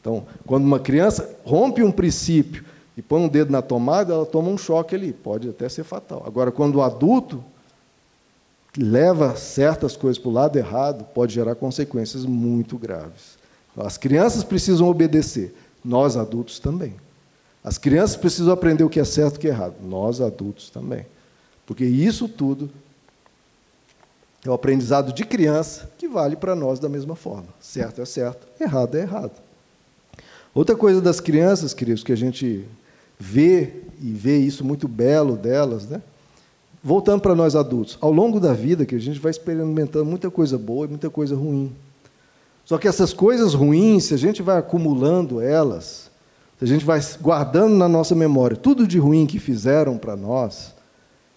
Então, 0.00 0.26
quando 0.44 0.64
uma 0.64 0.80
criança 0.80 1.30
rompe 1.44 1.80
um 1.80 1.92
princípio 1.92 2.64
e 2.96 3.02
põe 3.02 3.20
um 3.20 3.28
dedo 3.28 3.52
na 3.52 3.62
tomada, 3.62 4.12
ela 4.12 4.26
toma 4.26 4.48
um 4.48 4.58
choque 4.58 4.96
ali, 4.96 5.12
pode 5.12 5.48
até 5.48 5.68
ser 5.68 5.84
fatal. 5.84 6.24
Agora, 6.26 6.50
quando 6.50 6.74
o 6.74 6.82
adulto 6.82 7.44
leva 8.76 9.36
certas 9.36 9.96
coisas 9.96 10.18
para 10.20 10.28
o 10.28 10.32
lado 10.32 10.58
errado, 10.58 11.04
pode 11.14 11.34
gerar 11.34 11.54
consequências 11.54 12.24
muito 12.24 12.76
graves. 12.78 13.38
As 13.76 13.96
crianças 13.96 14.42
precisam 14.42 14.88
obedecer, 14.88 15.54
nós 15.84 16.16
adultos 16.16 16.58
também. 16.58 16.94
As 17.68 17.76
crianças 17.76 18.16
precisam 18.16 18.50
aprender 18.50 18.82
o 18.82 18.88
que 18.88 18.98
é 18.98 19.04
certo 19.04 19.34
e 19.34 19.36
o 19.36 19.40
que 19.40 19.46
é 19.46 19.50
errado. 19.50 19.74
Nós, 19.82 20.22
adultos, 20.22 20.70
também. 20.70 21.04
Porque 21.66 21.84
isso 21.84 22.26
tudo 22.26 22.70
é 24.42 24.48
o 24.48 24.54
aprendizado 24.54 25.12
de 25.12 25.22
criança 25.22 25.90
que 25.98 26.08
vale 26.08 26.34
para 26.34 26.54
nós 26.54 26.78
da 26.78 26.88
mesma 26.88 27.14
forma. 27.14 27.48
Certo 27.60 28.00
é 28.00 28.06
certo, 28.06 28.48
errado 28.58 28.94
é 28.96 29.02
errado. 29.02 29.32
Outra 30.54 30.74
coisa 30.74 31.02
das 31.02 31.20
crianças, 31.20 31.74
queridos, 31.74 32.02
que 32.02 32.10
a 32.10 32.16
gente 32.16 32.64
vê 33.18 33.82
e 34.00 34.12
vê 34.14 34.38
isso 34.38 34.64
muito 34.64 34.88
belo 34.88 35.36
delas, 35.36 35.86
né? 35.86 36.00
Voltando 36.82 37.20
para 37.20 37.34
nós 37.34 37.54
adultos, 37.54 37.98
ao 38.00 38.10
longo 38.10 38.40
da 38.40 38.54
vida 38.54 38.86
que 38.86 38.94
a 38.94 38.98
gente 38.98 39.20
vai 39.20 39.30
experimentando 39.30 40.06
muita 40.06 40.30
coisa 40.30 40.56
boa 40.56 40.86
e 40.86 40.88
muita 40.88 41.10
coisa 41.10 41.36
ruim. 41.36 41.70
Só 42.64 42.78
que 42.78 42.88
essas 42.88 43.12
coisas 43.12 43.52
ruins, 43.52 44.04
se 44.04 44.14
a 44.14 44.18
gente 44.18 44.40
vai 44.40 44.56
acumulando 44.56 45.38
elas, 45.38 46.08
se 46.58 46.64
a 46.64 46.66
gente 46.66 46.84
vai 46.84 47.00
guardando 47.20 47.74
na 47.74 47.88
nossa 47.88 48.14
memória 48.14 48.56
tudo 48.56 48.86
de 48.86 48.98
ruim 48.98 49.26
que 49.26 49.38
fizeram 49.38 49.96
para 49.96 50.16
nós, 50.16 50.74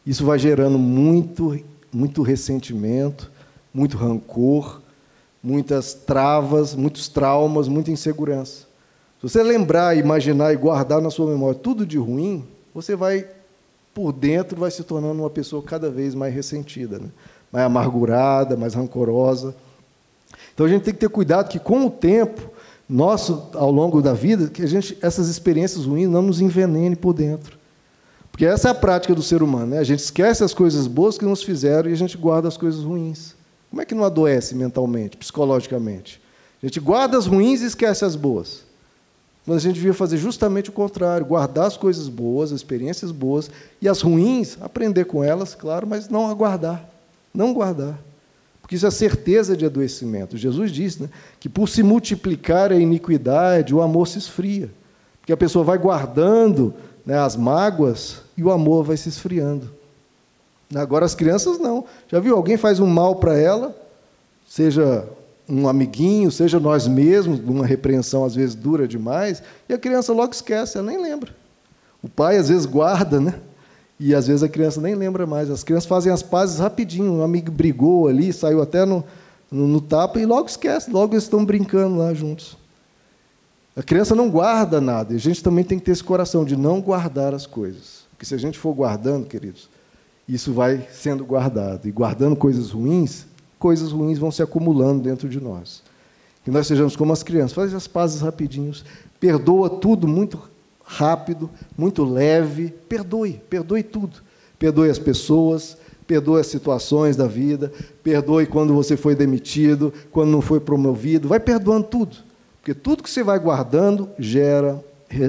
isso 0.05 0.25
vai 0.25 0.39
gerando 0.39 0.79
muito, 0.79 1.59
muito 1.93 2.23
ressentimento, 2.23 3.31
muito 3.71 3.97
rancor, 3.97 4.81
muitas 5.43 5.93
travas, 5.93 6.73
muitos 6.73 7.07
traumas, 7.07 7.67
muita 7.67 7.91
insegurança. 7.91 8.65
Se 9.19 9.29
você 9.29 9.43
lembrar, 9.43 9.95
imaginar 9.95 10.51
e 10.51 10.57
guardar 10.57 10.99
na 10.99 11.11
sua 11.11 11.29
memória 11.29 11.59
tudo 11.59 11.85
de 11.85 11.99
ruim, 11.99 12.43
você 12.73 12.95
vai, 12.95 13.27
por 13.93 14.11
dentro, 14.11 14.59
vai 14.59 14.71
se 14.71 14.83
tornando 14.83 15.21
uma 15.21 15.29
pessoa 15.29 15.61
cada 15.61 15.91
vez 15.91 16.15
mais 16.15 16.33
ressentida, 16.33 16.97
né? 16.97 17.09
mais 17.51 17.65
amargurada, 17.65 18.57
mais 18.57 18.73
rancorosa. 18.73 19.53
Então 20.53 20.65
a 20.65 20.69
gente 20.69 20.83
tem 20.83 20.93
que 20.93 20.99
ter 20.99 21.09
cuidado 21.09 21.49
que, 21.49 21.59
com 21.59 21.85
o 21.85 21.91
tempo, 21.91 22.50
nosso 22.91 23.47
ao 23.53 23.71
longo 23.71 24.01
da 24.01 24.13
vida 24.13 24.49
que 24.49 24.61
a 24.61 24.67
gente 24.67 24.97
essas 25.01 25.29
experiências 25.29 25.85
ruins 25.85 26.09
não 26.09 26.21
nos 26.21 26.41
envenene 26.41 26.95
por 26.95 27.13
dentro. 27.13 27.57
Porque 28.29 28.45
essa 28.45 28.67
é 28.67 28.71
a 28.71 28.75
prática 28.75 29.15
do 29.15 29.21
ser 29.21 29.41
humano, 29.41 29.67
né? 29.67 29.79
A 29.79 29.83
gente 29.83 29.99
esquece 29.99 30.43
as 30.43 30.53
coisas 30.53 30.87
boas 30.87 31.17
que 31.17 31.23
nos 31.23 31.41
fizeram 31.41 31.89
e 31.89 31.93
a 31.93 31.97
gente 31.97 32.17
guarda 32.17 32.49
as 32.49 32.57
coisas 32.57 32.83
ruins. 32.83 33.33
Como 33.69 33.81
é 33.81 33.85
que 33.85 33.95
não 33.95 34.03
adoece 34.03 34.55
mentalmente, 34.55 35.15
psicologicamente? 35.15 36.21
A 36.61 36.65
gente 36.65 36.79
guarda 36.81 37.17
as 37.17 37.25
ruins 37.25 37.61
e 37.61 37.65
esquece 37.65 38.03
as 38.03 38.15
boas. 38.15 38.63
Mas 39.45 39.57
a 39.57 39.59
gente 39.59 39.75
devia 39.75 39.93
fazer 39.93 40.17
justamente 40.17 40.69
o 40.69 40.73
contrário, 40.73 41.25
guardar 41.25 41.67
as 41.67 41.77
coisas 41.77 42.09
boas, 42.09 42.51
as 42.51 42.59
experiências 42.59 43.11
boas, 43.11 43.49
e 43.81 43.87
as 43.87 44.01
ruins, 44.01 44.57
aprender 44.61 45.05
com 45.05 45.23
elas, 45.23 45.55
claro, 45.55 45.87
mas 45.87 46.09
não 46.09 46.29
aguardar. 46.29 46.87
Não 47.33 47.53
guardar. 47.53 47.97
Porque 48.71 48.77
isso 48.77 48.87
é 48.87 48.91
certeza 48.91 49.57
de 49.57 49.65
adoecimento. 49.65 50.37
Jesus 50.37 50.71
disse 50.71 51.03
né, 51.03 51.09
que 51.41 51.49
por 51.49 51.67
se 51.67 51.83
multiplicar 51.83 52.71
a 52.71 52.77
iniquidade, 52.77 53.75
o 53.75 53.81
amor 53.81 54.07
se 54.07 54.17
esfria. 54.17 54.71
Porque 55.19 55.33
a 55.33 55.35
pessoa 55.35 55.65
vai 55.65 55.77
guardando 55.77 56.73
né, 57.05 57.19
as 57.19 57.35
mágoas 57.35 58.21
e 58.37 58.41
o 58.41 58.49
amor 58.49 58.85
vai 58.85 58.95
se 58.95 59.09
esfriando. 59.09 59.69
Agora 60.73 61.05
as 61.05 61.13
crianças 61.13 61.59
não. 61.59 61.83
Já 62.07 62.21
viu? 62.21 62.33
Alguém 62.33 62.55
faz 62.55 62.79
um 62.79 62.87
mal 62.87 63.17
para 63.17 63.37
ela, 63.37 63.75
seja 64.47 65.05
um 65.49 65.67
amiguinho, 65.67 66.31
seja 66.31 66.57
nós 66.57 66.87
mesmos, 66.87 67.41
uma 67.41 67.65
repreensão 67.65 68.23
às 68.23 68.35
vezes 68.35 68.55
dura 68.55 68.87
demais, 68.87 69.43
e 69.67 69.73
a 69.73 69.77
criança 69.77 70.13
logo 70.13 70.31
esquece, 70.31 70.77
ela 70.77 70.87
nem 70.87 71.01
lembra. 71.01 71.35
O 72.01 72.07
pai 72.07 72.37
às 72.37 72.47
vezes 72.47 72.65
guarda, 72.65 73.19
né? 73.19 73.37
E 74.03 74.15
às 74.15 74.25
vezes 74.25 74.41
a 74.41 74.49
criança 74.49 74.81
nem 74.81 74.95
lembra 74.95 75.27
mais. 75.27 75.51
As 75.51 75.63
crianças 75.63 75.87
fazem 75.87 76.11
as 76.11 76.23
pazes 76.23 76.57
rapidinho. 76.57 77.13
Um 77.13 77.23
amigo 77.23 77.51
brigou 77.51 78.07
ali, 78.07 78.33
saiu 78.33 78.59
até 78.59 78.83
no, 78.83 79.03
no, 79.51 79.67
no 79.67 79.79
tapa 79.79 80.19
e 80.19 80.25
logo 80.25 80.47
esquece, 80.47 80.89
logo 80.89 81.13
eles 81.13 81.25
estão 81.25 81.45
brincando 81.45 81.97
lá 81.97 82.11
juntos. 82.11 82.57
A 83.75 83.83
criança 83.83 84.15
não 84.15 84.27
guarda 84.27 84.81
nada. 84.81 85.13
E 85.13 85.17
a 85.17 85.19
gente 85.19 85.43
também 85.43 85.63
tem 85.63 85.77
que 85.77 85.85
ter 85.85 85.91
esse 85.91 86.03
coração 86.03 86.43
de 86.43 86.57
não 86.57 86.81
guardar 86.81 87.35
as 87.35 87.45
coisas. 87.45 88.01
Porque 88.09 88.25
se 88.25 88.33
a 88.33 88.39
gente 88.39 88.57
for 88.57 88.73
guardando, 88.73 89.27
queridos, 89.27 89.69
isso 90.27 90.51
vai 90.51 90.87
sendo 90.91 91.23
guardado. 91.23 91.87
E 91.87 91.91
guardando 91.91 92.35
coisas 92.35 92.71
ruins, 92.71 93.27
coisas 93.59 93.91
ruins 93.91 94.17
vão 94.17 94.31
se 94.31 94.41
acumulando 94.41 95.03
dentro 95.03 95.29
de 95.29 95.39
nós. 95.39 95.83
Que 96.43 96.49
nós 96.49 96.65
sejamos 96.65 96.95
como 96.95 97.13
as 97.13 97.21
crianças, 97.21 97.53
faz 97.53 97.71
as 97.71 97.85
pazes 97.85 98.21
rapidinhos, 98.21 98.83
perdoa 99.19 99.69
tudo 99.69 100.07
muito 100.07 100.49
rápido, 100.83 101.49
muito 101.77 102.03
leve. 102.03 102.73
Perdoe, 102.87 103.41
perdoe 103.49 103.83
tudo. 103.83 104.17
Perdoe 104.57 104.89
as 104.89 104.99
pessoas, 104.99 105.77
perdoe 106.05 106.41
as 106.41 106.47
situações 106.47 107.15
da 107.15 107.25
vida, 107.25 107.71
perdoe 108.03 108.45
quando 108.45 108.73
você 108.73 108.95
foi 108.95 109.15
demitido, 109.15 109.93
quando 110.11 110.29
não 110.29 110.41
foi 110.41 110.59
promovido. 110.59 111.27
Vai 111.27 111.39
perdoando 111.39 111.87
tudo. 111.87 112.17
Porque 112.59 112.73
tudo 112.73 113.01
que 113.01 113.09
você 113.09 113.23
vai 113.23 113.39
guardando 113.39 114.09
gera 114.19 114.83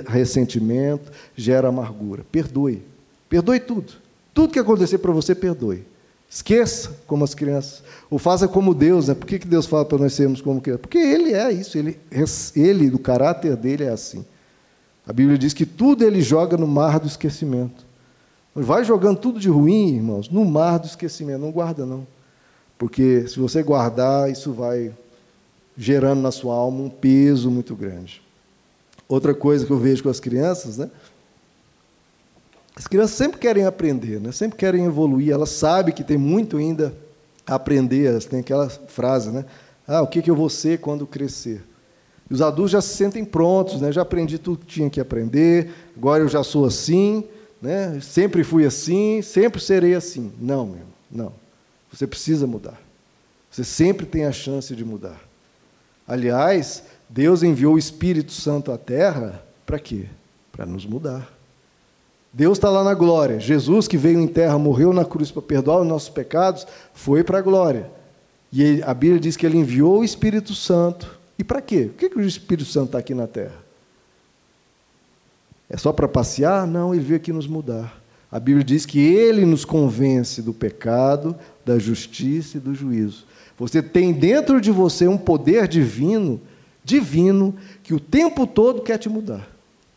ressentimento, 0.07 1.11
gera 1.35 1.69
amargura. 1.69 2.25
Perdoe. 2.31 2.83
Perdoe 3.29 3.59
tudo. 3.61 3.95
Tudo 4.35 4.53
que 4.53 4.59
acontecer 4.59 4.99
para 4.99 5.13
você, 5.13 5.35
perdoe. 5.35 5.85
Esqueça 6.29 6.97
como 7.07 7.25
as 7.25 7.35
crianças. 7.35 7.83
Ou 8.11 8.19
faça 8.19 8.49
como 8.49 8.75
Deus. 8.75 9.09
Né? 9.09 9.15
Por 9.15 9.27
que 9.27 9.39
Deus 9.39 9.67
fala 9.67 9.85
para 9.85 9.99
nós 9.99 10.15
sermos 10.15 10.41
como 10.41 10.61
crianças? 10.61 10.83
Porque 10.83 10.99
Ele 10.99 11.33
é 11.33 11.53
isso. 11.53 11.77
Ele, 11.77 11.99
ele, 12.57 12.91
do 12.91 12.99
caráter 12.99 13.57
dele, 13.57 13.85
é 13.85 13.91
assim. 13.91 14.25
A 15.07 15.13
Bíblia 15.13 15.37
diz 15.37 15.53
que 15.53 15.67
tudo 15.67 16.05
ele 16.05 16.23
joga 16.23 16.57
no 16.57 16.67
mar 16.67 17.01
do 17.01 17.07
esquecimento. 17.07 17.85
Vai 18.55 18.85
jogando 18.85 19.19
tudo 19.19 19.41
de 19.41 19.49
ruim, 19.49 19.97
irmãos, 19.97 20.29
no 20.29 20.45
mar 20.45 20.79
do 20.79 20.87
esquecimento. 20.87 21.41
Não 21.41 21.51
guarda, 21.51 21.85
não. 21.85 22.07
Porque 22.79 23.27
se 23.27 23.39
você 23.39 23.63
guardar, 23.63 24.31
isso 24.31 24.53
vai 24.53 24.93
gerando 25.77 26.21
na 26.21 26.31
sua 26.31 26.55
alma 26.55 26.83
um 26.85 26.91
peso 26.91 27.51
muito 27.51 27.75
grande. 27.75 28.23
Outra 29.09 29.35
coisa 29.35 29.67
que 29.67 29.73
eu 29.73 29.79
vejo 29.79 30.03
com 30.03 30.09
as 30.09 30.21
crianças, 30.21 30.79
né? 30.79 30.91
As 32.75 32.87
crianças 32.87 33.17
sempre 33.17 33.39
querem 33.39 33.67
aprender, 33.67 34.19
né? 34.21 34.33
sempre 34.33 34.57
querem 34.57 34.87
evoluir, 34.87 35.31
elas 35.31 35.51
sabem 35.51 35.95
que 35.95 36.03
tem 36.03 36.17
muito 36.17 36.57
ainda 36.57 36.95
a 37.47 37.57
aprender, 37.57 38.07
elas 38.07 38.25
têm 38.25 38.41
aquela 38.41 38.69
frase, 38.69 39.31
né? 39.31 39.45
Ah, 39.87 40.01
o 40.01 40.07
que, 40.07 40.23
que 40.23 40.31
eu 40.31 40.37
vou 40.37 40.49
ser 40.49 40.79
quando 40.79 41.07
crescer? 41.07 41.63
Os 42.33 42.41
adultos 42.41 42.72
já 42.72 42.80
se 42.80 42.97
sentem 42.97 43.26
prontos, 43.26 43.83
né? 43.83 43.93
já 43.93 44.01
aprendi 44.01 44.39
tudo 44.39 44.59
que 44.59 44.66
tinha 44.66 44.89
que 44.89 44.99
aprender, 44.99 45.70
agora 45.95 46.22
eu 46.22 46.28
já 46.28 46.43
sou 46.43 46.64
assim, 46.64 47.24
né? 47.61 48.01
sempre 48.01 48.43
fui 48.43 48.64
assim, 48.64 49.20
sempre 49.20 49.61
serei 49.61 49.95
assim. 49.95 50.33
Não, 50.41 50.64
meu, 50.64 50.87
não. 51.11 51.33
Você 51.93 52.07
precisa 52.07 52.47
mudar. 52.47 52.80
Você 53.51 53.62
sempre 53.62 54.07
tem 54.07 54.24
a 54.24 54.33
chance 54.33 54.74
de 54.74 54.83
mudar. 54.83 55.20
Aliás, 56.09 56.85
Deus 57.07 57.43
enviou 57.43 57.74
o 57.74 57.78
Espírito 57.78 58.33
Santo 58.33 58.72
à 58.72 58.78
Terra 58.78 59.45
para 59.66 59.78
quê? 59.78 60.07
Para 60.51 60.64
nos 60.64 60.87
mudar. 60.87 61.30
Deus 62.33 62.57
está 62.57 62.70
lá 62.70 62.83
na 62.83 62.95
glória. 62.95 63.39
Jesus, 63.39 63.87
que 63.87 63.99
veio 63.99 64.18
em 64.18 64.26
terra, 64.26 64.59
morreu 64.59 64.91
na 64.95 65.05
cruz 65.05 65.30
para 65.30 65.43
perdoar 65.43 65.83
os 65.83 65.87
nossos 65.87 66.09
pecados, 66.09 66.66
foi 66.95 67.22
para 67.22 67.41
a 67.41 67.43
glória. 67.43 67.91
E 68.51 68.83
a 68.85 68.95
Bíblia 68.95 69.20
diz 69.20 69.37
que 69.37 69.45
ele 69.45 69.59
enviou 69.59 69.99
o 69.99 70.05
Espírito 70.05 70.55
Santo 70.55 71.20
e 71.39 71.45
para 71.45 71.61
quê? 71.61 71.87
Por 71.87 71.97
que, 71.97 72.11
que 72.11 72.18
o 72.18 72.22
Espírito 72.22 72.68
Santo 72.68 72.87
está 72.87 72.99
aqui 72.99 73.14
na 73.14 73.26
terra? 73.26 73.62
É 75.68 75.76
só 75.76 75.93
para 75.93 76.07
passear? 76.07 76.66
Não, 76.66 76.95
ele 76.95 77.03
veio 77.03 77.16
aqui 77.16 77.33
nos 77.33 77.47
mudar. 77.47 78.01
A 78.30 78.39
Bíblia 78.39 78.64
diz 78.64 78.87
que 78.87 78.99
ele 78.99 79.45
nos 79.45 79.64
convence 79.64 80.41
do 80.41 80.53
pecado, 80.53 81.37
da 81.64 81.78
justiça 81.78 82.57
e 82.57 82.61
do 82.61 82.74
juízo. 82.74 83.26
Você 83.59 83.83
tem 83.83 84.12
dentro 84.12 84.61
de 84.61 84.70
você 84.70 85.07
um 85.07 85.18
poder 85.18 85.68
divino, 85.68 86.41
divino, 86.85 87.55
que 87.83 87.95
o 87.95 88.01
tempo 88.01 88.47
todo 88.47 88.83
quer 88.83 88.99
te 88.99 89.09
mudar. 89.09 89.49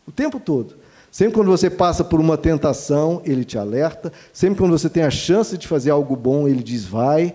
O 0.06 0.12
tempo 0.12 0.38
todo. 0.38 0.74
Sempre 1.10 1.34
quando 1.34 1.50
você 1.50 1.70
passa 1.70 2.04
por 2.04 2.20
uma 2.20 2.36
tentação, 2.36 3.22
ele 3.24 3.44
te 3.44 3.56
alerta. 3.56 4.12
Sempre 4.32 4.58
quando 4.58 4.78
você 4.78 4.90
tem 4.90 5.02
a 5.02 5.10
chance 5.10 5.56
de 5.56 5.66
fazer 5.66 5.90
algo 5.90 6.14
bom, 6.14 6.46
ele 6.46 6.62
diz 6.62 6.84
vai. 6.84 7.34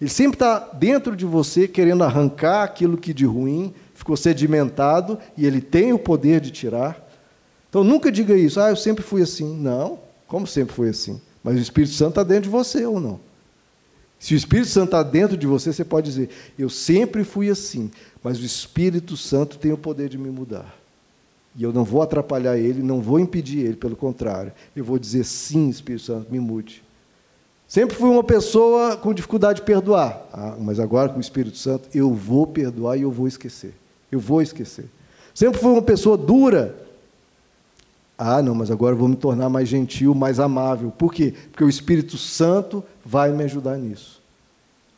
Ele 0.00 0.10
sempre 0.10 0.36
está 0.36 0.58
dentro 0.58 1.16
de 1.16 1.24
você, 1.24 1.66
querendo 1.66 2.04
arrancar 2.04 2.64
aquilo 2.64 2.98
que 2.98 3.14
de 3.14 3.24
ruim 3.24 3.72
ficou 3.94 4.16
sedimentado 4.16 5.18
e 5.36 5.46
ele 5.46 5.60
tem 5.60 5.92
o 5.92 5.98
poder 5.98 6.40
de 6.40 6.50
tirar. 6.50 7.02
Então 7.70 7.82
nunca 7.82 8.12
diga 8.12 8.36
isso, 8.36 8.60
ah, 8.60 8.70
eu 8.70 8.76
sempre 8.76 9.02
fui 9.02 9.22
assim. 9.22 9.56
Não, 9.56 9.98
como 10.26 10.46
sempre 10.46 10.74
foi 10.74 10.90
assim? 10.90 11.20
Mas 11.42 11.56
o 11.56 11.60
Espírito 11.60 11.94
Santo 11.94 12.10
está 12.10 12.22
dentro 12.22 12.44
de 12.44 12.48
você 12.50 12.84
ou 12.84 13.00
não? 13.00 13.20
Se 14.18 14.34
o 14.34 14.36
Espírito 14.36 14.68
Santo 14.68 14.86
está 14.86 15.02
dentro 15.02 15.36
de 15.36 15.46
você, 15.46 15.72
você 15.72 15.84
pode 15.84 16.06
dizer, 16.06 16.30
eu 16.58 16.68
sempre 16.68 17.22
fui 17.22 17.50
assim, 17.50 17.90
mas 18.22 18.40
o 18.40 18.44
Espírito 18.44 19.16
Santo 19.16 19.58
tem 19.58 19.72
o 19.72 19.78
poder 19.78 20.08
de 20.08 20.18
me 20.18 20.30
mudar. 20.30 20.74
E 21.54 21.62
eu 21.62 21.72
não 21.72 21.84
vou 21.84 22.02
atrapalhar 22.02 22.56
ele, 22.56 22.82
não 22.82 23.00
vou 23.00 23.18
impedir 23.18 23.60
ele, 23.60 23.76
pelo 23.76 23.96
contrário. 23.96 24.52
Eu 24.74 24.84
vou 24.84 24.98
dizer 24.98 25.24
sim, 25.24 25.68
Espírito 25.68 26.04
Santo, 26.04 26.30
me 26.30 26.40
mude. 26.40 26.82
Sempre 27.68 27.96
fui 27.96 28.08
uma 28.08 28.22
pessoa 28.22 28.96
com 28.96 29.12
dificuldade 29.12 29.60
de 29.60 29.66
perdoar, 29.66 30.24
ah, 30.32 30.56
mas 30.58 30.78
agora 30.78 31.08
com 31.08 31.18
o 31.18 31.20
Espírito 31.20 31.58
Santo 31.58 31.88
eu 31.92 32.12
vou 32.14 32.46
perdoar 32.46 32.96
e 32.96 33.02
eu 33.02 33.10
vou 33.10 33.26
esquecer. 33.26 33.74
Eu 34.10 34.20
vou 34.20 34.40
esquecer. 34.40 34.86
Sempre 35.34 35.60
fui 35.60 35.72
uma 35.72 35.82
pessoa 35.82 36.16
dura. 36.16 36.76
Ah, 38.16 38.40
não, 38.40 38.54
mas 38.54 38.70
agora 38.70 38.94
eu 38.94 38.98
vou 38.98 39.08
me 39.08 39.16
tornar 39.16 39.48
mais 39.48 39.68
gentil, 39.68 40.14
mais 40.14 40.38
amável. 40.38 40.90
Por 40.90 41.12
quê? 41.12 41.34
Porque 41.50 41.64
o 41.64 41.68
Espírito 41.68 42.16
Santo 42.16 42.82
vai 43.04 43.32
me 43.32 43.44
ajudar 43.44 43.76
nisso. 43.76 44.22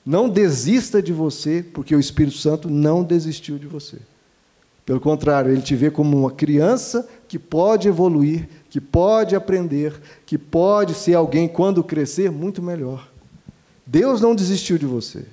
Não 0.05 0.29
desista 0.29 1.03
de 1.03 1.13
você, 1.13 1.65
porque 1.75 1.97
o 1.97 2.01
Espírito 2.01 2.37
Santo 2.37 2.71
não 2.71 3.03
desistiu 3.03 3.59
de 3.59 3.67
você. 3.67 3.99
Pelo 4.87 5.01
contrário, 5.01 5.51
ele 5.51 5.61
te 5.61 5.75
vê 5.75 5.91
como 5.91 6.17
uma 6.17 6.31
criança 6.31 7.07
que 7.27 7.39
pode 7.39 7.89
evoluir, 7.89 8.49
que 8.71 8.81
pode 8.81 9.35
aprender, 9.35 9.95
que 10.27 10.37
pode 10.37 10.95
ser 10.95 11.15
alguém, 11.15 11.49
quando 11.49 11.83
crescer, 11.83 12.31
muito 12.31 12.63
melhor. 12.63 13.11
Deus 13.87 14.21
não 14.21 14.35
desistiu 14.35 14.77
de 14.77 14.87
você. 14.87 15.25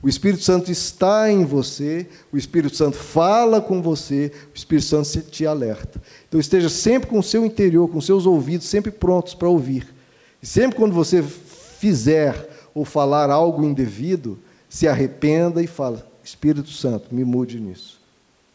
O 0.00 0.08
Espírito 0.08 0.44
Santo 0.44 0.70
está 0.70 1.30
em 1.30 1.44
você, 1.44 2.06
o 2.32 2.36
Espírito 2.36 2.76
Santo 2.76 2.96
fala 2.96 3.60
com 3.60 3.82
você, 3.82 4.30
o 4.54 4.56
Espírito 4.56 4.86
Santo 4.86 5.28
te 5.28 5.44
alerta. 5.44 6.00
Então 6.28 6.38
esteja 6.38 6.68
sempre 6.68 7.08
com 7.08 7.18
o 7.18 7.22
seu 7.22 7.44
interior, 7.44 7.88
com 7.88 8.00
seus 8.00 8.24
ouvidos 8.24 8.68
sempre 8.68 8.92
prontos 8.92 9.34
para 9.34 9.48
ouvir. 9.48 9.92
E 10.40 10.46
sempre 10.46 10.76
quando 10.76 10.94
você 10.94 11.20
fizer 11.22 12.48
ou 12.72 12.84
falar 12.84 13.28
algo 13.28 13.64
indevido, 13.64 14.38
se 14.68 14.86
arrependa 14.86 15.60
e 15.60 15.66
fala: 15.66 16.06
Espírito 16.22 16.70
Santo, 16.70 17.12
me 17.12 17.24
mude 17.24 17.58
nisso. 17.58 18.00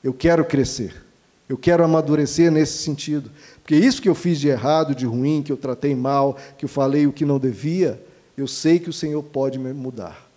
Eu 0.02 0.14
quero 0.14 0.46
crescer. 0.46 1.03
Eu 1.48 1.58
quero 1.58 1.84
amadurecer 1.84 2.52
nesse 2.52 2.78
sentido. 2.80 3.30
Porque 3.62 3.76
isso 3.76 4.02
que 4.02 4.10
eu 4.10 4.16
fiz 4.16 4.40
de 4.40 4.48
errado, 4.48 4.96
de 4.96 5.06
ruim, 5.06 5.42
que 5.42 5.52
eu 5.52 5.58
tratei 5.58 5.96
mal, 5.96 6.38
que 6.58 6.66
eu 6.66 6.70
falei 6.70 7.06
o 7.06 7.14
que 7.14 7.26
não 7.26 7.40
devia, 7.40 8.02
eu 8.38 8.48
sei 8.48 8.80
que 8.80 8.90
o 8.90 8.94
Senhor 8.94 9.22
pode 9.24 9.60
me 9.60 9.74
mudar. 9.74 10.30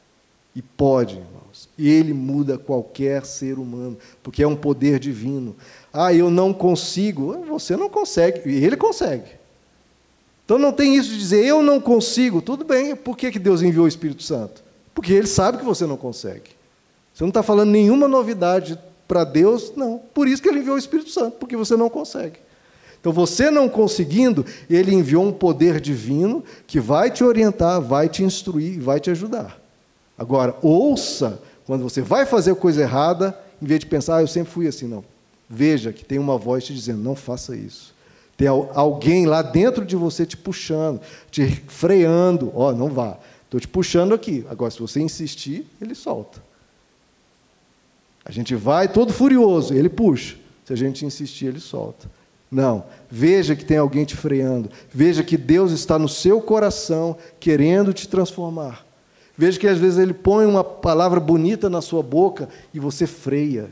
E 0.55 0.63
pode, 0.63 1.17
irmãos. 1.17 1.69
Ele 1.79 2.13
muda 2.13 2.59
qualquer 2.59 3.25
ser 3.25 3.59
humano, 3.59 3.97
porque 4.23 4.43
é 4.43 4.47
um 4.47 4.57
poder 4.57 4.99
divino. 4.99 5.57
Ah, 5.93 6.13
eu 6.13 6.31
não 6.31 6.53
consigo. 6.53 7.45
Você 7.47 7.77
não 7.77 7.89
consegue. 7.89 8.49
E 8.49 8.65
Ele 8.65 8.77
consegue. 8.77 9.31
Então 10.45 10.59
não 10.59 10.73
tem 10.73 10.97
isso 10.97 11.11
de 11.11 11.19
dizer, 11.19 11.45
eu 11.45 11.63
não 11.63 11.81
consigo. 11.81 12.41
Tudo 12.41 12.65
bem, 12.65 12.95
por 12.95 13.17
que, 13.17 13.33
que 13.33 13.39
Deus 13.39 13.63
enviou 13.63 13.85
o 13.85 13.89
Espírito 13.89 14.23
Santo? 14.23 14.63
Porque 14.95 15.13
Ele 15.13 15.27
sabe 15.27 15.59
que 15.59 15.65
você 15.65 15.85
não 15.87 15.97
consegue. 15.97 16.51
Você 17.13 17.25
não 17.25 17.29
está 17.29 17.43
falando 17.43 17.71
nenhuma 17.71 18.07
novidade 18.07 18.79
para 19.07 19.25
Deus, 19.25 19.73
não. 19.77 20.01
Por 20.13 20.27
isso 20.29 20.43
que 20.43 20.49
ele 20.49 20.61
enviou 20.61 20.77
o 20.77 20.79
Espírito 20.79 21.11
Santo, 21.11 21.37
porque 21.39 21.57
você 21.57 21.77
não 21.77 21.89
consegue. 21.89 22.39
Então, 23.01 23.13
você 23.13 23.51
não 23.51 23.69
conseguindo, 23.69 24.45
ele 24.69 24.93
enviou 24.93 25.25
um 25.25 25.33
poder 25.33 25.81
divino 25.81 26.43
que 26.67 26.81
vai 26.81 27.11
te 27.11 27.23
orientar, 27.23 27.81
vai 27.81 28.09
te 28.09 28.25
instruir, 28.25 28.81
vai 28.81 28.99
te 28.99 29.11
ajudar. 29.11 29.61
Agora, 30.19 30.57
ouça 30.61 31.41
quando 31.67 31.83
você 31.83 32.01
vai 32.01 32.27
fazer 32.27 32.55
coisa 32.57 32.83
errada, 32.83 33.39
em 33.61 33.67
vez 33.67 33.81
de 33.81 33.87
pensar, 33.87 34.17
ah, 34.17 34.23
eu 34.23 34.27
sempre 34.27 34.53
fui 34.53 34.67
assim, 34.67 34.87
não. 34.87 35.05
Veja 35.49 35.93
que 35.93 36.05
tem 36.05 36.19
uma 36.19 36.37
voz 36.37 36.65
te 36.65 36.75
dizendo, 36.75 37.03
não 37.03 37.15
faça 37.15 37.57
isso. 37.57 37.95
Tem 38.37 38.49
alguém 38.49 39.25
lá 39.27 39.41
dentro 39.41 39.85
de 39.85 39.97
você 39.97 40.27
te 40.27 40.37
puxando, 40.37 41.01
te 41.31 41.47
freando. 41.69 42.53
Ó, 42.55 42.69
oh, 42.69 42.73
não 42.73 42.89
vá. 42.89 43.19
Estou 43.45 43.59
te 43.59 43.69
puxando 43.69 44.13
aqui. 44.13 44.45
Agora, 44.51 44.71
se 44.71 44.79
você 44.79 45.01
insistir, 45.01 45.67
ele 45.81 45.95
solta. 45.95 46.43
A 48.27 48.33
gente 48.33 48.57
vai 48.57 48.89
todo 48.89 49.12
furioso, 49.12 49.72
ele 49.72 49.89
puxa. 49.89 50.37
Se 50.64 50.72
a 50.72 50.77
gente 50.77 51.07
insistir, 51.07 51.47
ele 51.47 51.61
solta. 51.61 52.11
Não. 52.51 52.85
Veja 53.09 53.55
que 53.55 53.64
tem 53.64 53.77
alguém 53.77 54.05
te 54.05 54.16
freando. 54.16 54.68
Veja 54.93 55.22
que 55.22 55.37
Deus 55.37 55.70
está 55.70 55.97
no 55.97 56.09
seu 56.09 56.41
coração 56.41 57.16
querendo 57.39 57.93
te 57.93 58.09
transformar. 58.09 58.85
Veja 59.39 59.61
que 59.61 59.68
às 59.68 59.79
vezes 59.79 59.99
ele 59.99 60.12
põe 60.12 60.45
uma 60.45 60.64
palavra 60.64 61.20
bonita 61.20 61.70
na 61.70 61.81
sua 61.81 62.03
boca 62.03 62.49
e 62.74 62.81
você 62.81 63.07
freia. 63.07 63.70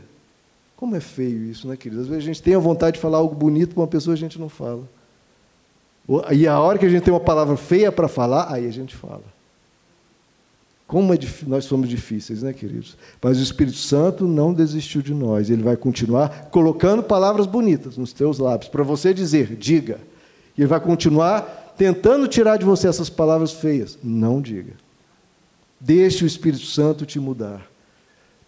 Como 0.76 0.94
é 0.94 1.00
feio 1.00 1.50
isso, 1.50 1.66
né, 1.66 1.76
querido? 1.76 2.02
Às 2.02 2.06
vezes 2.06 2.22
a 2.22 2.26
gente 2.26 2.42
tem 2.42 2.54
a 2.54 2.58
vontade 2.60 2.94
de 2.94 3.00
falar 3.00 3.18
algo 3.18 3.34
bonito 3.34 3.74
para 3.74 3.82
uma 3.82 3.88
pessoa 3.88 4.14
e 4.14 4.18
a 4.18 4.20
gente 4.20 4.38
não 4.38 4.48
fala. 4.48 4.88
E 6.30 6.46
a 6.46 6.60
hora 6.60 6.78
que 6.78 6.86
a 6.86 6.88
gente 6.88 7.02
tem 7.02 7.12
uma 7.12 7.18
palavra 7.18 7.56
feia 7.56 7.90
para 7.90 8.06
falar, 8.06 8.52
aí 8.52 8.68
a 8.68 8.72
gente 8.72 8.94
fala. 8.94 9.33
Como 10.94 11.12
é 11.12 11.18
nós 11.48 11.64
somos 11.64 11.88
difíceis, 11.88 12.44
né, 12.44 12.52
queridos? 12.52 12.96
Mas 13.20 13.40
o 13.40 13.42
Espírito 13.42 13.78
Santo 13.78 14.28
não 14.28 14.54
desistiu 14.54 15.02
de 15.02 15.12
nós. 15.12 15.50
Ele 15.50 15.60
vai 15.60 15.76
continuar 15.76 16.50
colocando 16.52 17.02
palavras 17.02 17.46
bonitas 17.46 17.96
nos 17.96 18.12
teus 18.12 18.38
lábios, 18.38 18.70
para 18.70 18.84
você 18.84 19.12
dizer, 19.12 19.56
diga. 19.56 19.98
E 20.56 20.60
ele 20.60 20.68
vai 20.68 20.78
continuar 20.78 21.74
tentando 21.76 22.28
tirar 22.28 22.58
de 22.58 22.64
você 22.64 22.86
essas 22.86 23.10
palavras 23.10 23.50
feias. 23.50 23.98
Não 24.04 24.40
diga. 24.40 24.74
Deixe 25.80 26.22
o 26.22 26.28
Espírito 26.28 26.64
Santo 26.64 27.04
te 27.04 27.18
mudar. 27.18 27.68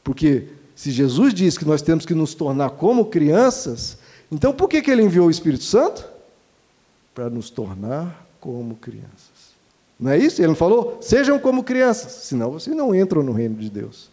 Porque 0.04 0.46
se 0.76 0.92
Jesus 0.92 1.34
diz 1.34 1.58
que 1.58 1.64
nós 1.64 1.82
temos 1.82 2.06
que 2.06 2.14
nos 2.14 2.32
tornar 2.32 2.70
como 2.70 3.06
crianças, 3.06 3.98
então 4.30 4.52
por 4.52 4.68
que, 4.68 4.80
que 4.82 4.90
ele 4.92 5.02
enviou 5.02 5.26
o 5.26 5.32
Espírito 5.32 5.64
Santo? 5.64 6.08
Para 7.12 7.28
nos 7.28 7.50
tornar 7.50 8.24
como 8.38 8.76
crianças. 8.76 9.35
Não 9.98 10.10
é 10.10 10.18
isso? 10.18 10.40
Ele 10.40 10.48
não 10.48 10.54
falou? 10.54 10.98
Sejam 11.00 11.38
como 11.38 11.64
crianças, 11.64 12.12
senão 12.12 12.50
vocês 12.50 12.76
não 12.76 12.94
entram 12.94 13.22
no 13.22 13.32
reino 13.32 13.56
de 13.56 13.70
Deus. 13.70 14.10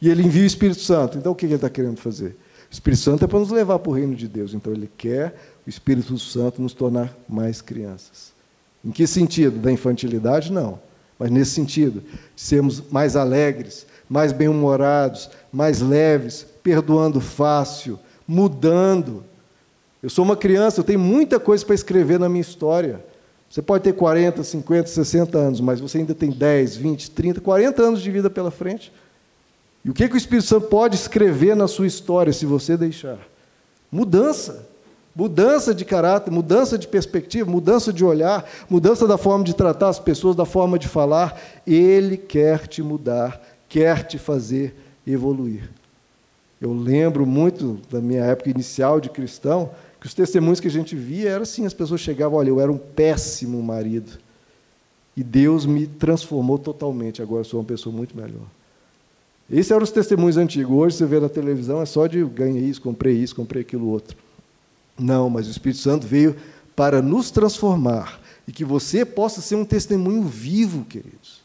E 0.00 0.08
ele 0.08 0.22
envia 0.22 0.44
o 0.44 0.46
Espírito 0.46 0.80
Santo. 0.80 1.18
Então 1.18 1.32
o 1.32 1.34
que 1.34 1.46
ele 1.46 1.54
está 1.54 1.68
querendo 1.68 1.98
fazer? 1.98 2.36
O 2.70 2.72
Espírito 2.72 3.02
Santo 3.02 3.24
é 3.24 3.26
para 3.26 3.38
nos 3.38 3.50
levar 3.50 3.78
para 3.78 3.90
o 3.90 3.94
reino 3.94 4.14
de 4.14 4.28
Deus. 4.28 4.54
Então 4.54 4.72
ele 4.72 4.88
quer 4.96 5.34
o 5.66 5.68
Espírito 5.68 6.16
Santo 6.18 6.62
nos 6.62 6.72
tornar 6.72 7.12
mais 7.28 7.60
crianças. 7.60 8.32
Em 8.84 8.90
que 8.90 9.06
sentido? 9.06 9.58
Da 9.58 9.72
infantilidade? 9.72 10.52
Não. 10.52 10.78
Mas 11.18 11.30
nesse 11.30 11.50
sentido, 11.50 12.02
sermos 12.36 12.82
mais 12.90 13.16
alegres, 13.16 13.86
mais 14.08 14.32
bem-humorados, 14.32 15.28
mais 15.52 15.80
leves, 15.80 16.46
perdoando 16.62 17.20
fácil, 17.20 17.98
mudando. 18.26 19.24
Eu 20.00 20.08
sou 20.08 20.24
uma 20.24 20.36
criança, 20.36 20.78
eu 20.78 20.84
tenho 20.84 21.00
muita 21.00 21.40
coisa 21.40 21.66
para 21.66 21.74
escrever 21.74 22.20
na 22.20 22.28
minha 22.28 22.40
história. 22.40 23.04
Você 23.50 23.62
pode 23.62 23.84
ter 23.84 23.94
40, 23.94 24.44
50, 24.44 24.88
60 24.88 25.38
anos, 25.38 25.60
mas 25.60 25.80
você 25.80 25.98
ainda 25.98 26.14
tem 26.14 26.30
10, 26.30 26.76
20, 26.76 27.10
30, 27.10 27.40
40 27.40 27.82
anos 27.82 28.02
de 28.02 28.10
vida 28.10 28.28
pela 28.28 28.50
frente. 28.50 28.92
E 29.84 29.90
o 29.90 29.94
que, 29.94 30.08
que 30.08 30.14
o 30.14 30.18
Espírito 30.18 30.46
Santo 30.46 30.66
pode 30.66 30.96
escrever 30.96 31.56
na 31.56 31.66
sua 31.66 31.86
história 31.86 32.32
se 32.32 32.44
você 32.44 32.76
deixar? 32.76 33.18
Mudança. 33.90 34.66
Mudança 35.16 35.74
de 35.74 35.84
caráter, 35.84 36.30
mudança 36.30 36.78
de 36.78 36.86
perspectiva, 36.86 37.50
mudança 37.50 37.92
de 37.92 38.04
olhar, 38.04 38.48
mudança 38.70 39.04
da 39.04 39.18
forma 39.18 39.44
de 39.44 39.52
tratar 39.52 39.88
as 39.88 39.98
pessoas, 39.98 40.36
da 40.36 40.44
forma 40.44 40.78
de 40.78 40.86
falar. 40.86 41.40
Ele 41.66 42.16
quer 42.16 42.68
te 42.68 42.82
mudar, 42.82 43.42
quer 43.68 44.06
te 44.06 44.16
fazer 44.16 44.76
evoluir. 45.04 45.70
Eu 46.60 46.72
lembro 46.72 47.26
muito 47.26 47.80
da 47.90 48.00
minha 48.00 48.24
época 48.24 48.50
inicial 48.50 49.00
de 49.00 49.08
cristão, 49.08 49.70
que 50.00 50.06
os 50.06 50.14
testemunhos 50.14 50.60
que 50.60 50.68
a 50.68 50.70
gente 50.70 50.94
via 50.94 51.30
eram 51.30 51.42
assim, 51.42 51.66
as 51.66 51.74
pessoas 51.74 52.00
chegavam, 52.00 52.38
olha, 52.38 52.48
eu 52.48 52.60
era 52.60 52.70
um 52.70 52.78
péssimo 52.78 53.62
marido. 53.62 54.18
E 55.16 55.24
Deus 55.24 55.66
me 55.66 55.86
transformou 55.86 56.58
totalmente, 56.58 57.20
agora 57.20 57.42
sou 57.42 57.60
uma 57.60 57.66
pessoa 57.66 57.94
muito 57.94 58.16
melhor. 58.16 58.46
Esses 59.50 59.70
eram 59.70 59.82
os 59.82 59.90
testemunhos 59.90 60.36
antigos. 60.36 60.76
Hoje 60.76 60.96
você 60.96 61.06
vê 61.06 61.18
na 61.18 61.28
televisão, 61.28 61.80
é 61.80 61.86
só 61.86 62.06
de 62.06 62.24
ganhei 62.24 62.64
isso, 62.64 62.80
comprei 62.80 63.14
isso, 63.14 63.34
comprei 63.34 63.62
aquilo 63.62 63.88
outro. 63.88 64.16
Não, 64.98 65.28
mas 65.28 65.48
o 65.48 65.50
Espírito 65.50 65.80
Santo 65.80 66.06
veio 66.06 66.36
para 66.76 67.02
nos 67.02 67.30
transformar 67.30 68.20
e 68.46 68.52
que 68.52 68.64
você 68.64 69.04
possa 69.04 69.40
ser 69.40 69.56
um 69.56 69.64
testemunho 69.64 70.22
vivo, 70.22 70.84
queridos 70.84 71.37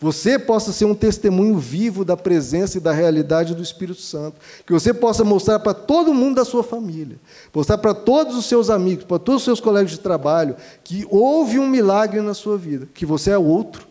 você 0.00 0.38
possa 0.38 0.72
ser 0.72 0.86
um 0.86 0.94
testemunho 0.94 1.58
vivo 1.58 2.06
da 2.06 2.16
presença 2.16 2.78
e 2.78 2.80
da 2.80 2.90
realidade 2.90 3.54
do 3.54 3.62
Espírito 3.62 4.00
Santo. 4.00 4.36
Que 4.64 4.72
você 4.72 4.94
possa 4.94 5.22
mostrar 5.22 5.58
para 5.58 5.74
todo 5.74 6.14
mundo 6.14 6.36
da 6.36 6.44
sua 6.44 6.62
família, 6.62 7.18
mostrar 7.52 7.76
para 7.76 7.92
todos 7.92 8.34
os 8.34 8.46
seus 8.46 8.70
amigos, 8.70 9.04
para 9.04 9.18
todos 9.18 9.42
os 9.42 9.44
seus 9.44 9.60
colegas 9.60 9.90
de 9.90 10.00
trabalho, 10.00 10.56
que 10.82 11.06
houve 11.10 11.58
um 11.58 11.68
milagre 11.68 12.22
na 12.22 12.32
sua 12.32 12.56
vida, 12.56 12.88
que 12.94 13.04
você 13.04 13.32
é 13.32 13.38
outro, 13.38 13.86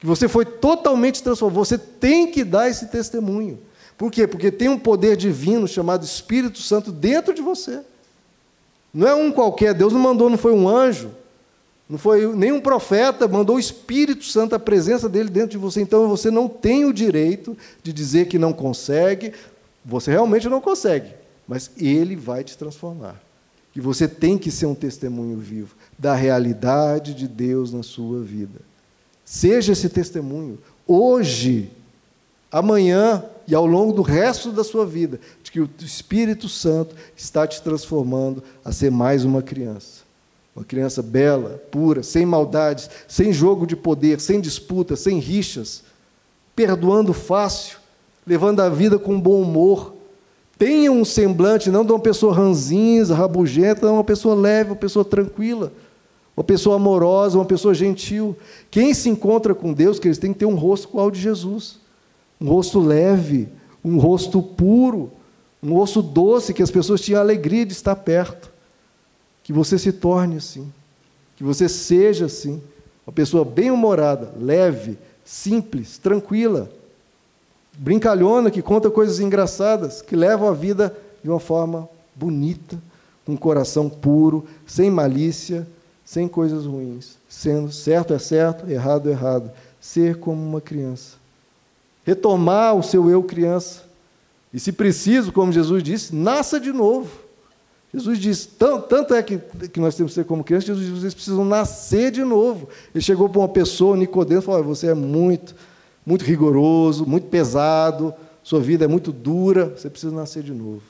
que 0.00 0.06
você 0.06 0.26
foi 0.26 0.46
totalmente 0.46 1.22
transformado. 1.22 1.56
Você 1.56 1.76
tem 1.76 2.30
que 2.30 2.42
dar 2.42 2.70
esse 2.70 2.86
testemunho. 2.86 3.58
Por 3.98 4.10
quê? 4.10 4.26
Porque 4.26 4.50
tem 4.50 4.70
um 4.70 4.78
poder 4.78 5.14
divino 5.18 5.68
chamado 5.68 6.04
Espírito 6.04 6.58
Santo 6.58 6.90
dentro 6.90 7.34
de 7.34 7.42
você. 7.42 7.80
Não 8.94 9.06
é 9.06 9.14
um 9.14 9.30
qualquer, 9.30 9.74
Deus 9.74 9.92
não 9.92 10.00
mandou, 10.00 10.30
não 10.30 10.38
foi 10.38 10.52
um 10.52 10.66
anjo. 10.66 11.10
Não 11.92 11.98
foi 11.98 12.34
nenhum 12.34 12.58
profeta, 12.58 13.28
mandou 13.28 13.56
o 13.56 13.60
Espírito 13.60 14.24
Santo, 14.24 14.54
a 14.54 14.58
presença 14.58 15.10
dele 15.10 15.28
dentro 15.28 15.50
de 15.50 15.58
você. 15.58 15.82
Então 15.82 16.08
você 16.08 16.30
não 16.30 16.48
tem 16.48 16.86
o 16.86 16.92
direito 16.92 17.54
de 17.82 17.92
dizer 17.92 18.28
que 18.28 18.38
não 18.38 18.50
consegue. 18.50 19.34
Você 19.84 20.10
realmente 20.10 20.48
não 20.48 20.58
consegue, 20.58 21.10
mas 21.46 21.70
ele 21.76 22.16
vai 22.16 22.42
te 22.44 22.56
transformar. 22.56 23.22
E 23.76 23.80
você 23.80 24.08
tem 24.08 24.38
que 24.38 24.50
ser 24.50 24.64
um 24.64 24.74
testemunho 24.74 25.36
vivo 25.36 25.76
da 25.98 26.14
realidade 26.14 27.12
de 27.12 27.28
Deus 27.28 27.74
na 27.74 27.82
sua 27.82 28.22
vida. 28.22 28.60
Seja 29.22 29.72
esse 29.72 29.90
testemunho 29.90 30.58
hoje, 30.86 31.70
amanhã 32.50 33.22
e 33.46 33.54
ao 33.54 33.66
longo 33.66 33.92
do 33.92 34.00
resto 34.00 34.50
da 34.50 34.64
sua 34.64 34.86
vida, 34.86 35.20
de 35.42 35.52
que 35.52 35.60
o 35.60 35.68
Espírito 35.80 36.48
Santo 36.48 36.96
está 37.14 37.46
te 37.46 37.60
transformando 37.60 38.42
a 38.64 38.72
ser 38.72 38.90
mais 38.90 39.26
uma 39.26 39.42
criança. 39.42 40.10
Uma 40.54 40.64
criança 40.64 41.02
bela, 41.02 41.62
pura, 41.70 42.02
sem 42.02 42.26
maldades, 42.26 42.90
sem 43.08 43.32
jogo 43.32 43.66
de 43.66 43.74
poder, 43.74 44.20
sem 44.20 44.40
disputa, 44.40 44.96
sem 44.96 45.18
rixas, 45.18 45.82
perdoando 46.54 47.14
fácil, 47.14 47.78
levando 48.26 48.60
a 48.60 48.68
vida 48.68 48.98
com 48.98 49.18
bom 49.18 49.40
humor. 49.40 49.94
Tenha 50.58 50.92
um 50.92 51.04
semblante 51.04 51.70
não 51.70 51.84
de 51.84 51.90
uma 51.90 51.98
pessoa 51.98 52.34
ranzinza, 52.34 53.14
rabugenta, 53.14 53.86
não, 53.86 53.94
uma 53.94 54.04
pessoa 54.04 54.34
leve, 54.34 54.70
uma 54.70 54.76
pessoa 54.76 55.04
tranquila, 55.04 55.72
uma 56.36 56.44
pessoa 56.44 56.76
amorosa, 56.76 57.38
uma 57.38 57.46
pessoa 57.46 57.72
gentil. 57.72 58.36
Quem 58.70 58.92
se 58.92 59.08
encontra 59.08 59.54
com 59.54 59.72
Deus, 59.72 59.98
que 59.98 60.06
eles 60.06 60.18
têm 60.18 60.34
que 60.34 60.40
ter 60.40 60.46
um 60.46 60.54
rosto 60.54 60.88
igual 60.88 61.06
ao 61.06 61.10
de 61.10 61.20
Jesus. 61.20 61.80
Um 62.38 62.46
rosto 62.46 62.78
leve, 62.78 63.48
um 63.82 63.98
rosto 63.98 64.42
puro, 64.42 65.10
um 65.62 65.72
rosto 65.72 66.02
doce, 66.02 66.52
que 66.52 66.62
as 66.62 66.70
pessoas 66.70 67.00
tinham 67.00 67.20
alegria 67.20 67.64
de 67.64 67.72
estar 67.72 67.96
perto. 67.96 68.51
Que 69.42 69.52
você 69.52 69.78
se 69.78 69.92
torne 69.92 70.36
assim. 70.36 70.72
Que 71.36 71.44
você 71.44 71.68
seja 71.68 72.26
assim. 72.26 72.62
Uma 73.06 73.12
pessoa 73.12 73.44
bem-humorada, 73.44 74.32
leve, 74.38 74.96
simples, 75.24 75.98
tranquila, 75.98 76.70
brincalhona, 77.76 78.50
que 78.50 78.62
conta 78.62 78.90
coisas 78.90 79.18
engraçadas, 79.18 80.02
que 80.02 80.14
levam 80.14 80.48
a 80.48 80.52
vida 80.52 80.96
de 81.22 81.28
uma 81.28 81.40
forma 81.40 81.88
bonita, 82.14 82.78
com 83.24 83.32
um 83.32 83.36
coração 83.36 83.88
puro, 83.88 84.46
sem 84.66 84.90
malícia, 84.90 85.66
sem 86.04 86.28
coisas 86.28 86.66
ruins, 86.66 87.16
sendo 87.28 87.72
certo 87.72 88.12
é 88.12 88.18
certo, 88.18 88.68
errado 88.70 89.08
é 89.08 89.12
errado, 89.12 89.50
ser 89.80 90.18
como 90.18 90.42
uma 90.42 90.60
criança. 90.60 91.16
Retomar 92.04 92.74
o 92.74 92.82
seu 92.82 93.08
eu 93.08 93.22
criança. 93.22 93.82
E 94.52 94.60
se 94.60 94.72
preciso, 94.72 95.32
como 95.32 95.52
Jesus 95.52 95.82
disse, 95.82 96.14
nasça 96.14 96.60
de 96.60 96.72
novo. 96.72 97.21
Jesus 97.92 98.18
diz, 98.18 98.46
tanto 98.46 99.14
é 99.14 99.22
que, 99.22 99.38
que 99.68 99.78
nós 99.78 99.94
temos 99.94 100.12
que 100.12 100.20
ser 100.20 100.24
como 100.24 100.42
criança, 100.42 100.66
Jesus 100.66 100.86
diz, 100.86 100.98
vocês 100.98 101.14
precisam 101.14 101.44
nascer 101.44 102.10
de 102.10 102.24
novo. 102.24 102.68
Ele 102.94 103.04
chegou 103.04 103.28
para 103.28 103.40
uma 103.40 103.48
pessoa, 103.48 103.96
Nicodemo, 103.96 104.40
e 104.40 104.44
falou, 104.44 104.64
você 104.64 104.88
é 104.88 104.94
muito, 104.94 105.54
muito 106.04 106.24
rigoroso, 106.24 107.06
muito 107.06 107.26
pesado, 107.26 108.14
sua 108.42 108.60
vida 108.60 108.86
é 108.86 108.88
muito 108.88 109.12
dura, 109.12 109.74
você 109.76 109.90
precisa 109.90 110.14
nascer 110.14 110.42
de 110.42 110.52
novo. 110.52 110.82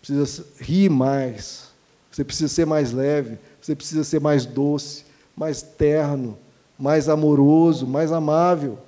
Precisa 0.00 0.44
rir 0.58 0.88
mais, 0.88 1.68
você 2.10 2.24
precisa 2.24 2.48
ser 2.48 2.66
mais 2.66 2.92
leve, 2.92 3.38
você 3.60 3.76
precisa 3.76 4.02
ser 4.02 4.20
mais 4.20 4.46
doce, 4.46 5.04
mais 5.36 5.60
terno, 5.60 6.38
mais 6.78 7.10
amoroso, 7.10 7.86
mais 7.86 8.10
amável. 8.10 8.78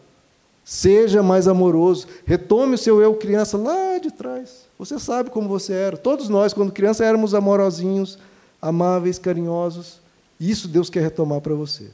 Seja 0.65 1.23
mais 1.23 1.47
amoroso. 1.47 2.09
Retome 2.25 2.75
o 2.75 2.79
seu 2.79 3.03
eu 3.03 3.15
criança 3.15 3.59
lá 3.59 3.99
de 3.99 4.11
trás. 4.11 4.64
Você 4.79 4.99
sabe 4.99 5.31
como 5.31 5.49
você 5.49 5.73
era. 5.73 5.97
Todos 5.97 6.29
nós, 6.29 6.53
quando 6.53 6.73
criança, 6.73 7.05
éramos 7.05 7.35
amorosinhos, 7.35 8.19
amáveis, 8.61 9.19
carinhosos. 9.19 10.01
Isso 10.39 10.67
Deus 10.67 10.91
quer 10.91 11.03
retomar 11.03 11.41
para 11.41 11.55
você. 11.55 11.91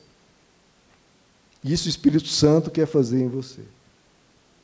Isso 1.63 1.87
o 1.87 1.91
Espírito 1.91 2.29
Santo 2.29 2.71
quer 2.71 2.87
fazer 2.87 3.21
em 3.21 3.29
você. 3.29 3.61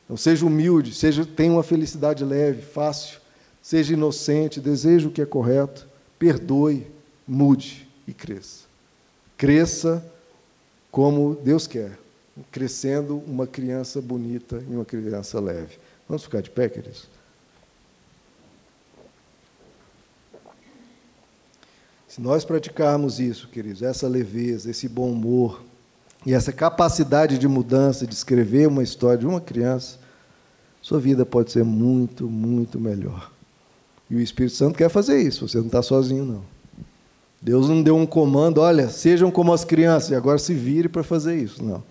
Então, 0.05 0.17
seja 0.17 0.45
humilde, 0.45 0.93
seja 0.93 1.25
tenha 1.25 1.51
uma 1.51 1.63
felicidade 1.63 2.23
leve, 2.23 2.61
fácil, 2.61 3.19
seja 3.61 3.93
inocente, 3.93 4.59
deseje 4.59 5.05
o 5.05 5.11
que 5.11 5.21
é 5.21 5.25
correto, 5.25 5.87
perdoe, 6.17 6.87
mude 7.27 7.87
e 8.07 8.13
cresça. 8.13 8.65
Cresça 9.37 10.03
como 10.89 11.35
Deus 11.43 11.67
quer, 11.67 11.99
crescendo 12.51 13.17
uma 13.27 13.45
criança 13.45 14.01
bonita 14.01 14.63
e 14.67 14.73
uma 14.73 14.85
criança 14.85 15.39
leve. 15.39 15.77
Vamos 16.07 16.23
ficar 16.23 16.41
de 16.41 16.49
pé, 16.49 16.69
queridos? 16.69 17.16
Se 22.17 22.21
nós 22.23 22.43
praticarmos 22.43 23.19
isso, 23.19 23.47
queridos, 23.47 23.83
essa 23.83 24.07
leveza, 24.07 24.71
esse 24.71 24.89
bom 24.89 25.11
humor 25.11 25.61
e 26.25 26.33
essa 26.33 26.51
capacidade 26.51 27.37
de 27.37 27.47
mudança, 27.47 28.07
de 28.07 28.15
escrever 28.15 28.67
uma 28.67 28.81
história 28.81 29.19
de 29.19 29.27
uma 29.27 29.39
criança, 29.39 29.99
sua 30.81 30.99
vida 30.99 31.27
pode 31.27 31.51
ser 31.51 31.63
muito, 31.63 32.27
muito 32.27 32.79
melhor. 32.79 33.31
E 34.09 34.15
o 34.15 34.19
Espírito 34.19 34.55
Santo 34.55 34.79
quer 34.79 34.89
fazer 34.89 35.21
isso, 35.21 35.47
você 35.47 35.59
não 35.59 35.67
está 35.67 35.83
sozinho, 35.83 36.25
não. 36.25 36.41
Deus 37.39 37.69
não 37.69 37.83
deu 37.83 37.95
um 37.95 38.07
comando, 38.07 38.61
olha, 38.61 38.89
sejam 38.89 39.29
como 39.29 39.53
as 39.53 39.63
crianças, 39.63 40.09
e 40.09 40.15
agora 40.15 40.39
se 40.39 40.55
vire 40.55 40.89
para 40.89 41.03
fazer 41.03 41.37
isso. 41.37 41.63
Não. 41.63 41.83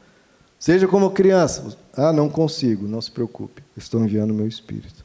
Seja 0.59 0.89
como 0.89 1.09
criança. 1.13 1.79
Ah, 1.97 2.13
não 2.13 2.29
consigo, 2.29 2.89
não 2.89 3.01
se 3.01 3.13
preocupe. 3.13 3.63
Estou 3.77 4.03
enviando 4.03 4.33
o 4.33 4.35
meu 4.35 4.49
espírito. 4.49 5.05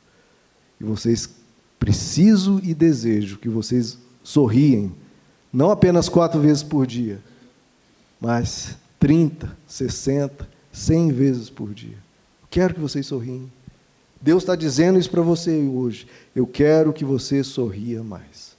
E 0.79 0.83
vocês 0.83 1.29
preciso 1.77 2.59
e 2.63 2.73
desejo 2.73 3.37
que 3.37 3.49
vocês 3.49 3.99
sorriem, 4.23 4.91
não 5.51 5.71
apenas 5.71 6.07
quatro 6.07 6.39
vezes 6.39 6.63
por 6.63 6.85
dia, 6.87 7.19
mas 8.19 8.77
30, 8.99 9.57
60, 9.67 10.47
100 10.71 11.11
vezes 11.11 11.49
por 11.49 11.73
dia. 11.73 11.97
Quero 12.49 12.75
que 12.75 12.79
vocês 12.79 13.07
sorriem. 13.07 13.51
Deus 14.21 14.43
está 14.43 14.55
dizendo 14.55 14.99
isso 14.99 15.09
para 15.09 15.21
você 15.21 15.51
hoje. 15.51 16.07
Eu 16.35 16.45
quero 16.45 16.93
que 16.93 17.03
você 17.03 17.43
sorria 17.43 18.03
mais. 18.03 18.55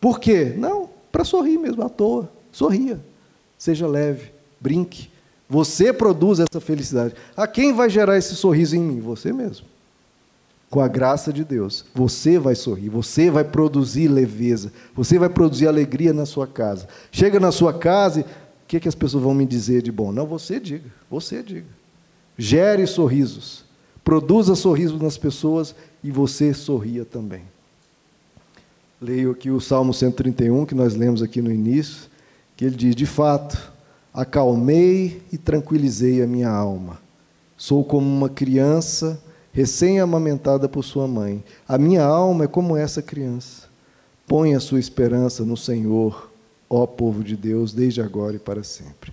Por 0.00 0.18
quê? 0.18 0.54
Não, 0.56 0.88
para 1.12 1.24
sorrir 1.24 1.58
mesmo, 1.58 1.82
à 1.82 1.88
toa. 1.88 2.30
Sorria. 2.50 2.98
Seja 3.58 3.86
leve, 3.86 4.32
brinque. 4.58 5.10
Você 5.48 5.92
produz 5.92 6.40
essa 6.40 6.60
felicidade. 6.60 7.14
A 7.36 7.46
quem 7.46 7.74
vai 7.74 7.90
gerar 7.90 8.16
esse 8.16 8.34
sorriso 8.34 8.76
em 8.76 8.80
mim? 8.80 9.00
Você 9.00 9.32
mesmo. 9.32 9.66
Com 10.70 10.80
a 10.80 10.86
graça 10.86 11.32
de 11.32 11.44
Deus, 11.44 11.84
você 11.92 12.38
vai 12.38 12.54
sorrir, 12.54 12.88
você 12.88 13.28
vai 13.28 13.42
produzir 13.42 14.06
leveza, 14.06 14.72
você 14.94 15.18
vai 15.18 15.28
produzir 15.28 15.66
alegria 15.66 16.12
na 16.12 16.24
sua 16.24 16.46
casa. 16.46 16.86
Chega 17.10 17.40
na 17.40 17.50
sua 17.50 17.74
casa 17.74 18.20
o 18.20 18.24
que, 18.68 18.78
que 18.78 18.88
as 18.88 18.94
pessoas 18.94 19.24
vão 19.24 19.34
me 19.34 19.44
dizer 19.44 19.82
de 19.82 19.90
bom? 19.90 20.12
Não, 20.12 20.26
você 20.26 20.60
diga, 20.60 20.88
você 21.10 21.42
diga. 21.42 21.66
Gere 22.38 22.86
sorrisos, 22.86 23.64
produza 24.04 24.54
sorrisos 24.54 25.02
nas 25.02 25.18
pessoas 25.18 25.74
e 26.04 26.10
você 26.12 26.54
sorria 26.54 27.04
também. 27.04 27.42
Leio 29.00 29.32
aqui 29.32 29.50
o 29.50 29.60
Salmo 29.60 29.92
131, 29.92 30.66
que 30.66 30.74
nós 30.74 30.94
lemos 30.94 31.20
aqui 31.20 31.42
no 31.42 31.50
início, 31.50 32.08
que 32.56 32.64
ele 32.64 32.76
diz: 32.76 32.94
De 32.94 33.06
fato, 33.06 33.72
acalmei 34.14 35.20
e 35.32 35.36
tranquilizei 35.36 36.22
a 36.22 36.28
minha 36.28 36.48
alma. 36.48 37.00
Sou 37.56 37.84
como 37.84 38.06
uma 38.06 38.28
criança 38.28 39.20
recém-amamentada 39.52 40.68
por 40.68 40.84
sua 40.84 41.06
mãe. 41.06 41.42
A 41.66 41.76
minha 41.76 42.04
alma 42.04 42.44
é 42.44 42.48
como 42.48 42.76
essa 42.76 43.02
criança. 43.02 43.68
Põe 44.26 44.54
a 44.54 44.60
sua 44.60 44.78
esperança 44.78 45.44
no 45.44 45.56
Senhor, 45.56 46.30
ó 46.68 46.86
povo 46.86 47.24
de 47.24 47.36
Deus, 47.36 47.72
desde 47.72 48.00
agora 48.00 48.36
e 48.36 48.38
para 48.38 48.62
sempre. 48.62 49.12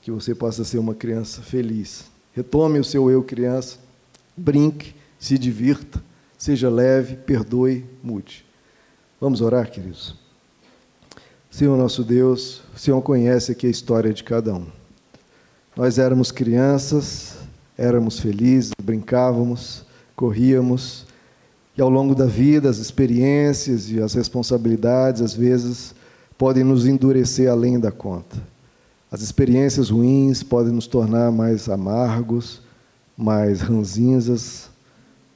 Que 0.00 0.10
você 0.10 0.34
possa 0.34 0.64
ser 0.64 0.78
uma 0.78 0.94
criança 0.94 1.42
feliz. 1.42 2.06
Retome 2.32 2.78
o 2.78 2.84
seu 2.84 3.10
eu 3.10 3.22
criança, 3.22 3.78
brinque, 4.36 4.94
se 5.18 5.38
divirta, 5.38 6.02
seja 6.36 6.68
leve, 6.68 7.16
perdoe, 7.16 7.84
mude. 8.02 8.44
Vamos 9.20 9.40
orar, 9.40 9.70
queridos? 9.70 10.16
Senhor 11.50 11.78
nosso 11.78 12.02
Deus, 12.02 12.62
o 12.74 12.78
Senhor 12.78 13.00
conhece 13.00 13.52
aqui 13.52 13.68
a 13.68 13.70
história 13.70 14.12
de 14.12 14.24
cada 14.24 14.52
um. 14.52 14.66
Nós 15.76 15.98
éramos 15.98 16.32
crianças, 16.32 17.33
éramos 17.76 18.18
felizes, 18.18 18.72
brincávamos, 18.82 19.84
corríamos, 20.14 21.06
e 21.76 21.82
ao 21.82 21.88
longo 21.88 22.14
da 22.14 22.26
vida, 22.26 22.70
as 22.70 22.78
experiências 22.78 23.90
e 23.90 24.00
as 24.00 24.14
responsabilidades, 24.14 25.22
às 25.22 25.34
vezes, 25.34 25.94
podem 26.38 26.62
nos 26.62 26.86
endurecer 26.86 27.50
além 27.50 27.80
da 27.80 27.90
conta. 27.90 28.36
As 29.10 29.22
experiências 29.22 29.90
ruins 29.90 30.42
podem 30.42 30.72
nos 30.72 30.86
tornar 30.86 31.32
mais 31.32 31.68
amargos, 31.68 32.62
mais 33.16 33.60
ranzinzas, 33.60 34.70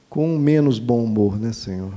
com 0.09 0.37
menos 0.37 0.79
bom 0.79 1.03
humor, 1.03 1.37
né, 1.39 1.51
Senhor? 1.51 1.93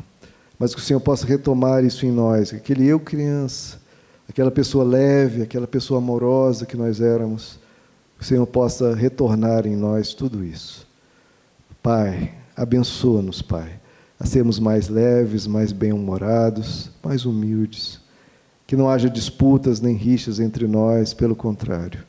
mas 0.62 0.76
que 0.76 0.80
o 0.80 0.84
Senhor 0.84 1.00
possa 1.00 1.26
retomar 1.26 1.84
isso 1.84 2.06
em 2.06 2.12
nós, 2.12 2.54
aquele 2.54 2.86
eu 2.86 3.00
criança, 3.00 3.80
aquela 4.28 4.48
pessoa 4.48 4.84
leve, 4.84 5.42
aquela 5.42 5.66
pessoa 5.66 5.98
amorosa 5.98 6.64
que 6.64 6.76
nós 6.76 7.00
éramos, 7.00 7.58
o 8.22 8.24
Senhor 8.24 8.46
possa 8.46 8.94
retornar 8.94 9.66
em 9.66 9.74
nós 9.74 10.14
tudo 10.14 10.44
isso. 10.44 10.86
Pai, 11.82 12.32
abençoa-nos, 12.56 13.42
Pai, 13.42 13.80
a 14.18 14.24
sermos 14.24 14.60
mais 14.60 14.88
leves, 14.88 15.44
mais 15.44 15.72
bem-humorados, 15.72 16.88
mais 17.02 17.24
humildes, 17.24 18.00
Que 18.64 18.76
não 18.76 18.88
haja 18.88 19.10
disputas 19.10 19.80
nem 19.80 19.96
rixas 19.96 20.38
entre 20.38 20.68
nós, 20.68 21.12
pelo 21.12 21.34
contrário. 21.34 22.04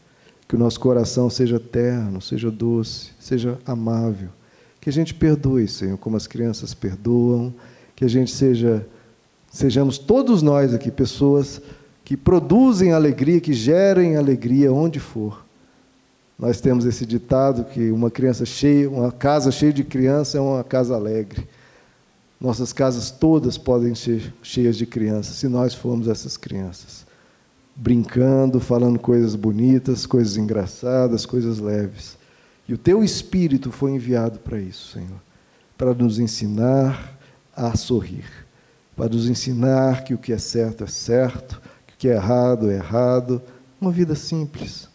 Que 0.47 0.55
o 0.55 0.59
nosso 0.59 0.80
coração 0.80 1.32
seja 1.32 1.59
terno, 1.59 2.22
seja 2.22 2.51
doce, 2.51 3.09
seja 3.20 3.57
amável. 3.66 4.30
Que 4.80 4.89
a 4.89 4.93
gente 4.93 5.16
perdoe, 5.16 5.68
Senhor, 5.68 5.97
como 5.97 6.16
as 6.16 6.28
crianças 6.28 6.76
perdoam. 6.76 7.51
Que 7.95 8.05
a 8.05 8.07
gente 8.07 8.30
seja, 8.30 8.86
sejamos 9.51 9.97
todos 9.97 10.43
nós 10.43 10.76
aqui 10.76 10.91
pessoas 10.91 11.59
que 12.05 12.16
produzem 12.16 12.93
alegria, 12.93 13.41
que 13.41 13.51
gerem 13.51 14.16
alegria 14.16 14.72
onde 14.72 14.99
for. 14.99 15.43
Nós 16.38 16.60
temos 16.60 16.86
esse 16.86 17.06
ditado 17.06 17.64
que 17.66 17.92
uma 17.92 18.10
criança 18.10 18.46
cheia, 18.46 18.90
uma 18.90 19.12
casa 19.12 19.52
cheia 19.52 19.72
de 19.72 19.84
criança 19.84 20.38
é 20.38 20.42
uma 20.42 20.64
casa 20.64 20.96
alegre. 20.96 21.48
Nossas 22.40 22.74
casas 22.74 23.10
todas 23.12 23.58
podem 23.58 23.96
ser 23.96 24.34
cheias 24.42 24.76
de 24.76 24.86
crianças, 24.86 25.38
se 25.38 25.48
nós 25.48 25.74
formos 25.74 26.08
essas 26.08 26.36
crianças. 26.36 27.06
Brincando, 27.76 28.60
falando 28.60 29.00
coisas 29.00 29.36
bonitas, 29.36 30.06
coisas 30.06 30.36
engraçadas, 30.36 31.26
coisas 31.26 31.60
leves. 31.60 32.18
E 32.68 32.74
o 32.74 32.78
teu 32.78 33.04
espírito 33.04 33.72
foi 33.72 33.92
enviado 33.92 34.40
para 34.40 34.60
isso, 34.60 34.94
Senhor, 34.94 35.22
para 35.78 35.94
nos 35.94 36.20
ensinar 36.20 37.18
a 37.56 37.76
sorrir, 37.76 38.26
para 38.96 39.10
nos 39.10 39.28
ensinar 39.28 40.04
que 40.04 40.14
o 40.14 40.18
que 40.18 40.34
é 40.34 40.38
certo 40.38 40.84
é 40.84 40.88
certo, 40.88 41.62
que 41.88 41.94
o 41.94 41.98
que 41.98 42.08
é 42.10 42.16
errado 42.16 42.70
é 42.70 42.76
errado, 42.76 43.42
uma 43.80 43.92
vida 43.92 44.16
simples, 44.16 44.90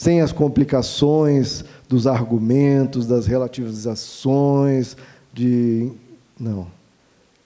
sem 0.00 0.22
as 0.22 0.32
complicações 0.32 1.62
dos 1.86 2.06
argumentos, 2.06 3.06
das 3.06 3.26
relativizações, 3.26 4.96
de 5.30 5.92
não, 6.38 6.68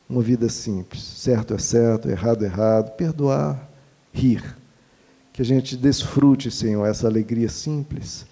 uma 0.08 0.22
vida 0.22 0.48
simples. 0.48 1.02
Certo 1.02 1.52
é 1.52 1.58
certo, 1.58 2.08
errado 2.08 2.44
é 2.44 2.46
errado. 2.46 2.92
Perdoar, 2.92 3.68
rir. 4.12 4.56
Que 5.32 5.42
a 5.42 5.44
gente 5.44 5.76
desfrute, 5.76 6.48
Senhor, 6.48 6.86
essa 6.86 7.08
alegria 7.08 7.48
simples. 7.48 8.24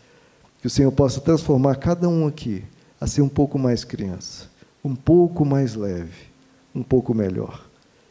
Que 0.60 0.68
o 0.68 0.70
Senhor 0.70 0.92
possa 0.92 1.20
transformar 1.20 1.74
cada 1.74 2.08
um 2.08 2.24
aqui 2.24 2.62
a 3.00 3.08
ser 3.08 3.22
um 3.22 3.28
pouco 3.28 3.58
mais 3.58 3.82
criança, 3.82 4.44
um 4.84 4.94
pouco 4.94 5.44
mais 5.44 5.74
leve, 5.74 6.28
um 6.72 6.84
pouco 6.84 7.12
melhor. 7.12 7.66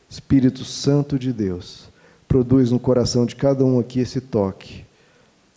Espírito 0.10 0.66
Santo 0.66 1.18
de 1.18 1.32
Deus, 1.32 1.88
produz 2.28 2.70
no 2.70 2.82
coração 2.82 3.26
de 3.26 3.34
cada 3.34 3.64
um 3.64 3.80
aqui 3.80 4.02
esse 4.02 4.20
toque, 4.20 4.91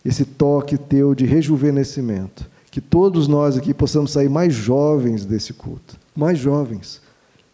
esse 0.05 0.23
toque 0.23 0.77
teu 0.77 1.15
de 1.15 1.25
rejuvenescimento. 1.25 2.49
Que 2.69 2.79
todos 2.79 3.27
nós 3.27 3.57
aqui 3.57 3.73
possamos 3.73 4.11
sair 4.11 4.29
mais 4.29 4.53
jovens 4.53 5.25
desse 5.25 5.53
culto, 5.53 5.97
mais 6.15 6.37
jovens 6.37 7.01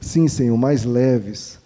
Sim, 0.02 0.28
Senhor, 0.28 0.58
mais 0.58 0.84
leves. 0.84 1.60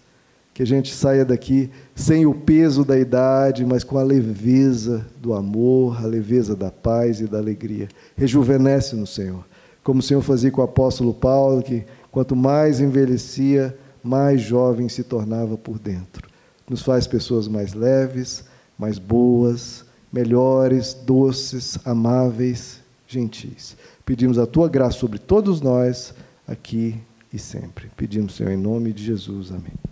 Que 0.52 0.62
a 0.62 0.66
gente 0.66 0.94
saia 0.94 1.24
daqui 1.24 1.70
sem 1.94 2.24
o 2.24 2.34
peso 2.34 2.84
da 2.84 2.98
idade, 2.98 3.64
mas 3.64 3.82
com 3.82 3.98
a 3.98 4.02
leveza 4.02 5.06
do 5.20 5.34
amor, 5.34 6.02
a 6.02 6.06
leveza 6.06 6.54
da 6.54 6.70
paz 6.70 7.20
e 7.20 7.26
da 7.26 7.38
alegria. 7.38 7.88
rejuvenesce 8.14 8.94
no 8.94 9.06
Senhor. 9.06 9.44
Como 9.82 10.00
o 10.00 10.02
Senhor 10.02 10.22
fazia 10.22 10.50
com 10.50 10.60
o 10.60 10.64
apóstolo 10.64 11.12
Paulo, 11.12 11.62
que 11.62 11.84
quanto 12.10 12.36
mais 12.36 12.80
envelhecia, 12.80 13.76
mais 14.02 14.40
jovem 14.40 14.88
se 14.88 15.02
tornava 15.02 15.56
por 15.56 15.78
dentro. 15.78 16.28
Nos 16.68 16.82
faz 16.82 17.06
pessoas 17.06 17.48
mais 17.48 17.74
leves, 17.74 18.44
mais 18.78 18.98
boas, 18.98 19.84
melhores, 20.12 20.94
doces, 20.94 21.78
amáveis, 21.84 22.80
gentis. 23.06 23.76
Pedimos 24.04 24.38
a 24.38 24.46
tua 24.46 24.68
graça 24.68 24.98
sobre 24.98 25.18
todos 25.18 25.60
nós 25.60 26.14
aqui 26.46 27.00
e 27.32 27.38
sempre. 27.38 27.90
Pedimos, 27.96 28.34
Senhor, 28.34 28.52
em 28.52 28.56
nome 28.56 28.92
de 28.92 29.04
Jesus. 29.04 29.50
Amém. 29.50 29.85